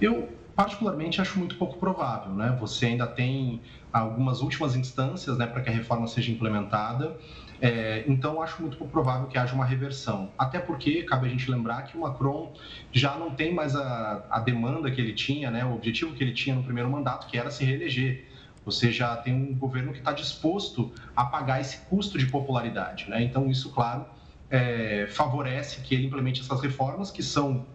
Eu 0.00 0.28
particularmente 0.56 1.20
acho 1.20 1.38
muito 1.38 1.56
pouco 1.56 1.78
provável, 1.78 2.32
né? 2.32 2.56
Você 2.58 2.86
ainda 2.86 3.06
tem 3.06 3.60
algumas 3.92 4.40
últimas 4.40 4.74
instâncias, 4.74 5.36
né, 5.36 5.46
para 5.46 5.60
que 5.60 5.68
a 5.68 5.72
reforma 5.72 6.06
seja 6.06 6.32
implementada. 6.32 7.16
É, 7.60 8.04
então, 8.06 8.42
acho 8.42 8.60
muito 8.62 8.76
pouco 8.76 8.90
provável 8.92 9.26
que 9.28 9.36
haja 9.36 9.54
uma 9.54 9.64
reversão. 9.64 10.32
Até 10.36 10.58
porque, 10.58 11.02
cabe 11.02 11.26
a 11.26 11.30
gente 11.30 11.50
lembrar 11.50 11.82
que 11.82 11.96
o 11.96 12.00
Macron 12.00 12.54
já 12.90 13.16
não 13.16 13.30
tem 13.30 13.54
mais 13.54 13.76
a, 13.76 14.26
a 14.30 14.40
demanda 14.40 14.90
que 14.90 15.00
ele 15.00 15.12
tinha, 15.12 15.50
né, 15.50 15.64
o 15.64 15.74
objetivo 15.74 16.14
que 16.14 16.24
ele 16.24 16.32
tinha 16.32 16.56
no 16.56 16.62
primeiro 16.62 16.90
mandato, 16.90 17.26
que 17.26 17.38
era 17.38 17.50
se 17.50 17.64
reeleger. 17.64 18.26
Você 18.64 18.90
já 18.90 19.14
tem 19.16 19.34
um 19.34 19.54
governo 19.54 19.92
que 19.92 19.98
está 19.98 20.12
disposto 20.12 20.92
a 21.14 21.24
pagar 21.24 21.60
esse 21.60 21.78
custo 21.86 22.18
de 22.18 22.26
popularidade. 22.26 23.08
Né? 23.08 23.22
Então, 23.22 23.48
isso, 23.50 23.72
claro, 23.72 24.06
é, 24.50 25.06
favorece 25.08 25.82
que 25.82 25.94
ele 25.94 26.06
implemente 26.06 26.40
essas 26.40 26.60
reformas 26.60 27.10
que 27.10 27.22
são 27.22 27.66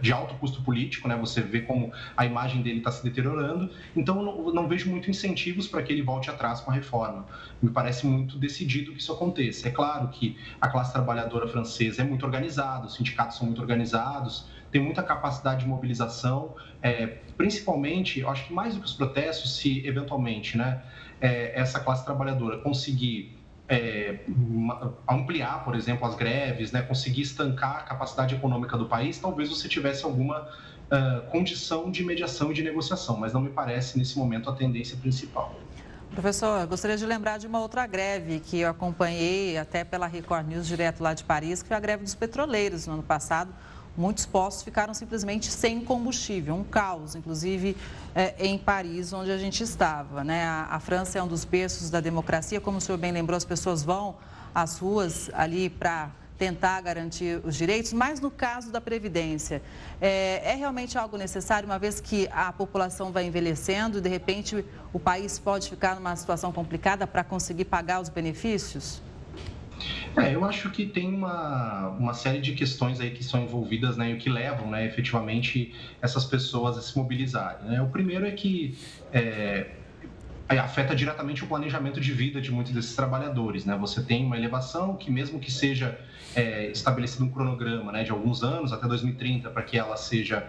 de 0.00 0.12
alto 0.12 0.34
custo 0.34 0.62
político, 0.62 1.06
né? 1.06 1.16
Você 1.16 1.40
vê 1.40 1.60
como 1.60 1.92
a 2.16 2.26
imagem 2.26 2.62
dele 2.62 2.78
está 2.78 2.90
se 2.90 3.04
deteriorando. 3.04 3.70
Então, 3.94 4.22
não, 4.22 4.52
não, 4.52 4.68
vejo 4.68 4.90
muito 4.90 5.08
incentivos 5.08 5.68
para 5.68 5.82
que 5.82 5.92
ele 5.92 6.02
volte 6.02 6.28
atrás 6.28 6.60
com 6.60 6.70
a 6.70 6.74
reforma. 6.74 7.26
Me 7.62 7.70
parece 7.70 8.06
muito 8.06 8.36
decidido 8.36 8.92
que 8.92 8.98
isso 8.98 9.12
aconteça. 9.12 9.68
É 9.68 9.70
claro 9.70 10.08
que 10.08 10.36
a 10.60 10.68
classe 10.68 10.92
trabalhadora 10.92 11.46
francesa 11.46 12.02
é 12.02 12.04
muito 12.04 12.26
organizada, 12.26 12.86
os 12.86 12.94
sindicatos 12.94 13.38
são 13.38 13.46
muito 13.46 13.60
organizados, 13.60 14.48
tem 14.74 14.82
muita 14.82 15.04
capacidade 15.04 15.60
de 15.60 15.68
mobilização, 15.68 16.56
é, 16.82 17.06
principalmente, 17.36 18.18
eu 18.18 18.28
acho 18.28 18.48
que 18.48 18.52
mais 18.52 18.74
do 18.74 18.80
que 18.80 18.86
os 18.86 18.92
protestos, 18.92 19.56
se 19.56 19.86
eventualmente, 19.86 20.58
né, 20.58 20.82
é, 21.20 21.58
essa 21.58 21.78
classe 21.78 22.04
trabalhadora 22.04 22.58
conseguir 22.58 23.38
é, 23.68 24.18
ampliar, 25.08 25.64
por 25.64 25.74
exemplo, 25.74 26.06
as 26.06 26.14
greves, 26.14 26.72
né, 26.72 26.82
conseguir 26.82 27.22
estancar 27.22 27.78
a 27.78 27.82
capacidade 27.82 28.34
econômica 28.34 28.76
do 28.76 28.86
país, 28.86 29.18
talvez 29.18 29.48
você 29.48 29.68
tivesse 29.68 30.04
alguma 30.04 30.42
uh, 30.42 31.30
condição 31.30 31.90
de 31.90 32.04
mediação 32.04 32.50
e 32.50 32.54
de 32.54 32.62
negociação, 32.62 33.16
mas 33.16 33.32
não 33.32 33.40
me 33.40 33.50
parece 33.50 33.96
nesse 33.96 34.18
momento 34.18 34.50
a 34.50 34.54
tendência 34.54 34.96
principal. 34.98 35.54
Professor, 36.10 36.64
gostaria 36.66 36.96
de 36.96 37.04
lembrar 37.04 37.38
de 37.38 37.46
uma 37.46 37.60
outra 37.60 37.86
greve 37.86 38.38
que 38.38 38.60
eu 38.60 38.70
acompanhei 38.70 39.58
até 39.58 39.82
pela 39.82 40.06
Record 40.06 40.46
News, 40.46 40.66
direto 40.66 41.02
lá 41.02 41.12
de 41.12 41.24
Paris, 41.24 41.60
que 41.60 41.68
foi 41.68 41.76
a 41.76 41.80
greve 41.80 42.04
dos 42.04 42.14
petroleiros 42.14 42.86
no 42.86 42.94
ano 42.94 43.02
passado. 43.02 43.52
Muitos 43.96 44.26
postos 44.26 44.64
ficaram 44.64 44.92
simplesmente 44.92 45.50
sem 45.50 45.80
combustível, 45.80 46.54
um 46.54 46.64
caos, 46.64 47.14
inclusive 47.14 47.76
é, 48.14 48.34
em 48.38 48.58
Paris, 48.58 49.12
onde 49.12 49.30
a 49.30 49.38
gente 49.38 49.62
estava. 49.62 50.24
Né? 50.24 50.44
A, 50.44 50.66
a, 50.70 50.80
França 50.80 51.18
é 51.18 51.22
um 51.22 51.28
dos 51.28 51.44
berços 51.44 51.90
da 51.90 52.00
democracia, 52.00 52.60
como 52.60 52.78
o 52.78 52.80
senhor 52.80 52.98
bem 52.98 53.12
lembrou, 53.12 53.36
as 53.36 53.44
pessoas 53.44 53.84
vão 53.84 54.16
às 54.52 54.78
ruas 54.78 55.30
ali 55.32 55.70
para 55.70 56.10
tentar 56.36 56.80
garantir 56.80 57.40
os 57.44 57.54
direitos, 57.54 57.92
mas 57.92 58.20
no 58.20 58.30
caso 58.30 58.72
da 58.72 58.80
Previdência, 58.80 59.62
é, 60.00 60.42
é, 60.44 60.54
realmente 60.54 60.98
algo 60.98 61.16
necessário, 61.16 61.68
uma 61.68 61.78
vez 61.78 62.00
que 62.00 62.28
a 62.32 62.52
população 62.52 63.12
vai 63.12 63.24
envelhecendo 63.24 63.98
e, 63.98 64.00
de 64.00 64.08
repente, 64.08 64.64
o 64.92 64.98
país 64.98 65.38
pode 65.38 65.70
ficar 65.70 65.94
numa 65.94 66.16
situação 66.16 66.52
complicada 66.52 67.06
para 67.06 67.22
conseguir 67.22 67.66
pagar 67.66 68.00
os 68.00 68.08
benefícios? 68.08 69.00
É, 70.16 70.32
eu 70.32 70.44
acho 70.44 70.70
que 70.70 70.86
tem 70.86 71.12
uma, 71.12 71.88
uma 71.88 72.14
série 72.14 72.40
de 72.40 72.52
questões 72.52 73.00
aí 73.00 73.10
que 73.10 73.24
são 73.24 73.42
envolvidas 73.42 73.96
né, 73.96 74.12
e 74.12 74.16
que 74.16 74.30
levam 74.30 74.70
né, 74.70 74.86
efetivamente 74.86 75.74
essas 76.00 76.24
pessoas 76.24 76.78
a 76.78 76.82
se 76.82 76.96
mobilizarem. 76.96 77.68
Né? 77.68 77.82
O 77.82 77.88
primeiro 77.88 78.24
é 78.24 78.30
que 78.30 78.78
é, 79.12 79.66
afeta 80.48 80.94
diretamente 80.94 81.42
o 81.42 81.48
planejamento 81.48 82.00
de 82.00 82.12
vida 82.12 82.40
de 82.40 82.52
muitos 82.52 82.72
desses 82.72 82.94
trabalhadores. 82.94 83.64
Né? 83.64 83.76
Você 83.76 84.02
tem 84.02 84.24
uma 84.24 84.36
elevação 84.36 84.96
que, 84.96 85.10
mesmo 85.10 85.40
que 85.40 85.50
seja 85.50 85.98
é, 86.36 86.70
estabelecido 86.70 87.24
um 87.24 87.30
cronograma 87.30 87.90
né, 87.90 88.04
de 88.04 88.12
alguns 88.12 88.44
anos, 88.44 88.72
até 88.72 88.86
2030, 88.86 89.50
para 89.50 89.62
que 89.64 89.76
ela 89.76 89.96
seja 89.96 90.46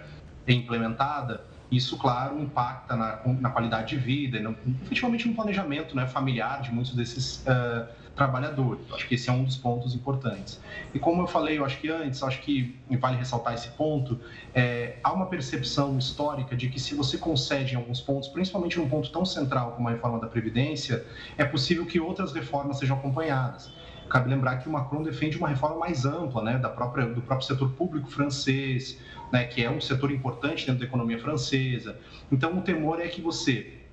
implementada, 0.47 1.43
isso, 1.71 1.97
claro, 1.97 2.39
impacta 2.39 2.95
na, 2.95 3.19
na 3.39 3.49
qualidade 3.49 3.95
de 3.95 3.97
vida, 3.97 4.39
no, 4.39 4.55
efetivamente 4.83 5.27
no 5.27 5.33
planejamento 5.33 5.95
né, 5.95 6.05
familiar 6.05 6.61
de 6.61 6.71
muitos 6.71 6.93
desses 6.93 7.43
uh, 7.47 7.87
trabalhadores. 8.15 8.81
Acho 8.93 9.07
que 9.07 9.15
esse 9.15 9.29
é 9.29 9.33
um 9.33 9.43
dos 9.43 9.57
pontos 9.57 9.93
importantes. 9.93 10.59
E 10.93 10.99
como 10.99 11.21
eu 11.21 11.27
falei, 11.27 11.57
eu 11.57 11.65
acho 11.65 11.77
que 11.79 11.89
antes, 11.89 12.23
acho 12.23 12.41
que 12.41 12.75
vale 12.99 13.17
ressaltar 13.17 13.53
esse 13.53 13.67
ponto, 13.69 14.19
é, 14.53 14.97
há 15.03 15.11
uma 15.11 15.25
percepção 15.25 15.97
histórica 15.97 16.55
de 16.55 16.69
que 16.69 16.79
se 16.79 16.95
você 16.95 17.17
concede 17.17 17.73
em 17.73 17.77
alguns 17.77 17.99
pontos, 17.99 18.29
principalmente 18.29 18.77
num 18.79 18.87
ponto 18.87 19.11
tão 19.11 19.25
central 19.25 19.71
como 19.71 19.89
a 19.89 19.91
reforma 19.91 20.19
da 20.19 20.27
Previdência, 20.27 21.05
é 21.37 21.43
possível 21.43 21.85
que 21.85 21.99
outras 21.99 22.33
reformas 22.33 22.79
sejam 22.79 22.97
acompanhadas. 22.97 23.69
Cabe 24.09 24.29
lembrar 24.29 24.57
que 24.57 24.69
o 24.69 24.71
Macron 24.71 25.01
defende 25.01 25.37
uma 25.37 25.47
reforma 25.47 25.77
mais 25.77 26.05
ampla, 26.05 26.43
né, 26.43 26.57
da 26.57 26.69
própria, 26.69 27.07
do 27.07 27.21
próprio 27.21 27.47
setor 27.47 27.71
público 27.71 28.09
francês, 28.09 28.99
né, 29.31 29.45
que 29.45 29.63
é 29.63 29.69
um 29.69 29.81
setor 29.81 30.11
importante 30.11 30.65
dentro 30.65 30.79
da 30.79 30.85
economia 30.85 31.19
francesa. 31.19 31.97
Então, 32.31 32.57
o 32.57 32.61
temor 32.61 33.01
é 33.01 33.07
que 33.07 33.19
você 33.19 33.84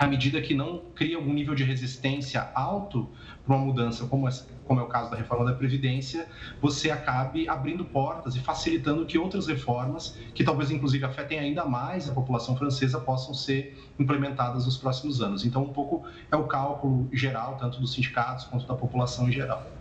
à 0.00 0.06
medida 0.06 0.40
que 0.40 0.54
não 0.54 0.78
cria 0.94 1.18
algum 1.18 1.30
nível 1.30 1.54
de 1.54 1.62
resistência 1.62 2.50
alto 2.54 3.06
para 3.44 3.54
uma 3.54 3.62
mudança 3.62 4.06
como, 4.06 4.26
como 4.64 4.80
é 4.80 4.82
o 4.82 4.86
caso 4.86 5.10
da 5.10 5.16
reforma 5.18 5.44
da 5.44 5.52
Previdência, 5.52 6.26
você 6.58 6.90
acabe 6.90 7.46
abrindo 7.46 7.84
portas 7.84 8.34
e 8.34 8.40
facilitando 8.40 9.04
que 9.04 9.18
outras 9.18 9.46
reformas, 9.46 10.16
que 10.34 10.42
talvez 10.42 10.70
inclusive 10.70 11.04
afetem 11.04 11.38
ainda 11.38 11.66
mais 11.66 12.08
a 12.08 12.14
população 12.14 12.56
francesa, 12.56 12.98
possam 12.98 13.34
ser 13.34 13.78
implementadas 13.98 14.64
nos 14.64 14.78
próximos 14.78 15.20
anos. 15.20 15.44
Então, 15.44 15.64
um 15.64 15.72
pouco 15.72 16.02
é 16.32 16.36
o 16.36 16.44
cálculo 16.44 17.06
geral, 17.12 17.58
tanto 17.58 17.78
dos 17.78 17.92
sindicatos 17.92 18.46
quanto 18.46 18.66
da 18.66 18.74
população 18.74 19.28
em 19.28 19.32
geral. 19.32 19.79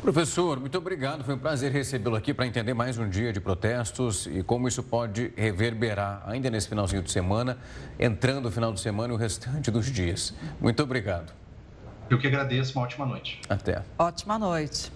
Professor, 0.00 0.58
muito 0.58 0.76
obrigado. 0.76 1.22
Foi 1.22 1.34
um 1.34 1.38
prazer 1.38 1.70
recebê-lo 1.70 2.16
aqui 2.16 2.34
para 2.34 2.44
entender 2.44 2.74
mais 2.74 2.98
um 2.98 3.08
dia 3.08 3.32
de 3.32 3.40
protestos 3.40 4.26
e 4.26 4.42
como 4.42 4.66
isso 4.66 4.82
pode 4.82 5.32
reverberar 5.36 6.24
ainda 6.26 6.50
nesse 6.50 6.68
finalzinho 6.68 7.02
de 7.02 7.10
semana, 7.12 7.56
entrando 8.00 8.46
o 8.46 8.50
final 8.50 8.72
de 8.72 8.80
semana 8.80 9.12
e 9.12 9.16
o 9.16 9.18
restante 9.18 9.70
dos 9.70 9.86
dias. 9.86 10.34
Muito 10.60 10.82
obrigado. 10.82 11.32
Eu 12.10 12.18
que 12.18 12.26
agradeço. 12.26 12.76
Uma 12.76 12.84
ótima 12.84 13.06
noite. 13.06 13.40
Até. 13.48 13.82
Ótima 13.96 14.38
noite. 14.38 14.90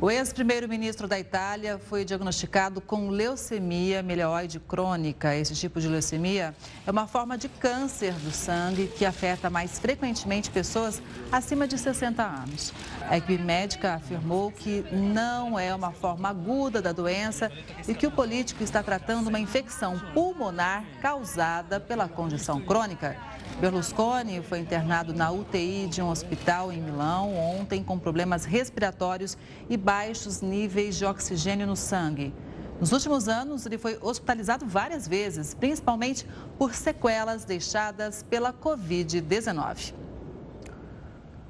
O 0.00 0.10
ex-primeiro-ministro 0.10 1.06
da 1.06 1.18
Itália 1.18 1.78
foi 1.78 2.04
diagnosticado 2.04 2.80
com 2.80 3.08
leucemia 3.08 4.02
mieloide 4.02 4.58
crônica. 4.58 5.34
Esse 5.34 5.54
tipo 5.54 5.80
de 5.80 5.88
leucemia 5.88 6.54
é 6.86 6.90
uma 6.90 7.06
forma 7.06 7.38
de 7.38 7.48
câncer 7.48 8.12
do 8.14 8.30
sangue 8.30 8.88
que 8.88 9.06
afeta 9.06 9.48
mais 9.48 9.78
frequentemente 9.78 10.50
pessoas 10.50 11.00
acima 11.30 11.66
de 11.66 11.78
60 11.78 12.22
anos. 12.22 12.74
A 13.08 13.16
equipe 13.16 13.42
médica 13.42 13.94
afirmou 13.94 14.50
que 14.50 14.84
não 14.92 15.58
é 15.58 15.74
uma 15.74 15.92
forma 15.92 16.28
aguda 16.28 16.82
da 16.82 16.92
doença 16.92 17.50
e 17.86 17.94
que 17.94 18.06
o 18.06 18.10
político 18.10 18.64
está 18.64 18.82
tratando 18.82 19.28
uma 19.28 19.38
infecção 19.38 19.98
pulmonar 20.12 20.84
causada 21.00 21.78
pela 21.78 22.08
condição 22.08 22.60
crônica. 22.60 23.16
Berlusconi 23.64 24.42
foi 24.42 24.58
internado 24.58 25.14
na 25.14 25.30
UTI 25.30 25.86
de 25.86 26.02
um 26.02 26.10
hospital 26.10 26.70
em 26.70 26.82
Milão 26.82 27.34
ontem 27.34 27.82
com 27.82 27.98
problemas 27.98 28.44
respiratórios 28.44 29.38
e 29.70 29.76
baixos 29.78 30.42
níveis 30.42 30.96
de 30.96 31.06
oxigênio 31.06 31.66
no 31.66 31.74
sangue. 31.74 32.34
Nos 32.78 32.92
últimos 32.92 33.26
anos, 33.26 33.64
ele 33.64 33.78
foi 33.78 33.96
hospitalizado 34.02 34.66
várias 34.66 35.08
vezes, 35.08 35.54
principalmente 35.54 36.26
por 36.58 36.74
sequelas 36.74 37.46
deixadas 37.46 38.22
pela 38.28 38.52
Covid-19. 38.52 39.94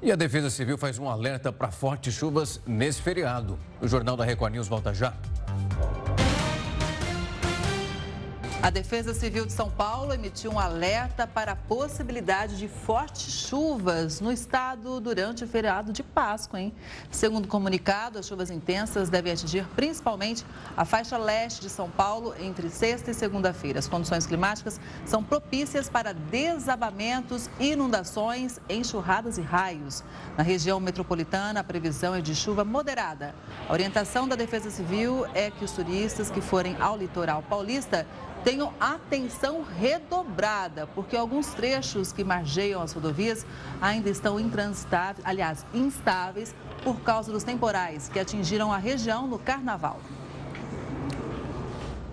E 0.00 0.12
a 0.12 0.14
Defesa 0.14 0.50
Civil 0.50 0.78
faz 0.78 1.00
um 1.00 1.08
alerta 1.08 1.50
para 1.50 1.72
fortes 1.72 2.14
chuvas 2.14 2.60
nesse 2.64 3.02
feriado. 3.02 3.58
O 3.82 3.88
Jornal 3.88 4.16
da 4.16 4.24
Record 4.24 4.52
News 4.52 4.68
volta 4.68 4.94
já. 4.94 5.14
A 8.64 8.70
Defesa 8.70 9.12
Civil 9.12 9.44
de 9.44 9.52
São 9.52 9.68
Paulo 9.68 10.14
emitiu 10.14 10.50
um 10.50 10.58
alerta 10.58 11.26
para 11.26 11.52
a 11.52 11.54
possibilidade 11.54 12.56
de 12.56 12.66
fortes 12.66 13.30
chuvas 13.46 14.22
no 14.22 14.32
estado 14.32 15.00
durante 15.00 15.44
o 15.44 15.46
feriado 15.46 15.92
de 15.92 16.02
Páscoa, 16.02 16.58
hein? 16.58 16.72
Segundo 17.10 17.44
o 17.44 17.48
comunicado, 17.48 18.18
as 18.18 18.26
chuvas 18.26 18.50
intensas 18.50 19.10
devem 19.10 19.34
atingir 19.34 19.66
principalmente 19.76 20.46
a 20.74 20.86
faixa 20.86 21.18
leste 21.18 21.60
de 21.60 21.68
São 21.68 21.90
Paulo 21.90 22.34
entre 22.40 22.70
sexta 22.70 23.10
e 23.10 23.14
segunda-feira. 23.14 23.78
As 23.78 23.86
condições 23.86 24.26
climáticas 24.26 24.80
são 25.04 25.22
propícias 25.22 25.90
para 25.90 26.14
desabamentos, 26.14 27.50
inundações, 27.60 28.58
enxurradas 28.66 29.36
e 29.36 29.42
raios. 29.42 30.02
Na 30.38 30.42
região 30.42 30.80
metropolitana, 30.80 31.60
a 31.60 31.64
previsão 31.64 32.14
é 32.14 32.22
de 32.22 32.34
chuva 32.34 32.64
moderada. 32.64 33.34
A 33.68 33.72
orientação 33.74 34.26
da 34.26 34.36
Defesa 34.36 34.70
Civil 34.70 35.26
é 35.34 35.50
que 35.50 35.66
os 35.66 35.72
turistas 35.72 36.30
que 36.30 36.40
forem 36.40 36.74
ao 36.80 36.96
litoral 36.96 37.42
paulista 37.42 38.06
tenham 38.44 38.74
atenção 38.78 39.62
redobrada, 39.62 40.86
porque 40.88 41.16
alguns 41.16 41.48
trechos 41.48 42.12
que 42.12 42.22
margeiam 42.22 42.82
as 42.82 42.92
rodovias 42.92 43.46
ainda 43.80 44.10
estão 44.10 44.38
intransitáveis, 44.38 45.26
aliás, 45.26 45.64
instáveis, 45.72 46.54
por 46.84 47.00
causa 47.00 47.32
dos 47.32 47.42
temporais 47.42 48.08
que 48.10 48.20
atingiram 48.20 48.70
a 48.70 48.76
região 48.76 49.26
no 49.26 49.38
carnaval. 49.38 49.98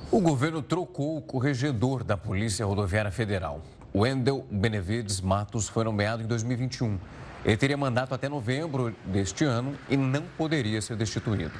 O 0.10 0.22
governo 0.22 0.62
trocou 0.62 1.18
o 1.18 1.22
corregedor 1.22 2.04
da 2.04 2.16
Polícia 2.16 2.66
Rodoviária 2.66 3.12
Federal. 3.12 3.62
Wendel 3.94 4.46
Benevides 4.50 5.20
Matos 5.20 5.68
foi 5.68 5.84
nomeado 5.84 6.24
em 6.24 6.26
2021. 6.26 6.98
Ele 7.44 7.58
teria 7.58 7.76
mandato 7.76 8.14
até 8.14 8.30
novembro 8.30 8.96
deste 9.06 9.44
ano 9.44 9.74
e 9.90 9.98
não 9.98 10.24
poderia 10.38 10.82
ser 10.82 10.96
destituído 10.96 11.52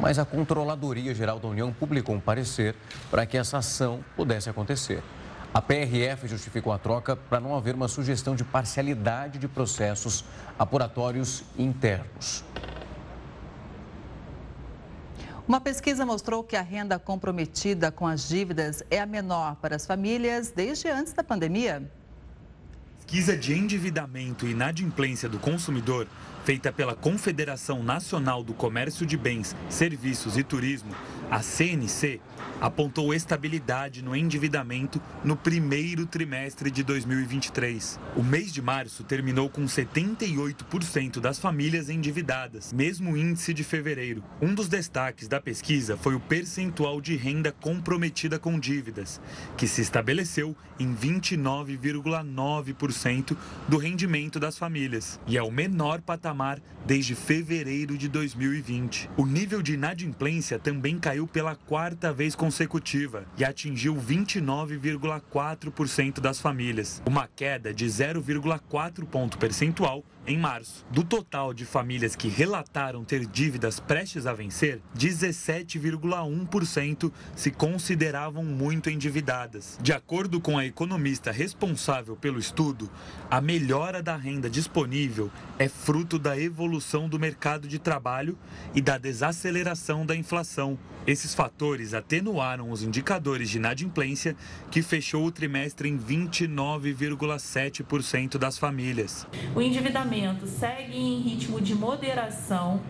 mas 0.00 0.18
a 0.18 0.24
Controladoria 0.24 1.14
Geral 1.14 1.38
da 1.38 1.46
União 1.46 1.72
publicou 1.72 2.14
um 2.14 2.20
parecer 2.20 2.74
para 3.10 3.26
que 3.26 3.36
essa 3.36 3.58
ação 3.58 4.02
pudesse 4.16 4.48
acontecer. 4.48 5.02
A 5.52 5.60
PRF 5.60 6.26
justificou 6.26 6.72
a 6.72 6.78
troca 6.78 7.14
para 7.14 7.40
não 7.40 7.54
haver 7.54 7.74
uma 7.74 7.88
sugestão 7.88 8.34
de 8.34 8.44
parcialidade 8.44 9.38
de 9.38 9.46
processos 9.46 10.24
apuratórios 10.58 11.42
internos. 11.58 12.44
Uma 15.46 15.60
pesquisa 15.60 16.06
mostrou 16.06 16.44
que 16.44 16.54
a 16.54 16.62
renda 16.62 16.98
comprometida 16.98 17.90
com 17.90 18.06
as 18.06 18.28
dívidas 18.28 18.84
é 18.90 19.00
a 19.00 19.06
menor 19.06 19.56
para 19.56 19.74
as 19.74 19.84
famílias 19.84 20.50
desde 20.50 20.88
antes 20.88 21.12
da 21.12 21.24
pandemia. 21.24 21.90
Pesquisa 22.98 23.36
de 23.36 23.52
endividamento 23.52 24.46
e 24.46 24.52
inadimplência 24.52 25.28
do 25.28 25.40
consumidor 25.40 26.06
feita 26.44 26.72
pela 26.72 26.94
Confederação 26.94 27.82
Nacional 27.82 28.42
do 28.42 28.54
Comércio 28.54 29.04
de 29.04 29.16
Bens, 29.16 29.54
Serviços 29.68 30.36
e 30.36 30.42
Turismo, 30.42 30.92
a 31.30 31.42
CNC, 31.42 32.20
apontou 32.60 33.14
estabilidade 33.14 34.02
no 34.02 34.16
endividamento 34.16 35.00
no 35.24 35.34
primeiro 35.36 36.04
trimestre 36.04 36.70
de 36.70 36.82
2023. 36.82 37.98
O 38.16 38.22
mês 38.22 38.52
de 38.52 38.60
março 38.60 39.02
terminou 39.04 39.48
com 39.48 39.64
78% 39.64 41.20
das 41.20 41.38
famílias 41.38 41.88
endividadas, 41.88 42.70
mesmo 42.72 43.16
índice 43.16 43.54
de 43.54 43.62
fevereiro. 43.64 44.22
Um 44.42 44.54
dos 44.54 44.68
destaques 44.68 45.26
da 45.28 45.40
pesquisa 45.40 45.96
foi 45.96 46.14
o 46.14 46.20
percentual 46.20 47.00
de 47.00 47.16
renda 47.16 47.50
comprometida 47.52 48.38
com 48.38 48.58
dívidas, 48.58 49.18
que 49.56 49.66
se 49.66 49.80
estabeleceu 49.80 50.54
em 50.78 50.94
29,9% 50.94 53.34
do 53.68 53.78
rendimento 53.78 54.40
das 54.40 54.58
famílias 54.58 55.18
e 55.26 55.38
é 55.38 55.42
o 55.42 55.50
menor 55.50 56.00
patamar 56.00 56.60
desde 56.86 57.14
fevereiro 57.14 57.96
de 57.96 58.08
2020. 58.08 59.10
O 59.16 59.24
nível 59.24 59.62
de 59.62 59.74
inadimplência 59.74 60.58
também 60.58 60.98
caiu 60.98 61.19
pela 61.26 61.54
quarta 61.54 62.12
vez 62.12 62.34
consecutiva 62.34 62.70
consecutiva 62.70 63.24
e 63.38 63.44
atingiu 63.44 63.94
29,4% 63.96 66.20
das 66.20 66.40
famílias, 66.40 67.00
uma 67.06 67.28
queda 67.28 67.72
de 67.72 67.86
0,4 67.86 69.06
ponto 69.06 69.38
percentual 69.38 70.04
em 70.26 70.36
março. 70.38 70.84
Do 70.90 71.02
total 71.02 71.54
de 71.54 71.64
famílias 71.64 72.14
que 72.14 72.28
relataram 72.28 73.02
ter 73.04 73.26
dívidas 73.26 73.80
prestes 73.80 74.26
a 74.26 74.32
vencer, 74.32 74.80
17,1% 74.96 77.12
se 77.34 77.50
consideravam 77.50 78.44
muito 78.44 78.88
endividadas. 78.90 79.76
De 79.80 79.92
acordo 79.92 80.40
com 80.40 80.56
a 80.58 80.66
economista 80.66 81.32
responsável 81.32 82.14
pelo 82.16 82.38
estudo, 82.38 82.88
a 83.30 83.40
melhora 83.40 84.02
da 84.02 84.16
renda 84.16 84.50
disponível 84.50 85.30
é 85.58 85.68
fruto 85.68 86.18
da 86.18 86.38
evolução 86.38 87.08
do 87.08 87.18
mercado 87.18 87.66
de 87.66 87.78
trabalho 87.78 88.38
e 88.74 88.80
da 88.80 88.98
desaceleração 88.98 90.04
da 90.04 90.14
inflação. 90.14 90.78
Esses 91.06 91.34
fatores 91.34 91.94
atenuaram 91.94 92.70
os 92.70 92.82
indicadores 92.82 93.48
de 93.48 93.56
inadimplência, 93.56 94.36
que 94.70 94.82
fechou 94.82 95.24
o 95.24 95.32
trimestre 95.32 95.88
em 95.88 95.98
29,7% 95.98 98.36
das 98.36 98.58
famílias. 98.58 99.26
O 99.54 99.62
endividamento 99.62 100.09
segue 100.46 100.96
em 100.96 101.20
ritmo 101.20 101.60
de 101.60 101.74
moderação. 101.74 102.80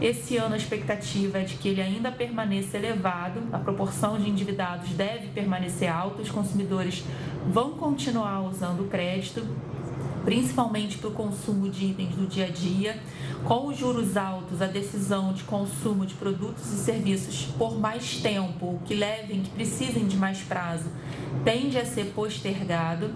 Esse 0.00 0.36
ano 0.36 0.54
a 0.54 0.56
expectativa 0.56 1.38
é 1.38 1.42
de 1.42 1.54
que 1.56 1.68
ele 1.68 1.82
ainda 1.82 2.10
permaneça 2.10 2.76
elevado, 2.76 3.42
a 3.52 3.58
proporção 3.58 4.18
de 4.18 4.28
endividados 4.28 4.90
deve 4.90 5.28
permanecer 5.28 5.90
alta, 5.90 6.22
os 6.22 6.30
consumidores 6.30 7.04
vão 7.46 7.72
continuar 7.72 8.40
usando 8.42 8.80
o 8.80 8.88
crédito 8.88 9.46
principalmente 10.24 10.98
para 10.98 11.08
o 11.08 11.12
consumo 11.12 11.68
de 11.68 11.86
itens 11.86 12.14
do 12.14 12.26
dia 12.26 12.46
a 12.46 12.50
dia. 12.50 13.00
Com 13.44 13.68
os 13.68 13.78
juros 13.78 14.16
altos, 14.16 14.60
a 14.60 14.66
decisão 14.66 15.32
de 15.32 15.44
consumo 15.44 16.04
de 16.04 16.14
produtos 16.14 16.70
e 16.72 16.76
serviços 16.76 17.46
por 17.56 17.78
mais 17.78 18.16
tempo, 18.20 18.80
que 18.84 18.94
levem, 18.94 19.42
que 19.42 19.50
precisem 19.50 20.06
de 20.06 20.16
mais 20.16 20.40
prazo, 20.40 20.90
tende 21.44 21.78
a 21.78 21.84
ser 21.84 22.06
postergado, 22.06 23.14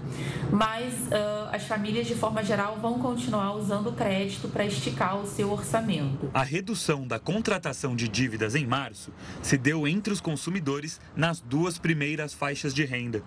mas 0.50 0.94
uh, 0.94 1.50
as 1.52 1.64
famílias, 1.64 2.06
de 2.06 2.14
forma 2.14 2.42
geral, 2.42 2.78
vão 2.80 2.98
continuar 2.98 3.54
usando 3.54 3.88
o 3.88 3.92
crédito 3.92 4.48
para 4.48 4.64
esticar 4.64 5.18
o 5.18 5.26
seu 5.26 5.52
orçamento. 5.52 6.30
A 6.32 6.42
redução 6.42 7.06
da 7.06 7.18
contratação 7.18 7.94
de 7.94 8.08
dívidas 8.08 8.54
em 8.54 8.66
março 8.66 9.12
se 9.42 9.58
deu 9.58 9.86
entre 9.86 10.12
os 10.12 10.20
consumidores 10.20 11.00
nas 11.14 11.40
duas 11.40 11.78
primeiras 11.78 12.32
faixas 12.32 12.72
de 12.72 12.84
renda, 12.84 13.22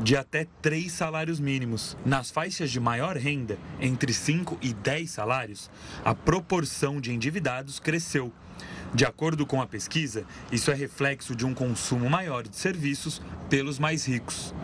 de 0.00 0.16
até 0.16 0.46
três 0.60 0.92
salários 0.92 1.40
mínimos. 1.40 1.96
Nas 2.04 2.30
faixas 2.30 2.70
de 2.70 2.80
maior 2.80 3.13
renda, 3.16 3.58
entre 3.80 4.12
5 4.12 4.58
e 4.60 4.72
10 4.72 5.10
salários, 5.10 5.70
a 6.04 6.14
proporção 6.14 7.00
de 7.00 7.12
endividados 7.12 7.80
cresceu. 7.80 8.32
De 8.94 9.04
acordo 9.04 9.44
com 9.44 9.60
a 9.60 9.66
pesquisa, 9.66 10.24
isso 10.52 10.70
é 10.70 10.74
reflexo 10.74 11.34
de 11.34 11.44
um 11.44 11.52
consumo 11.52 12.08
maior 12.08 12.46
de 12.46 12.56
serviços 12.56 13.20
pelos 13.48 13.78
mais 13.78 14.06
ricos. 14.06 14.54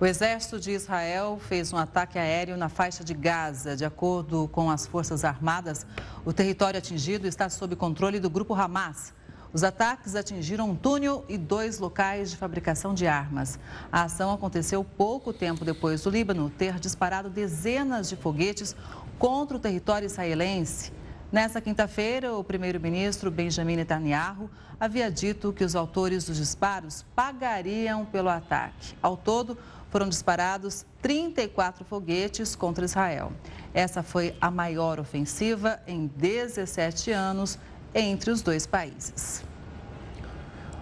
O 0.00 0.06
exército 0.06 0.60
de 0.60 0.70
Israel 0.70 1.40
fez 1.48 1.72
um 1.72 1.76
ataque 1.76 2.20
aéreo 2.20 2.56
na 2.56 2.68
faixa 2.68 3.02
de 3.02 3.12
Gaza. 3.12 3.76
De 3.76 3.84
acordo 3.84 4.48
com 4.52 4.70
as 4.70 4.86
Forças 4.86 5.24
Armadas, 5.24 5.84
o 6.24 6.32
território 6.32 6.78
atingido 6.78 7.26
está 7.26 7.50
sob 7.50 7.74
controle 7.74 8.20
do 8.20 8.30
grupo 8.30 8.54
Hamas. 8.54 9.12
Os 9.52 9.64
ataques 9.64 10.14
atingiram 10.14 10.70
um 10.70 10.76
túnel 10.76 11.24
e 11.28 11.38
dois 11.38 11.78
locais 11.78 12.30
de 12.30 12.36
fabricação 12.36 12.92
de 12.92 13.06
armas. 13.06 13.58
A 13.90 14.02
ação 14.02 14.30
aconteceu 14.32 14.84
pouco 14.84 15.32
tempo 15.32 15.64
depois 15.64 16.02
do 16.02 16.10
Líbano 16.10 16.50
ter 16.50 16.78
disparado 16.78 17.30
dezenas 17.30 18.08
de 18.10 18.16
foguetes 18.16 18.76
contra 19.18 19.56
o 19.56 19.60
território 19.60 20.06
israelense. 20.06 20.92
Nessa 21.32 21.60
quinta-feira, 21.60 22.34
o 22.34 22.44
primeiro-ministro 22.44 23.30
Benjamin 23.30 23.76
Netanyahu 23.76 24.50
havia 24.78 25.10
dito 25.10 25.52
que 25.52 25.64
os 25.64 25.74
autores 25.74 26.24
dos 26.24 26.36
disparos 26.36 27.04
pagariam 27.14 28.04
pelo 28.04 28.28
ataque. 28.28 28.94
Ao 29.02 29.16
todo, 29.16 29.56
foram 29.90 30.08
disparados 30.08 30.84
34 31.00 31.84
foguetes 31.84 32.54
contra 32.54 32.84
Israel. 32.84 33.32
Essa 33.72 34.02
foi 34.02 34.34
a 34.40 34.50
maior 34.50 35.00
ofensiva 35.00 35.80
em 35.86 36.06
17 36.06 37.10
anos 37.10 37.58
entre 37.98 38.30
os 38.30 38.42
dois 38.42 38.66
países. 38.66 39.44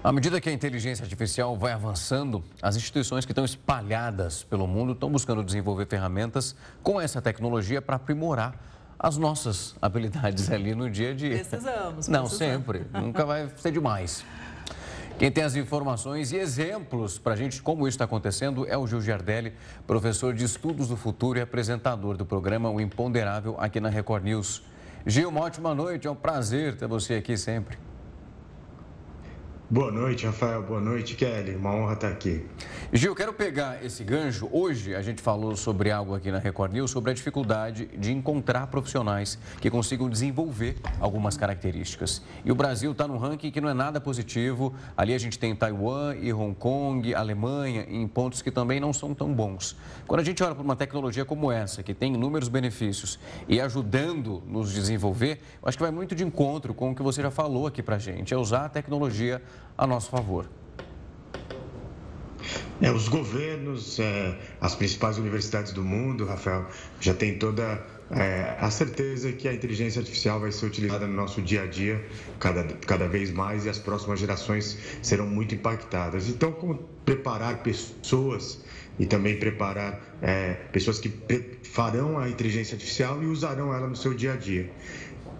À 0.04 0.12
medida 0.12 0.40
que 0.40 0.48
a 0.48 0.52
inteligência 0.52 1.02
artificial 1.02 1.56
vai 1.56 1.72
avançando, 1.72 2.44
as 2.62 2.76
instituições 2.76 3.24
que 3.24 3.32
estão 3.32 3.44
espalhadas 3.44 4.44
pelo 4.44 4.66
mundo 4.66 4.92
estão 4.92 5.10
buscando 5.10 5.42
desenvolver 5.42 5.86
ferramentas 5.86 6.54
com 6.82 7.00
essa 7.00 7.20
tecnologia 7.20 7.82
para 7.82 7.96
aprimorar 7.96 8.54
as 8.98 9.16
nossas 9.16 9.74
habilidades 9.82 10.50
ali 10.50 10.74
no 10.74 10.88
dia 10.88 11.10
a 11.10 11.14
dia. 11.14 11.38
Precisamos. 11.38 12.06
Não, 12.06 12.20
precisamos. 12.20 12.32
sempre. 12.32 12.86
Nunca 12.92 13.26
vai 13.26 13.48
ser 13.56 13.72
demais. 13.72 14.24
Quem 15.18 15.32
tem 15.32 15.42
as 15.42 15.56
informações 15.56 16.30
e 16.30 16.36
exemplos 16.36 17.18
para 17.18 17.32
a 17.32 17.36
gente 17.36 17.62
como 17.62 17.88
isso 17.88 17.94
está 17.94 18.04
acontecendo 18.04 18.66
é 18.68 18.76
o 18.76 18.86
Gil 18.86 19.00
Giardelli, 19.00 19.54
professor 19.86 20.34
de 20.34 20.44
Estudos 20.44 20.88
do 20.88 20.96
Futuro 20.96 21.38
e 21.38 21.42
apresentador 21.42 22.16
do 22.18 22.26
programa 22.26 22.70
O 22.70 22.80
Imponderável 22.80 23.56
aqui 23.58 23.80
na 23.80 23.88
Record 23.88 24.24
News. 24.24 24.62
Gil, 25.08 25.28
uma 25.28 25.42
ótima 25.42 25.72
noite, 25.72 26.08
é 26.08 26.10
um 26.10 26.16
prazer 26.16 26.76
ter 26.76 26.88
você 26.88 27.14
aqui 27.14 27.36
sempre. 27.36 27.78
Boa 29.68 29.90
noite, 29.90 30.24
Rafael. 30.24 30.62
Boa 30.62 30.80
noite, 30.80 31.16
Kelly. 31.16 31.56
Uma 31.56 31.72
honra 31.72 31.94
estar 31.94 32.08
aqui. 32.08 32.46
Gil, 32.92 33.16
quero 33.16 33.32
pegar 33.32 33.84
esse 33.84 34.04
gancho. 34.04 34.48
Hoje 34.52 34.94
a 34.94 35.02
gente 35.02 35.20
falou 35.20 35.56
sobre 35.56 35.90
algo 35.90 36.14
aqui 36.14 36.30
na 36.30 36.38
Record 36.38 36.72
News, 36.72 36.92
sobre 36.92 37.10
a 37.10 37.14
dificuldade 37.14 37.86
de 37.98 38.12
encontrar 38.12 38.68
profissionais 38.68 39.36
que 39.60 39.68
consigam 39.68 40.08
desenvolver 40.08 40.76
algumas 41.00 41.36
características. 41.36 42.22
E 42.44 42.52
o 42.52 42.54
Brasil 42.54 42.92
está 42.92 43.08
num 43.08 43.18
ranking 43.18 43.50
que 43.50 43.60
não 43.60 43.68
é 43.68 43.74
nada 43.74 44.00
positivo. 44.00 44.72
Ali 44.96 45.12
a 45.12 45.18
gente 45.18 45.36
tem 45.36 45.52
Taiwan 45.52 46.14
e 46.14 46.32
Hong 46.32 46.54
Kong, 46.54 47.12
Alemanha, 47.12 47.84
em 47.88 48.06
pontos 48.06 48.42
que 48.42 48.52
também 48.52 48.78
não 48.78 48.92
são 48.92 49.12
tão 49.14 49.34
bons. 49.34 49.76
Quando 50.06 50.20
a 50.20 50.24
gente 50.24 50.40
olha 50.44 50.54
para 50.54 50.62
uma 50.62 50.76
tecnologia 50.76 51.24
como 51.24 51.50
essa, 51.50 51.82
que 51.82 51.92
tem 51.92 52.14
inúmeros 52.14 52.48
benefícios 52.48 53.18
e 53.48 53.60
ajudando 53.60 54.44
nos 54.46 54.72
desenvolver, 54.72 55.40
acho 55.60 55.76
que 55.76 55.82
vai 55.82 55.90
muito 55.90 56.14
de 56.14 56.22
encontro 56.22 56.72
com 56.72 56.92
o 56.92 56.94
que 56.94 57.02
você 57.02 57.20
já 57.20 57.32
falou 57.32 57.66
aqui 57.66 57.82
para 57.82 57.96
a 57.96 57.98
gente, 57.98 58.32
é 58.32 58.36
usar 58.36 58.66
a 58.66 58.68
tecnologia 58.68 59.42
a 59.76 59.86
nosso 59.86 60.10
favor. 60.10 60.46
É, 62.80 62.90
os 62.92 63.08
governos, 63.08 63.98
é, 63.98 64.38
as 64.60 64.74
principais 64.74 65.16
universidades 65.16 65.72
do 65.72 65.82
mundo, 65.82 66.26
Rafael, 66.26 66.66
já 67.00 67.14
tem 67.14 67.38
toda 67.38 67.82
é, 68.10 68.54
a 68.60 68.70
certeza 68.70 69.32
que 69.32 69.48
a 69.48 69.54
inteligência 69.54 70.00
artificial 70.00 70.38
vai 70.38 70.52
ser 70.52 70.66
utilizada 70.66 71.06
no 71.06 71.14
nosso 71.14 71.40
dia 71.40 71.62
a 71.62 71.66
dia 71.66 72.04
cada, 72.38 72.64
cada 72.86 73.08
vez 73.08 73.30
mais 73.32 73.64
e 73.64 73.70
as 73.70 73.78
próximas 73.78 74.20
gerações 74.20 74.78
serão 75.02 75.26
muito 75.26 75.54
impactadas. 75.54 76.28
Então, 76.28 76.52
como 76.52 76.74
preparar 77.04 77.62
pessoas 77.62 78.60
e 78.98 79.06
também 79.06 79.38
preparar 79.38 80.00
é, 80.22 80.54
pessoas 80.72 80.98
que 80.98 81.10
farão 81.62 82.18
a 82.18 82.28
inteligência 82.28 82.74
artificial 82.74 83.22
e 83.22 83.26
usarão 83.26 83.74
ela 83.74 83.86
no 83.86 83.96
seu 83.96 84.12
dia 84.12 84.34
a 84.34 84.36
dia. 84.36 84.70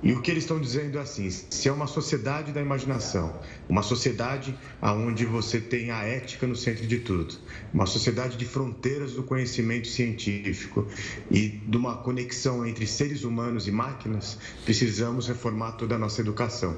E 0.03 0.13
o 0.13 0.21
que 0.21 0.31
eles 0.31 0.45
estão 0.45 0.61
dizendo 0.61 0.99
é 0.99 1.01
assim: 1.01 1.29
se 1.31 1.69
é 1.69 1.73
uma 1.73 1.87
sociedade 1.87 2.53
da 2.53 2.61
imaginação, 2.61 3.35
uma 3.69 3.83
sociedade 3.83 4.57
onde 4.83 5.25
você 5.25 5.61
tem 5.61 5.91
a 5.91 6.03
ética 6.03 6.47
no 6.47 6.57
centro 6.57 6.87
de 6.87 6.99
tudo, 7.01 7.35
uma 7.73 7.87
sociedade 7.87 8.37
de 8.37 8.45
fronteiras 8.45 9.13
do 9.13 9.23
conhecimento 9.23 9.89
científico 9.89 10.87
e 11.31 11.49
de 11.49 11.77
uma 11.77 11.97
conexão 11.97 12.67
entre 12.67 12.87
seres 12.87 13.25
humanos 13.25 13.67
e 13.67 13.73
máquinas, 13.73 14.39
precisamos 14.65 15.27
reformar 15.29 15.73
toda 15.73 15.95
a 15.95 15.99
nossa 15.99 16.21
educação. 16.21 16.77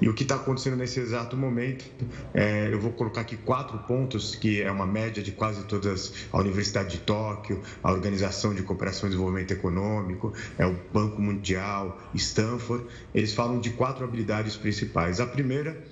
E 0.00 0.08
o 0.08 0.14
que 0.14 0.22
está 0.22 0.36
acontecendo 0.36 0.76
nesse 0.76 0.98
exato 0.98 1.36
momento, 1.36 1.84
é, 2.32 2.72
eu 2.72 2.80
vou 2.80 2.90
colocar 2.92 3.20
aqui 3.20 3.36
quatro 3.36 3.78
pontos, 3.80 4.34
que 4.34 4.62
é 4.62 4.70
uma 4.70 4.86
média 4.86 5.22
de 5.22 5.30
quase 5.30 5.64
todas, 5.64 6.12
a 6.32 6.38
Universidade 6.38 6.92
de 6.92 6.98
Tóquio, 6.98 7.60
a 7.82 7.92
Organização 7.92 8.54
de 8.54 8.62
Cooperação 8.62 9.08
e 9.08 9.10
Desenvolvimento 9.10 9.50
Econômico, 9.50 10.32
é 10.56 10.64
o 10.66 10.74
Banco 10.92 11.20
Mundial, 11.20 12.00
Stanford, 12.14 12.86
eles 13.14 13.34
falam 13.34 13.60
de 13.60 13.70
quatro 13.70 14.02
habilidades 14.02 14.56
principais. 14.56 15.20
A 15.20 15.26
primeira 15.26 15.82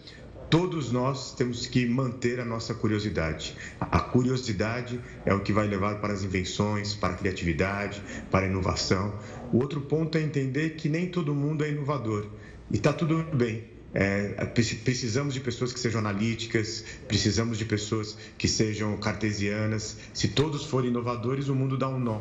todos 0.50 0.90
nós 0.90 1.34
temos 1.34 1.66
que 1.66 1.86
manter 1.86 2.40
a 2.40 2.44
nossa 2.44 2.74
curiosidade. 2.74 3.56
A 3.80 4.00
curiosidade 4.00 5.00
é 5.24 5.34
o 5.34 5.40
que 5.40 5.52
vai 5.52 5.66
levar 5.66 6.00
para 6.00 6.12
as 6.12 6.22
invenções, 6.22 6.94
para 6.94 7.14
a 7.14 7.16
criatividade, 7.16 8.02
para 8.30 8.46
a 8.46 8.48
inovação. 8.48 9.14
O 9.52 9.58
outro 9.58 9.80
ponto 9.82 10.16
é 10.16 10.22
entender 10.22 10.70
que 10.70 10.88
nem 10.88 11.06
todo 11.08 11.34
mundo 11.34 11.64
é 11.64 11.70
inovador 11.70 12.26
e 12.70 12.76
está 12.76 12.92
tudo 12.92 13.24
bem. 13.34 13.77
É, 13.94 14.44
precisamos 14.84 15.32
de 15.32 15.40
pessoas 15.40 15.72
que 15.72 15.80
sejam 15.80 16.00
analíticas, 16.00 16.84
precisamos 17.06 17.56
de 17.56 17.64
pessoas 17.64 18.16
que 18.36 18.46
sejam 18.46 18.96
cartesianas. 18.98 19.96
Se 20.12 20.28
todos 20.28 20.64
forem 20.64 20.90
inovadores, 20.90 21.48
o 21.48 21.54
mundo 21.54 21.76
dá 21.76 21.88
um 21.88 21.98
nó, 21.98 22.20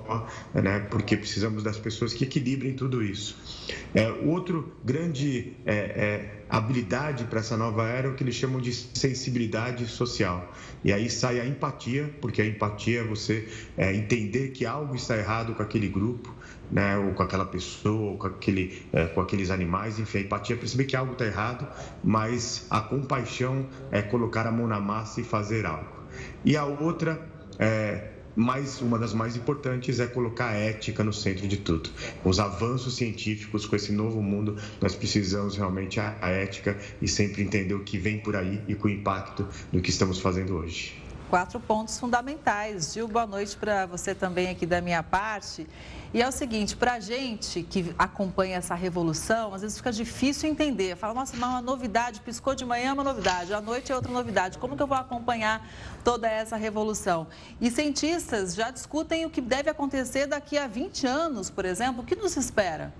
né? 0.54 0.80
porque 0.90 1.18
precisamos 1.18 1.64
das 1.64 1.78
pessoas 1.78 2.14
que 2.14 2.24
equilibrem 2.24 2.74
tudo 2.74 3.04
isso. 3.04 3.38
É, 3.94 4.10
outro 4.10 4.74
grande 4.84 5.54
é, 5.66 5.76
é 5.76 6.38
habilidade 6.50 7.26
para 7.26 7.40
essa 7.40 7.58
nova 7.58 7.88
era 7.88 8.08
é 8.08 8.12
o 8.12 8.16
que 8.16 8.24
eles 8.24 8.36
chamam 8.36 8.62
de 8.62 8.74
sensibilidade 8.74 9.86
social. 9.88 10.54
E 10.84 10.94
aí 10.94 11.10
sai 11.10 11.40
a 11.40 11.46
empatia, 11.46 12.10
porque 12.22 12.42
a 12.42 12.46
empatia 12.46 13.02
é 13.02 13.04
você 13.04 13.48
é, 13.78 13.94
entender 13.94 14.50
que 14.50 14.66
algo 14.66 14.96
está 14.96 15.18
errado 15.18 15.54
com 15.54 15.62
aquele 15.62 15.88
grupo, 15.88 16.34
né, 16.72 16.98
ou 16.98 17.14
com 17.14 17.24
aquela 17.24 17.46
pessoa, 17.46 18.12
ou 18.12 18.18
com, 18.18 18.28
aquele, 18.28 18.82
é, 18.92 19.06
com 19.08 19.22
aqueles 19.22 19.50
animais, 19.50 20.00
enfim, 20.00 20.20
a 20.20 20.22
empatia 20.22 20.56
é 20.56 20.60
perceber 20.60 20.86
que 20.86 20.96
algo 20.96 21.14
está 21.14 21.26
errado, 21.26 21.68
mas 22.04 22.66
a 22.70 22.82
compaixão 22.82 23.66
é 23.92 24.02
colocar 24.02 24.46
a 24.46 24.52
mão 24.52 24.68
na 24.68 24.80
massa 24.80 25.22
e 25.22 25.24
fazer 25.24 25.66
algo. 25.66 25.88
E 26.44 26.56
a 26.58 26.66
outra, 26.66 27.20
é, 27.60 28.12
mais, 28.36 28.82
uma 28.82 29.00
das 29.00 29.14
mais 29.14 29.36
importantes, 29.36 30.00
é 30.00 30.08
colocar 30.08 30.50
a 30.50 30.54
ética 30.54 31.04
no 31.04 31.12
centro 31.12 31.48
de 31.48 31.58
tudo. 31.58 31.90
Com 32.22 32.30
os 32.30 32.40
avanços 32.40 32.96
científicos, 32.96 33.66
com 33.66 33.76
esse 33.76 33.92
novo 33.92 34.22
mundo, 34.22 34.56
nós 34.82 34.96
precisamos 34.96 35.56
realmente 35.56 36.00
a, 36.00 36.16
a 36.22 36.30
ética 36.30 36.78
e 37.02 37.08
sempre 37.08 37.42
entender 37.42 37.74
o 37.74 37.80
que 37.80 37.98
vem 37.98 38.20
por 38.20 38.36
aí 38.36 38.62
e 38.68 38.76
com 38.76 38.88
o 38.88 38.92
impacto 38.92 39.48
do 39.72 39.82
que 39.82 39.90
estamos 39.90 40.20
fazendo 40.20 40.56
hoje 40.56 41.07
quatro 41.30 41.60
pontos 41.60 42.00
fundamentais. 42.00 42.94
Gil, 42.94 43.08
boa 43.08 43.28
noite 43.28 43.56
para 43.58 43.86
você 43.86 44.16
também 44.16 44.50
aqui 44.50 44.66
da 44.66 44.82
minha 44.82 45.04
parte. 45.04 45.68
E 46.14 46.22
é 46.22 46.28
o 46.28 46.32
seguinte, 46.32 46.76
para 46.76 46.94
a 46.94 47.00
gente 47.00 47.64
que 47.64 47.94
acompanha 47.98 48.58
essa 48.58 48.74
revolução, 48.74 49.54
às 49.54 49.62
vezes 49.62 49.78
fica 49.78 49.92
difícil 49.92 50.50
entender. 50.50 50.96
Fala, 50.96 51.14
nossa, 51.14 51.36
mas 51.36 51.50
uma 51.50 51.62
novidade, 51.62 52.22
piscou 52.22 52.56
de 52.56 52.64
manhã 52.64 52.90
é 52.90 52.94
uma 52.94 53.04
novidade, 53.04 53.54
à 53.54 53.60
noite 53.60 53.92
é 53.92 53.96
outra 53.96 54.12
novidade. 54.12 54.58
Como 54.58 54.76
que 54.78 54.82
eu 54.82 54.88
vou 54.88 54.98
acompanhar 54.98 55.68
toda 56.04 56.28
essa 56.28 56.56
revolução? 56.56 57.28
E 57.60 57.70
cientistas 57.70 58.56
já 58.56 58.72
discutem 58.72 59.26
o 59.26 59.30
que 59.30 59.42
deve 59.42 59.70
acontecer 59.70 60.28
daqui 60.28 60.58
a 60.58 60.66
20 60.66 61.06
anos, 61.06 61.50
por 61.50 61.66
exemplo. 61.66 62.04
O 62.04 62.06
que 62.06 62.16
nos 62.16 62.38
espera? 62.38 62.94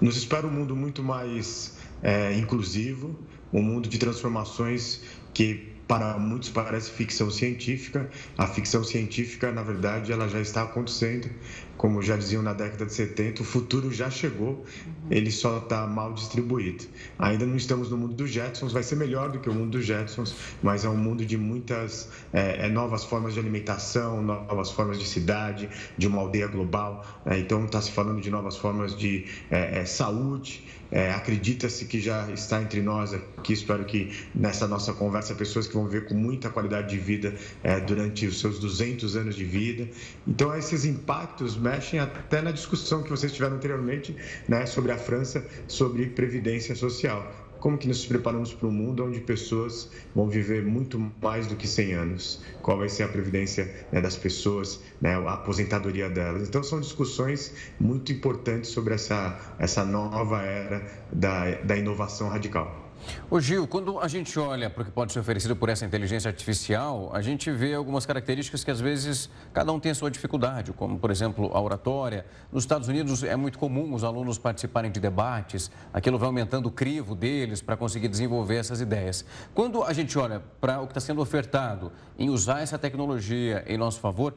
Nos 0.00 0.16
espera 0.16 0.46
um 0.46 0.50
mundo 0.50 0.74
muito 0.74 1.02
mais 1.02 1.78
é, 2.02 2.36
inclusivo, 2.36 3.16
um 3.52 3.62
mundo 3.62 3.88
de 3.88 3.98
transformações 3.98 5.00
que 5.34 5.74
para 5.86 6.18
muitos 6.18 6.48
parece 6.48 6.90
ficção 6.90 7.30
científica. 7.30 8.08
A 8.38 8.46
ficção 8.46 8.82
científica, 8.82 9.52
na 9.52 9.62
verdade, 9.62 10.12
ela 10.12 10.28
já 10.28 10.40
está 10.40 10.62
acontecendo. 10.62 11.28
Como 11.76 12.00
já 12.00 12.16
diziam 12.16 12.42
na 12.42 12.52
década 12.52 12.86
de 12.86 12.92
70, 12.92 13.42
o 13.42 13.44
futuro 13.44 13.92
já 13.92 14.08
chegou, 14.08 14.64
ele 15.10 15.30
só 15.30 15.58
está 15.58 15.86
mal 15.88 16.14
distribuído. 16.14 16.84
Ainda 17.18 17.44
não 17.44 17.56
estamos 17.56 17.90
no 17.90 17.96
mundo 17.96 18.14
dos 18.14 18.30
Jetsons, 18.30 18.72
vai 18.72 18.84
ser 18.84 18.94
melhor 18.94 19.32
do 19.32 19.40
que 19.40 19.50
o 19.50 19.52
mundo 19.52 19.72
dos 19.72 19.84
Jetsons, 19.84 20.36
mas 20.62 20.84
é 20.84 20.88
um 20.88 20.96
mundo 20.96 21.26
de 21.26 21.36
muitas 21.36 22.08
é, 22.32 22.66
é 22.66 22.68
novas 22.68 23.04
formas 23.04 23.34
de 23.34 23.40
alimentação, 23.40 24.22
novas 24.22 24.70
formas 24.70 25.00
de 25.00 25.06
cidade, 25.06 25.68
de 25.98 26.06
uma 26.06 26.20
aldeia 26.20 26.46
global. 26.46 27.04
É, 27.26 27.38
então, 27.38 27.64
está 27.64 27.80
se 27.82 27.90
falando 27.90 28.20
de 28.20 28.30
novas 28.30 28.56
formas 28.56 28.96
de 28.96 29.26
é, 29.50 29.80
é, 29.80 29.84
saúde. 29.84 30.64
É, 30.94 31.10
Acredita-se 31.10 31.86
que 31.86 32.00
já 32.00 32.30
está 32.30 32.62
entre 32.62 32.80
nós 32.80 33.12
aqui, 33.12 33.52
espero 33.52 33.84
que 33.84 34.12
nessa 34.32 34.68
nossa 34.68 34.92
conversa, 34.92 35.34
pessoas 35.34 35.66
que 35.66 35.74
vão 35.74 35.88
viver 35.88 36.06
com 36.06 36.14
muita 36.14 36.48
qualidade 36.48 36.88
de 36.88 36.98
vida 36.98 37.34
é, 37.64 37.80
durante 37.80 38.26
os 38.26 38.38
seus 38.38 38.60
200 38.60 39.16
anos 39.16 39.34
de 39.34 39.44
vida. 39.44 39.88
Então, 40.24 40.54
esses 40.56 40.84
impactos 40.84 41.56
mexem 41.56 41.98
até 41.98 42.40
na 42.40 42.52
discussão 42.52 43.02
que 43.02 43.10
vocês 43.10 43.32
tiveram 43.32 43.56
anteriormente 43.56 44.14
né, 44.46 44.66
sobre 44.66 44.92
a 44.92 44.96
França, 44.96 45.44
sobre 45.66 46.06
previdência 46.06 46.76
social 46.76 47.43
como 47.64 47.78
que 47.78 47.88
nos 47.88 48.04
preparamos 48.04 48.52
para 48.52 48.68
um 48.68 48.70
mundo 48.70 49.02
onde 49.06 49.22
pessoas 49.22 49.88
vão 50.14 50.28
viver 50.28 50.62
muito 50.62 50.98
mais 51.22 51.46
do 51.46 51.56
que 51.56 51.66
100 51.66 51.94
anos? 51.94 52.42
Qual 52.60 52.76
vai 52.76 52.90
ser 52.90 53.04
a 53.04 53.08
previdência 53.08 53.72
né, 53.90 54.02
das 54.02 54.18
pessoas, 54.18 54.82
né, 55.00 55.14
a 55.14 55.32
aposentadoria 55.32 56.10
delas? 56.10 56.46
Então, 56.46 56.62
são 56.62 56.78
discussões 56.78 57.54
muito 57.80 58.12
importantes 58.12 58.68
sobre 58.68 58.92
essa, 58.92 59.40
essa 59.58 59.82
nova 59.82 60.42
era 60.42 60.86
da, 61.10 61.52
da 61.62 61.74
inovação 61.74 62.28
radical. 62.28 62.83
Ô 63.30 63.40
Gil, 63.40 63.66
quando 63.66 63.98
a 64.00 64.08
gente 64.08 64.38
olha 64.38 64.68
para 64.68 64.82
o 64.82 64.84
que 64.84 64.90
pode 64.90 65.12
ser 65.12 65.18
oferecido 65.18 65.56
por 65.56 65.68
essa 65.68 65.84
inteligência 65.84 66.28
artificial, 66.28 67.10
a 67.12 67.20
gente 67.20 67.50
vê 67.50 67.74
algumas 67.74 68.06
características 68.06 68.62
que 68.62 68.70
às 68.70 68.80
vezes 68.80 69.30
cada 69.52 69.72
um 69.72 69.80
tem 69.80 69.92
a 69.92 69.94
sua 69.94 70.10
dificuldade, 70.10 70.72
como 70.72 70.98
por 70.98 71.10
exemplo 71.10 71.50
a 71.54 71.60
oratória. 71.60 72.26
Nos 72.52 72.64
Estados 72.64 72.88
Unidos 72.88 73.22
é 73.22 73.36
muito 73.36 73.58
comum 73.58 73.94
os 73.94 74.04
alunos 74.04 74.38
participarem 74.38 74.90
de 74.90 75.00
debates, 75.00 75.70
aquilo 75.92 76.18
vai 76.18 76.26
aumentando 76.26 76.66
o 76.66 76.70
crivo 76.70 77.14
deles 77.14 77.62
para 77.62 77.76
conseguir 77.76 78.08
desenvolver 78.08 78.56
essas 78.56 78.80
ideias. 78.80 79.24
Quando 79.54 79.82
a 79.82 79.92
gente 79.92 80.18
olha 80.18 80.42
para 80.60 80.80
o 80.80 80.86
que 80.86 80.92
está 80.92 81.00
sendo 81.00 81.20
ofertado 81.20 81.92
em 82.18 82.30
usar 82.30 82.60
essa 82.60 82.78
tecnologia 82.78 83.64
em 83.66 83.76
nosso 83.76 84.00
favor, 84.00 84.34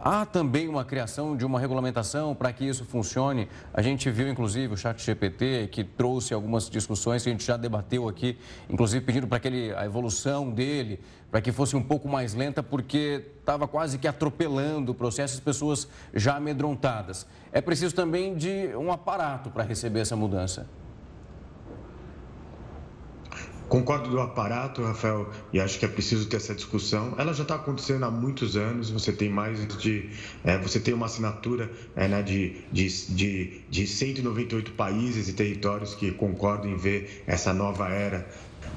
Há 0.00 0.24
também 0.24 0.68
uma 0.68 0.84
criação 0.84 1.36
de 1.36 1.44
uma 1.44 1.58
regulamentação 1.58 2.32
para 2.32 2.52
que 2.52 2.64
isso 2.64 2.84
funcione. 2.84 3.48
A 3.74 3.82
gente 3.82 4.08
viu, 4.10 4.28
inclusive, 4.28 4.72
o 4.72 4.76
chat 4.76 5.04
GPT, 5.04 5.68
que 5.72 5.82
trouxe 5.82 6.32
algumas 6.32 6.70
discussões 6.70 7.24
que 7.24 7.28
a 7.28 7.32
gente 7.32 7.44
já 7.44 7.56
debateu 7.56 8.08
aqui, 8.08 8.38
inclusive 8.70 9.04
pedindo 9.04 9.26
para 9.26 9.40
que 9.40 9.48
ele, 9.48 9.74
a 9.74 9.84
evolução 9.84 10.50
dele, 10.50 11.00
para 11.32 11.40
que 11.40 11.50
fosse 11.50 11.74
um 11.74 11.82
pouco 11.82 12.08
mais 12.08 12.32
lenta, 12.32 12.62
porque 12.62 13.24
estava 13.40 13.66
quase 13.66 13.98
que 13.98 14.06
atropelando 14.06 14.92
o 14.92 14.94
processo, 14.94 15.34
as 15.34 15.40
pessoas 15.40 15.88
já 16.14 16.36
amedrontadas. 16.36 17.26
É 17.50 17.60
preciso 17.60 17.92
também 17.92 18.36
de 18.36 18.68
um 18.76 18.92
aparato 18.92 19.50
para 19.50 19.64
receber 19.64 20.00
essa 20.00 20.14
mudança. 20.14 20.68
Concordo 23.68 24.08
do 24.08 24.18
aparato, 24.18 24.82
Rafael, 24.82 25.28
e 25.52 25.60
acho 25.60 25.78
que 25.78 25.84
é 25.84 25.88
preciso 25.88 26.26
ter 26.26 26.36
essa 26.36 26.54
discussão. 26.54 27.14
Ela 27.18 27.34
já 27.34 27.42
está 27.42 27.56
acontecendo 27.56 28.02
há 28.04 28.10
muitos 28.10 28.56
anos. 28.56 28.88
Você 28.90 29.12
tem 29.12 29.28
mais 29.28 29.66
de. 29.76 30.10
É, 30.42 30.56
você 30.56 30.80
tem 30.80 30.94
uma 30.94 31.04
assinatura 31.04 31.70
é, 31.94 32.08
né, 32.08 32.22
de, 32.22 32.56
de, 32.72 32.88
de, 33.14 33.60
de 33.68 33.86
198 33.86 34.72
países 34.72 35.28
e 35.28 35.34
territórios 35.34 35.94
que 35.94 36.10
concordam 36.12 36.70
em 36.70 36.76
ver 36.76 37.22
essa 37.26 37.52
nova 37.52 37.90
era 37.90 38.26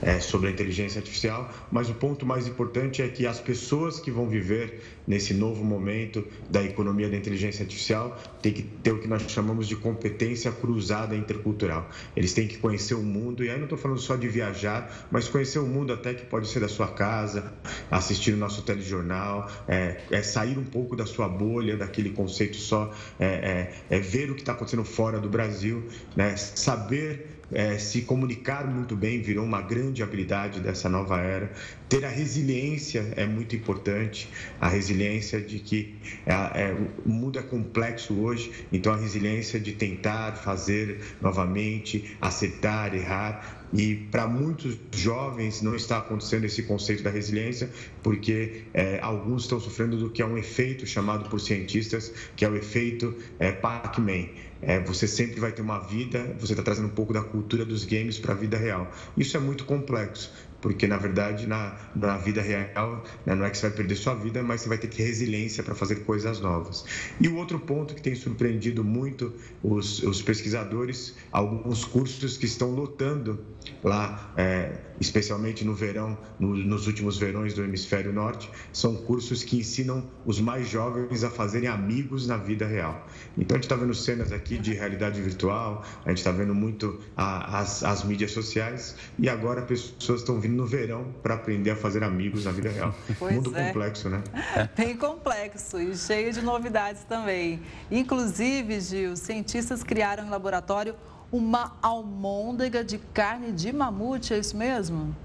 é, 0.02 0.20
sobre 0.20 0.50
a 0.50 0.52
inteligência 0.52 1.00
artificial, 1.00 1.50
mas 1.72 1.90
o 1.90 1.94
ponto 1.94 2.26
mais 2.26 2.48
importante 2.48 3.02
é 3.02 3.08
que 3.08 3.26
as 3.28 3.40
pessoas 3.40 4.00
que 4.00 4.12
vão 4.12 4.28
viver 4.28 4.82
nesse 5.08 5.34
novo 5.34 5.64
momento 5.64 6.26
da 6.50 6.64
economia 6.64 7.10
da 7.10 7.18
inteligência 7.18 7.64
artificial 7.64 8.18
têm 8.42 8.54
que 8.54 8.62
ter 8.62 8.92
o 8.92 9.00
que 9.00 9.08
nós 9.08 9.24
chamamos 9.24 9.68
de 9.68 9.76
competência 9.76 10.52
cruzada 10.52 11.16
intercultural. 11.16 11.90
Eles 12.16 12.34
têm 12.34 12.48
que 12.48 12.58
conhecer 12.58 12.94
o 12.94 13.04
mundo, 13.04 13.44
e 13.44 13.50
aí 13.50 13.58
não 13.58 13.66
estou 13.66 13.78
falando 13.78 14.00
só 14.00 14.16
de 14.16 14.28
viajar, 14.28 15.08
mas 15.12 15.28
conhecer 15.28 15.60
o 15.60 15.66
mundo 15.66 15.94
até 15.94 16.14
que 16.14 16.26
pode 16.26 16.48
ser 16.48 16.60
da 16.60 16.68
sua 16.68 16.88
casa, 16.88 17.54
assistir 17.90 18.34
o 18.34 18.38
nosso 18.38 18.62
telejornal, 18.64 19.50
é, 19.68 19.98
é 20.10 20.22
sair 20.22 20.58
um 20.58 20.66
pouco 20.66 20.96
da 20.96 21.06
sua 21.06 21.28
bolha, 21.28 21.78
daquele 21.78 22.12
conceito 22.12 22.58
só, 22.58 22.92
é, 23.20 23.72
é, 23.90 23.98
é 23.98 24.00
ver 24.00 24.32
o 24.32 24.36
que 24.36 24.42
está 24.42 24.54
acontecendo 24.54 24.84
fora 24.84 25.20
do 25.20 25.30
Brasil, 25.30 25.84
né? 26.16 26.36
saber 26.38 27.41
é, 27.52 27.78
se 27.78 28.02
comunicar 28.02 28.66
muito 28.68 28.96
bem 28.96 29.22
virou 29.22 29.46
uma 29.46 29.62
grande 29.62 30.02
habilidade 30.02 30.60
dessa 30.60 30.90
nova 30.90 31.20
era. 31.20 31.52
Ter 31.90 32.06
a 32.06 32.10
resiliência 32.10 33.14
é 33.16 33.26
muito 33.26 33.56
importante, 33.56 34.30
a 34.60 34.68
resiliência 34.68 35.42
de 35.42 35.60
que 35.60 35.96
é, 36.26 36.34
é, 36.34 36.78
o 37.06 37.10
mundo 37.10 37.38
é 37.38 37.42
complexo 37.42 38.14
hoje, 38.20 38.52
então 38.72 38.94
a 38.94 38.98
resiliência 38.98 39.60
de 39.60 39.74
tentar 39.74 40.38
fazer 40.38 41.00
novamente, 41.22 42.18
acertar, 42.22 42.96
errar, 42.96 43.62
e 43.74 43.96
para 43.96 44.28
muitos 44.28 44.78
jovens 44.94 45.62
não 45.62 45.76
está 45.76 45.98
acontecendo 45.98 46.46
esse 46.46 46.64
conceito 46.64 47.04
da 47.04 47.10
resiliência, 47.10 47.70
porque 48.04 48.64
é, 48.74 49.00
alguns 49.02 49.44
estão 49.44 49.60
sofrendo 49.60 49.98
do 49.98 50.10
que 50.10 50.22
é 50.22 50.26
um 50.26 50.38
efeito 50.38 50.86
chamado 50.86 51.30
por 51.30 51.40
cientistas, 51.40 52.12
que 52.36 52.44
é 52.44 52.50
o 52.50 52.56
efeito 52.56 53.16
é, 53.40 53.52
Pac-Man. 53.52 54.28
É, 54.62 54.80
você 54.80 55.08
sempre 55.08 55.40
vai 55.40 55.52
ter 55.52 55.62
uma 55.62 55.80
vida, 55.80 56.36
você 56.40 56.54
está 56.54 56.64
trazendo 56.64 56.88
um 56.88 56.92
pouco 56.92 57.12
da 57.12 57.22
cultura 57.22 57.66
dos 57.66 57.84
games 57.84 58.20
para 58.20 58.34
a 58.34 58.36
vida 58.36 58.58
real. 58.58 58.92
Isso 59.18 59.36
é 59.36 59.40
muito 59.40 59.66
complexo 59.66 60.32
porque 60.62 60.88
na 60.88 60.98
verdade 60.98 61.48
na, 61.48 61.76
na 61.96 62.18
vida 62.18 62.42
real 62.42 63.04
né, 63.26 63.34
não 63.34 63.44
é 63.44 63.50
que 63.50 63.58
você 63.58 63.68
vai 63.68 63.76
perder 63.76 63.96
sua 63.96 64.14
vida, 64.14 64.44
mas 64.44 64.62
você 64.62 64.70
vai 64.70 64.78
ter 64.78 64.88
que 64.88 64.98
ter 64.98 65.04
resiliência 65.04 65.64
para 65.64 65.74
fazer 65.74 66.02
coisas 66.02 66.40
novas. 66.40 66.86
E 67.20 67.28
o 67.28 67.36
outro 67.36 67.60
ponto 67.60 67.96
que 67.96 68.02
tem 68.02 68.14
surpreendido 68.14 68.84
muito 68.84 69.34
os, 69.64 70.04
os 70.04 70.22
pesquisadores, 70.22 71.16
alguns 71.32 71.84
cursos 71.84 72.38
que 72.38 72.46
estão 72.46 72.72
lotando 72.72 73.44
lá, 73.84 74.32
é, 74.38 74.72
especialmente 75.00 75.66
no 75.66 75.74
verão, 75.74 76.18
no, 76.40 76.56
nos 76.56 76.88
últimos 76.88 77.18
verões 77.18 77.54
do 77.54 77.64
hemisfério 77.64 78.14
norte, 78.14 78.50
são 78.72 78.96
cursos 78.96 79.44
que 79.44 79.58
ensinam 79.58 80.04
os 80.26 80.40
mais 80.40 80.70
jovens 80.70 81.24
a 81.24 81.30
fazerem 81.30 81.68
amigos 81.68 82.28
na 82.28 82.38
vida 82.38 82.66
real. 82.66 83.08
Então 83.38 83.56
a 83.56 83.58
gente 83.58 83.66
está 83.66 83.76
vendo 83.76 83.94
cenas 83.94 84.32
aqui 84.32 84.58
de 84.58 84.74
realidade 84.74 85.20
virtual, 85.22 85.84
a 86.06 86.10
gente 86.10 86.20
está 86.20 86.32
vendo 86.32 86.54
muito 86.54 87.00
a, 87.18 87.60
as, 87.60 87.84
as 87.84 88.04
mídias 88.04 88.32
sociais 88.32 88.96
e 89.18 89.28
agora 89.28 89.62
pessoas 89.64 90.22
estão 90.22 90.40
vindo 90.40 90.56
no 90.56 90.66
verão 90.66 91.14
para 91.24 91.36
aprender 91.36 91.72
a 91.72 91.76
fazer 91.76 92.04
amigos 92.04 92.46
na 92.46 92.52
vida 92.52 92.70
real. 92.70 92.94
Pois 93.20 93.36
Mundo 93.36 93.56
é. 93.56 93.68
complexo, 93.68 94.10
né? 94.10 94.24
Bem 94.76 94.96
complexo 94.98 95.80
e 95.80 95.96
cheio 95.96 96.34
de 96.34 96.42
novidades 96.42 97.04
também. 97.04 97.62
Inclusive, 97.90 98.80
Gil, 98.80 99.16
cientistas 99.16 99.84
criaram 99.84 100.26
em 100.26 100.30
laboratório 100.30 100.96
uma 101.32 101.74
almôndega 101.82 102.84
de 102.84 102.98
carne 102.98 103.52
de 103.52 103.72
mamute, 103.72 104.34
é 104.34 104.38
isso 104.40 104.56
mesmo? 104.58 105.16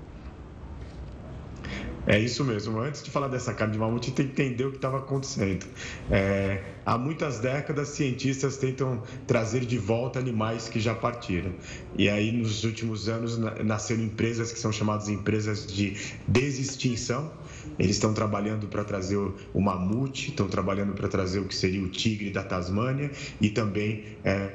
É 2.07 2.19
isso 2.19 2.45
mesmo. 2.45 2.79
Antes 2.81 3.03
de 3.03 3.11
falar 3.11 3.27
dessa 3.27 3.53
carne 3.53 3.73
de 3.73 3.79
mamute, 3.79 4.13
tem 4.13 4.29
que 4.29 4.43
entender 4.43 4.65
o 4.65 4.71
que 4.71 4.77
estava 4.77 4.99
acontecendo. 4.99 5.67
É, 6.09 6.63
há 6.85 6.97
muitas 6.97 7.41
décadas, 7.41 7.89
cientistas 7.89 8.57
tentam 8.57 9.03
trazer 9.27 9.65
de 9.65 9.77
volta 9.77 10.21
animais 10.21 10.69
que 10.69 10.79
já 10.79 10.95
partiram. 10.95 11.53
E 11.99 12.09
aí, 12.09 12.31
nos 12.31 12.63
últimos 12.63 13.09
anos, 13.09 13.37
nasceram 13.65 14.05
empresas 14.05 14.53
que 14.53 14.59
são 14.59 14.71
chamadas 14.71 15.09
empresas 15.09 15.67
de 15.67 15.97
desextinção. 16.29 17.33
Eles 17.79 17.97
estão 17.97 18.15
trabalhando 18.15 18.69
para 18.69 18.85
trazer 18.85 19.17
o, 19.17 19.61
mamute, 19.61 20.31
estão 20.31 20.47
trabalhando 20.47 20.95
para 20.95 21.09
trazer 21.09 21.41
o 21.41 21.45
que 21.47 21.55
seria 21.55 21.83
o 21.83 21.89
tigre 21.89 22.31
da 22.31 22.45
Tasmânia 22.45 23.11
e 23.41 23.51
também 23.51 24.05
é, 24.23 24.47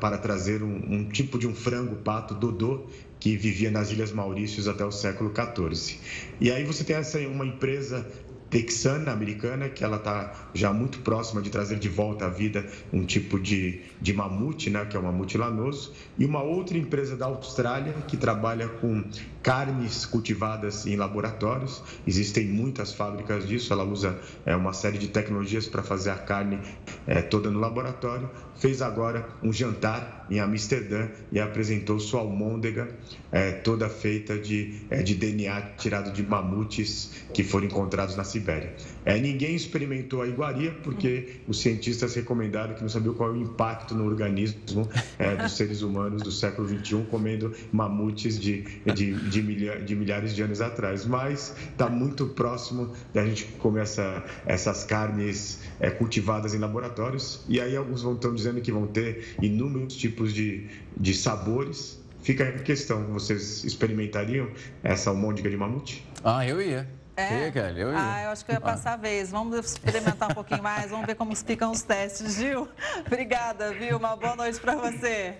para 0.00 0.18
trazer 0.18 0.62
um, 0.62 0.74
um 0.88 1.08
tipo 1.08 1.38
de 1.38 1.46
um 1.46 1.54
frango 1.54 1.94
pato 1.96 2.34
dodô 2.34 2.86
que 3.18 3.36
vivia 3.36 3.70
nas 3.70 3.90
Ilhas 3.90 4.12
Maurícios 4.12 4.68
até 4.68 4.84
o 4.84 4.92
século 4.92 5.32
XIV. 5.34 5.98
E 6.40 6.50
aí 6.50 6.64
você 6.64 6.84
tem 6.84 6.96
essa 6.96 7.18
uma 7.20 7.46
empresa 7.46 8.06
texana 8.50 9.12
americana, 9.12 9.68
que 9.68 9.82
ela 9.82 9.96
está 9.96 10.48
já 10.54 10.72
muito 10.72 11.00
próxima 11.00 11.42
de 11.42 11.50
trazer 11.50 11.78
de 11.78 11.88
volta 11.88 12.26
à 12.26 12.28
vida 12.28 12.64
um 12.92 13.04
tipo 13.04 13.38
de, 13.38 13.80
de 14.00 14.12
mamute, 14.12 14.70
né, 14.70 14.84
que 14.84 14.96
é 14.96 15.00
o 15.00 15.02
mamute 15.02 15.36
lanoso, 15.36 15.92
e 16.18 16.24
uma 16.24 16.42
outra 16.42 16.78
empresa 16.78 17.16
da 17.16 17.26
Austrália 17.26 17.92
que 18.06 18.16
trabalha 18.16 18.68
com 18.68 19.04
carnes 19.46 20.04
cultivadas 20.04 20.88
em 20.88 20.96
laboratórios. 20.96 21.80
Existem 22.04 22.48
muitas 22.48 22.92
fábricas 22.92 23.46
disso, 23.46 23.72
ela 23.72 23.84
usa 23.84 24.18
é, 24.44 24.56
uma 24.56 24.72
série 24.72 24.98
de 24.98 25.06
tecnologias 25.06 25.68
para 25.68 25.84
fazer 25.84 26.10
a 26.10 26.16
carne 26.16 26.58
é, 27.06 27.22
toda 27.22 27.48
no 27.48 27.60
laboratório. 27.60 28.28
Fez 28.56 28.82
agora 28.82 29.24
um 29.40 29.52
jantar 29.52 30.26
em 30.28 30.40
Amsterdã 30.40 31.06
e 31.30 31.38
apresentou 31.38 32.00
sua 32.00 32.22
almôndega 32.22 32.88
é, 33.30 33.52
toda 33.52 33.88
feita 33.88 34.36
de, 34.36 34.80
é, 34.90 35.00
de 35.00 35.14
DNA 35.14 35.60
tirado 35.78 36.10
de 36.10 36.24
mamutes 36.24 37.12
que 37.32 37.44
foram 37.44 37.66
encontrados 37.66 38.16
na 38.16 38.24
Sibéria. 38.24 38.74
É, 39.06 39.16
ninguém 39.18 39.54
experimentou 39.54 40.20
a 40.20 40.26
iguaria 40.26 40.72
porque 40.82 41.36
os 41.46 41.60
cientistas 41.60 42.16
recomendaram 42.16 42.74
que 42.74 42.82
não 42.82 42.88
sabiam 42.88 43.14
qual 43.14 43.30
é 43.30 43.32
o 43.34 43.36
impacto 43.36 43.94
no 43.94 44.04
organismo 44.04 44.88
é, 45.16 45.36
dos 45.36 45.52
seres 45.56 45.80
humanos 45.80 46.22
do 46.22 46.32
século 46.32 46.68
XXI 46.68 47.06
comendo 47.08 47.54
mamutes 47.70 48.36
de, 48.36 48.62
de, 48.84 49.14
de, 49.14 49.42
milha, 49.42 49.80
de 49.80 49.94
milhares 49.94 50.34
de 50.34 50.42
anos 50.42 50.60
atrás. 50.60 51.06
Mas 51.06 51.54
está 51.70 51.88
muito 51.88 52.26
próximo 52.26 52.92
da 53.14 53.24
gente 53.24 53.44
comer 53.60 53.82
essa, 53.82 54.24
essas 54.44 54.82
carnes 54.82 55.60
é, 55.78 55.88
cultivadas 55.88 56.52
em 56.52 56.58
laboratórios. 56.58 57.44
E 57.48 57.60
aí 57.60 57.76
alguns 57.76 58.02
vão 58.02 58.14
estão 58.14 58.34
dizendo 58.34 58.60
que 58.60 58.72
vão 58.72 58.88
ter 58.88 59.36
inúmeros 59.40 59.94
tipos 59.94 60.34
de, 60.34 60.66
de 60.96 61.14
sabores. 61.14 62.04
Fica 62.22 62.42
a 62.42 62.52
questão, 62.58 63.04
vocês 63.12 63.62
experimentariam 63.62 64.50
essa 64.82 65.10
almôndega 65.10 65.48
de 65.48 65.56
mamute? 65.56 66.04
Ah, 66.24 66.44
eu 66.44 66.60
ia. 66.60 66.95
É? 67.16 67.50
Kelly, 67.50 67.80
eu 67.80 67.92
ia. 67.92 67.98
Ah, 67.98 68.22
eu 68.24 68.30
acho 68.30 68.44
que 68.44 68.50
eu 68.50 68.54
ia 68.54 68.60
passar 68.60 68.92
a 68.92 68.96
vez. 68.96 69.30
Vamos 69.30 69.56
experimentar 69.58 70.30
um 70.30 70.34
pouquinho 70.34 70.62
mais, 70.62 70.90
vamos 70.90 71.06
ver 71.06 71.14
como 71.14 71.34
ficam 71.34 71.70
os 71.70 71.82
testes, 71.82 72.34
Gil. 72.34 72.68
Obrigada, 73.06 73.72
viu? 73.72 73.96
Uma 73.96 74.14
boa 74.14 74.36
noite 74.36 74.60
para 74.60 74.74
você. 74.74 75.34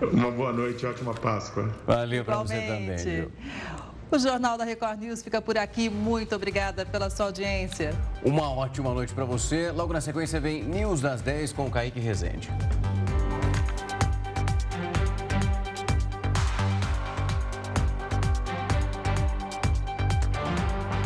Uma 0.00 0.30
boa 0.30 0.52
noite, 0.52 0.84
ótima 0.84 1.14
Páscoa. 1.14 1.72
Valeu 1.86 2.24
para 2.24 2.38
você 2.38 2.60
também, 2.62 2.98
Gil. 2.98 3.32
O 4.10 4.18
Jornal 4.18 4.58
da 4.58 4.64
Record 4.64 4.98
News 4.98 5.22
fica 5.22 5.40
por 5.40 5.56
aqui. 5.56 5.88
Muito 5.88 6.34
obrigada 6.34 6.84
pela 6.84 7.08
sua 7.10 7.26
audiência. 7.26 7.94
Uma 8.24 8.50
ótima 8.50 8.92
noite 8.92 9.14
para 9.14 9.24
você. 9.24 9.70
Logo 9.70 9.92
na 9.92 10.00
sequência 10.00 10.40
vem 10.40 10.64
News 10.64 11.00
das 11.00 11.22
10 11.22 11.52
com 11.52 11.66
o 11.66 11.70
Kaique 11.70 12.00
Rezende. 12.00 12.50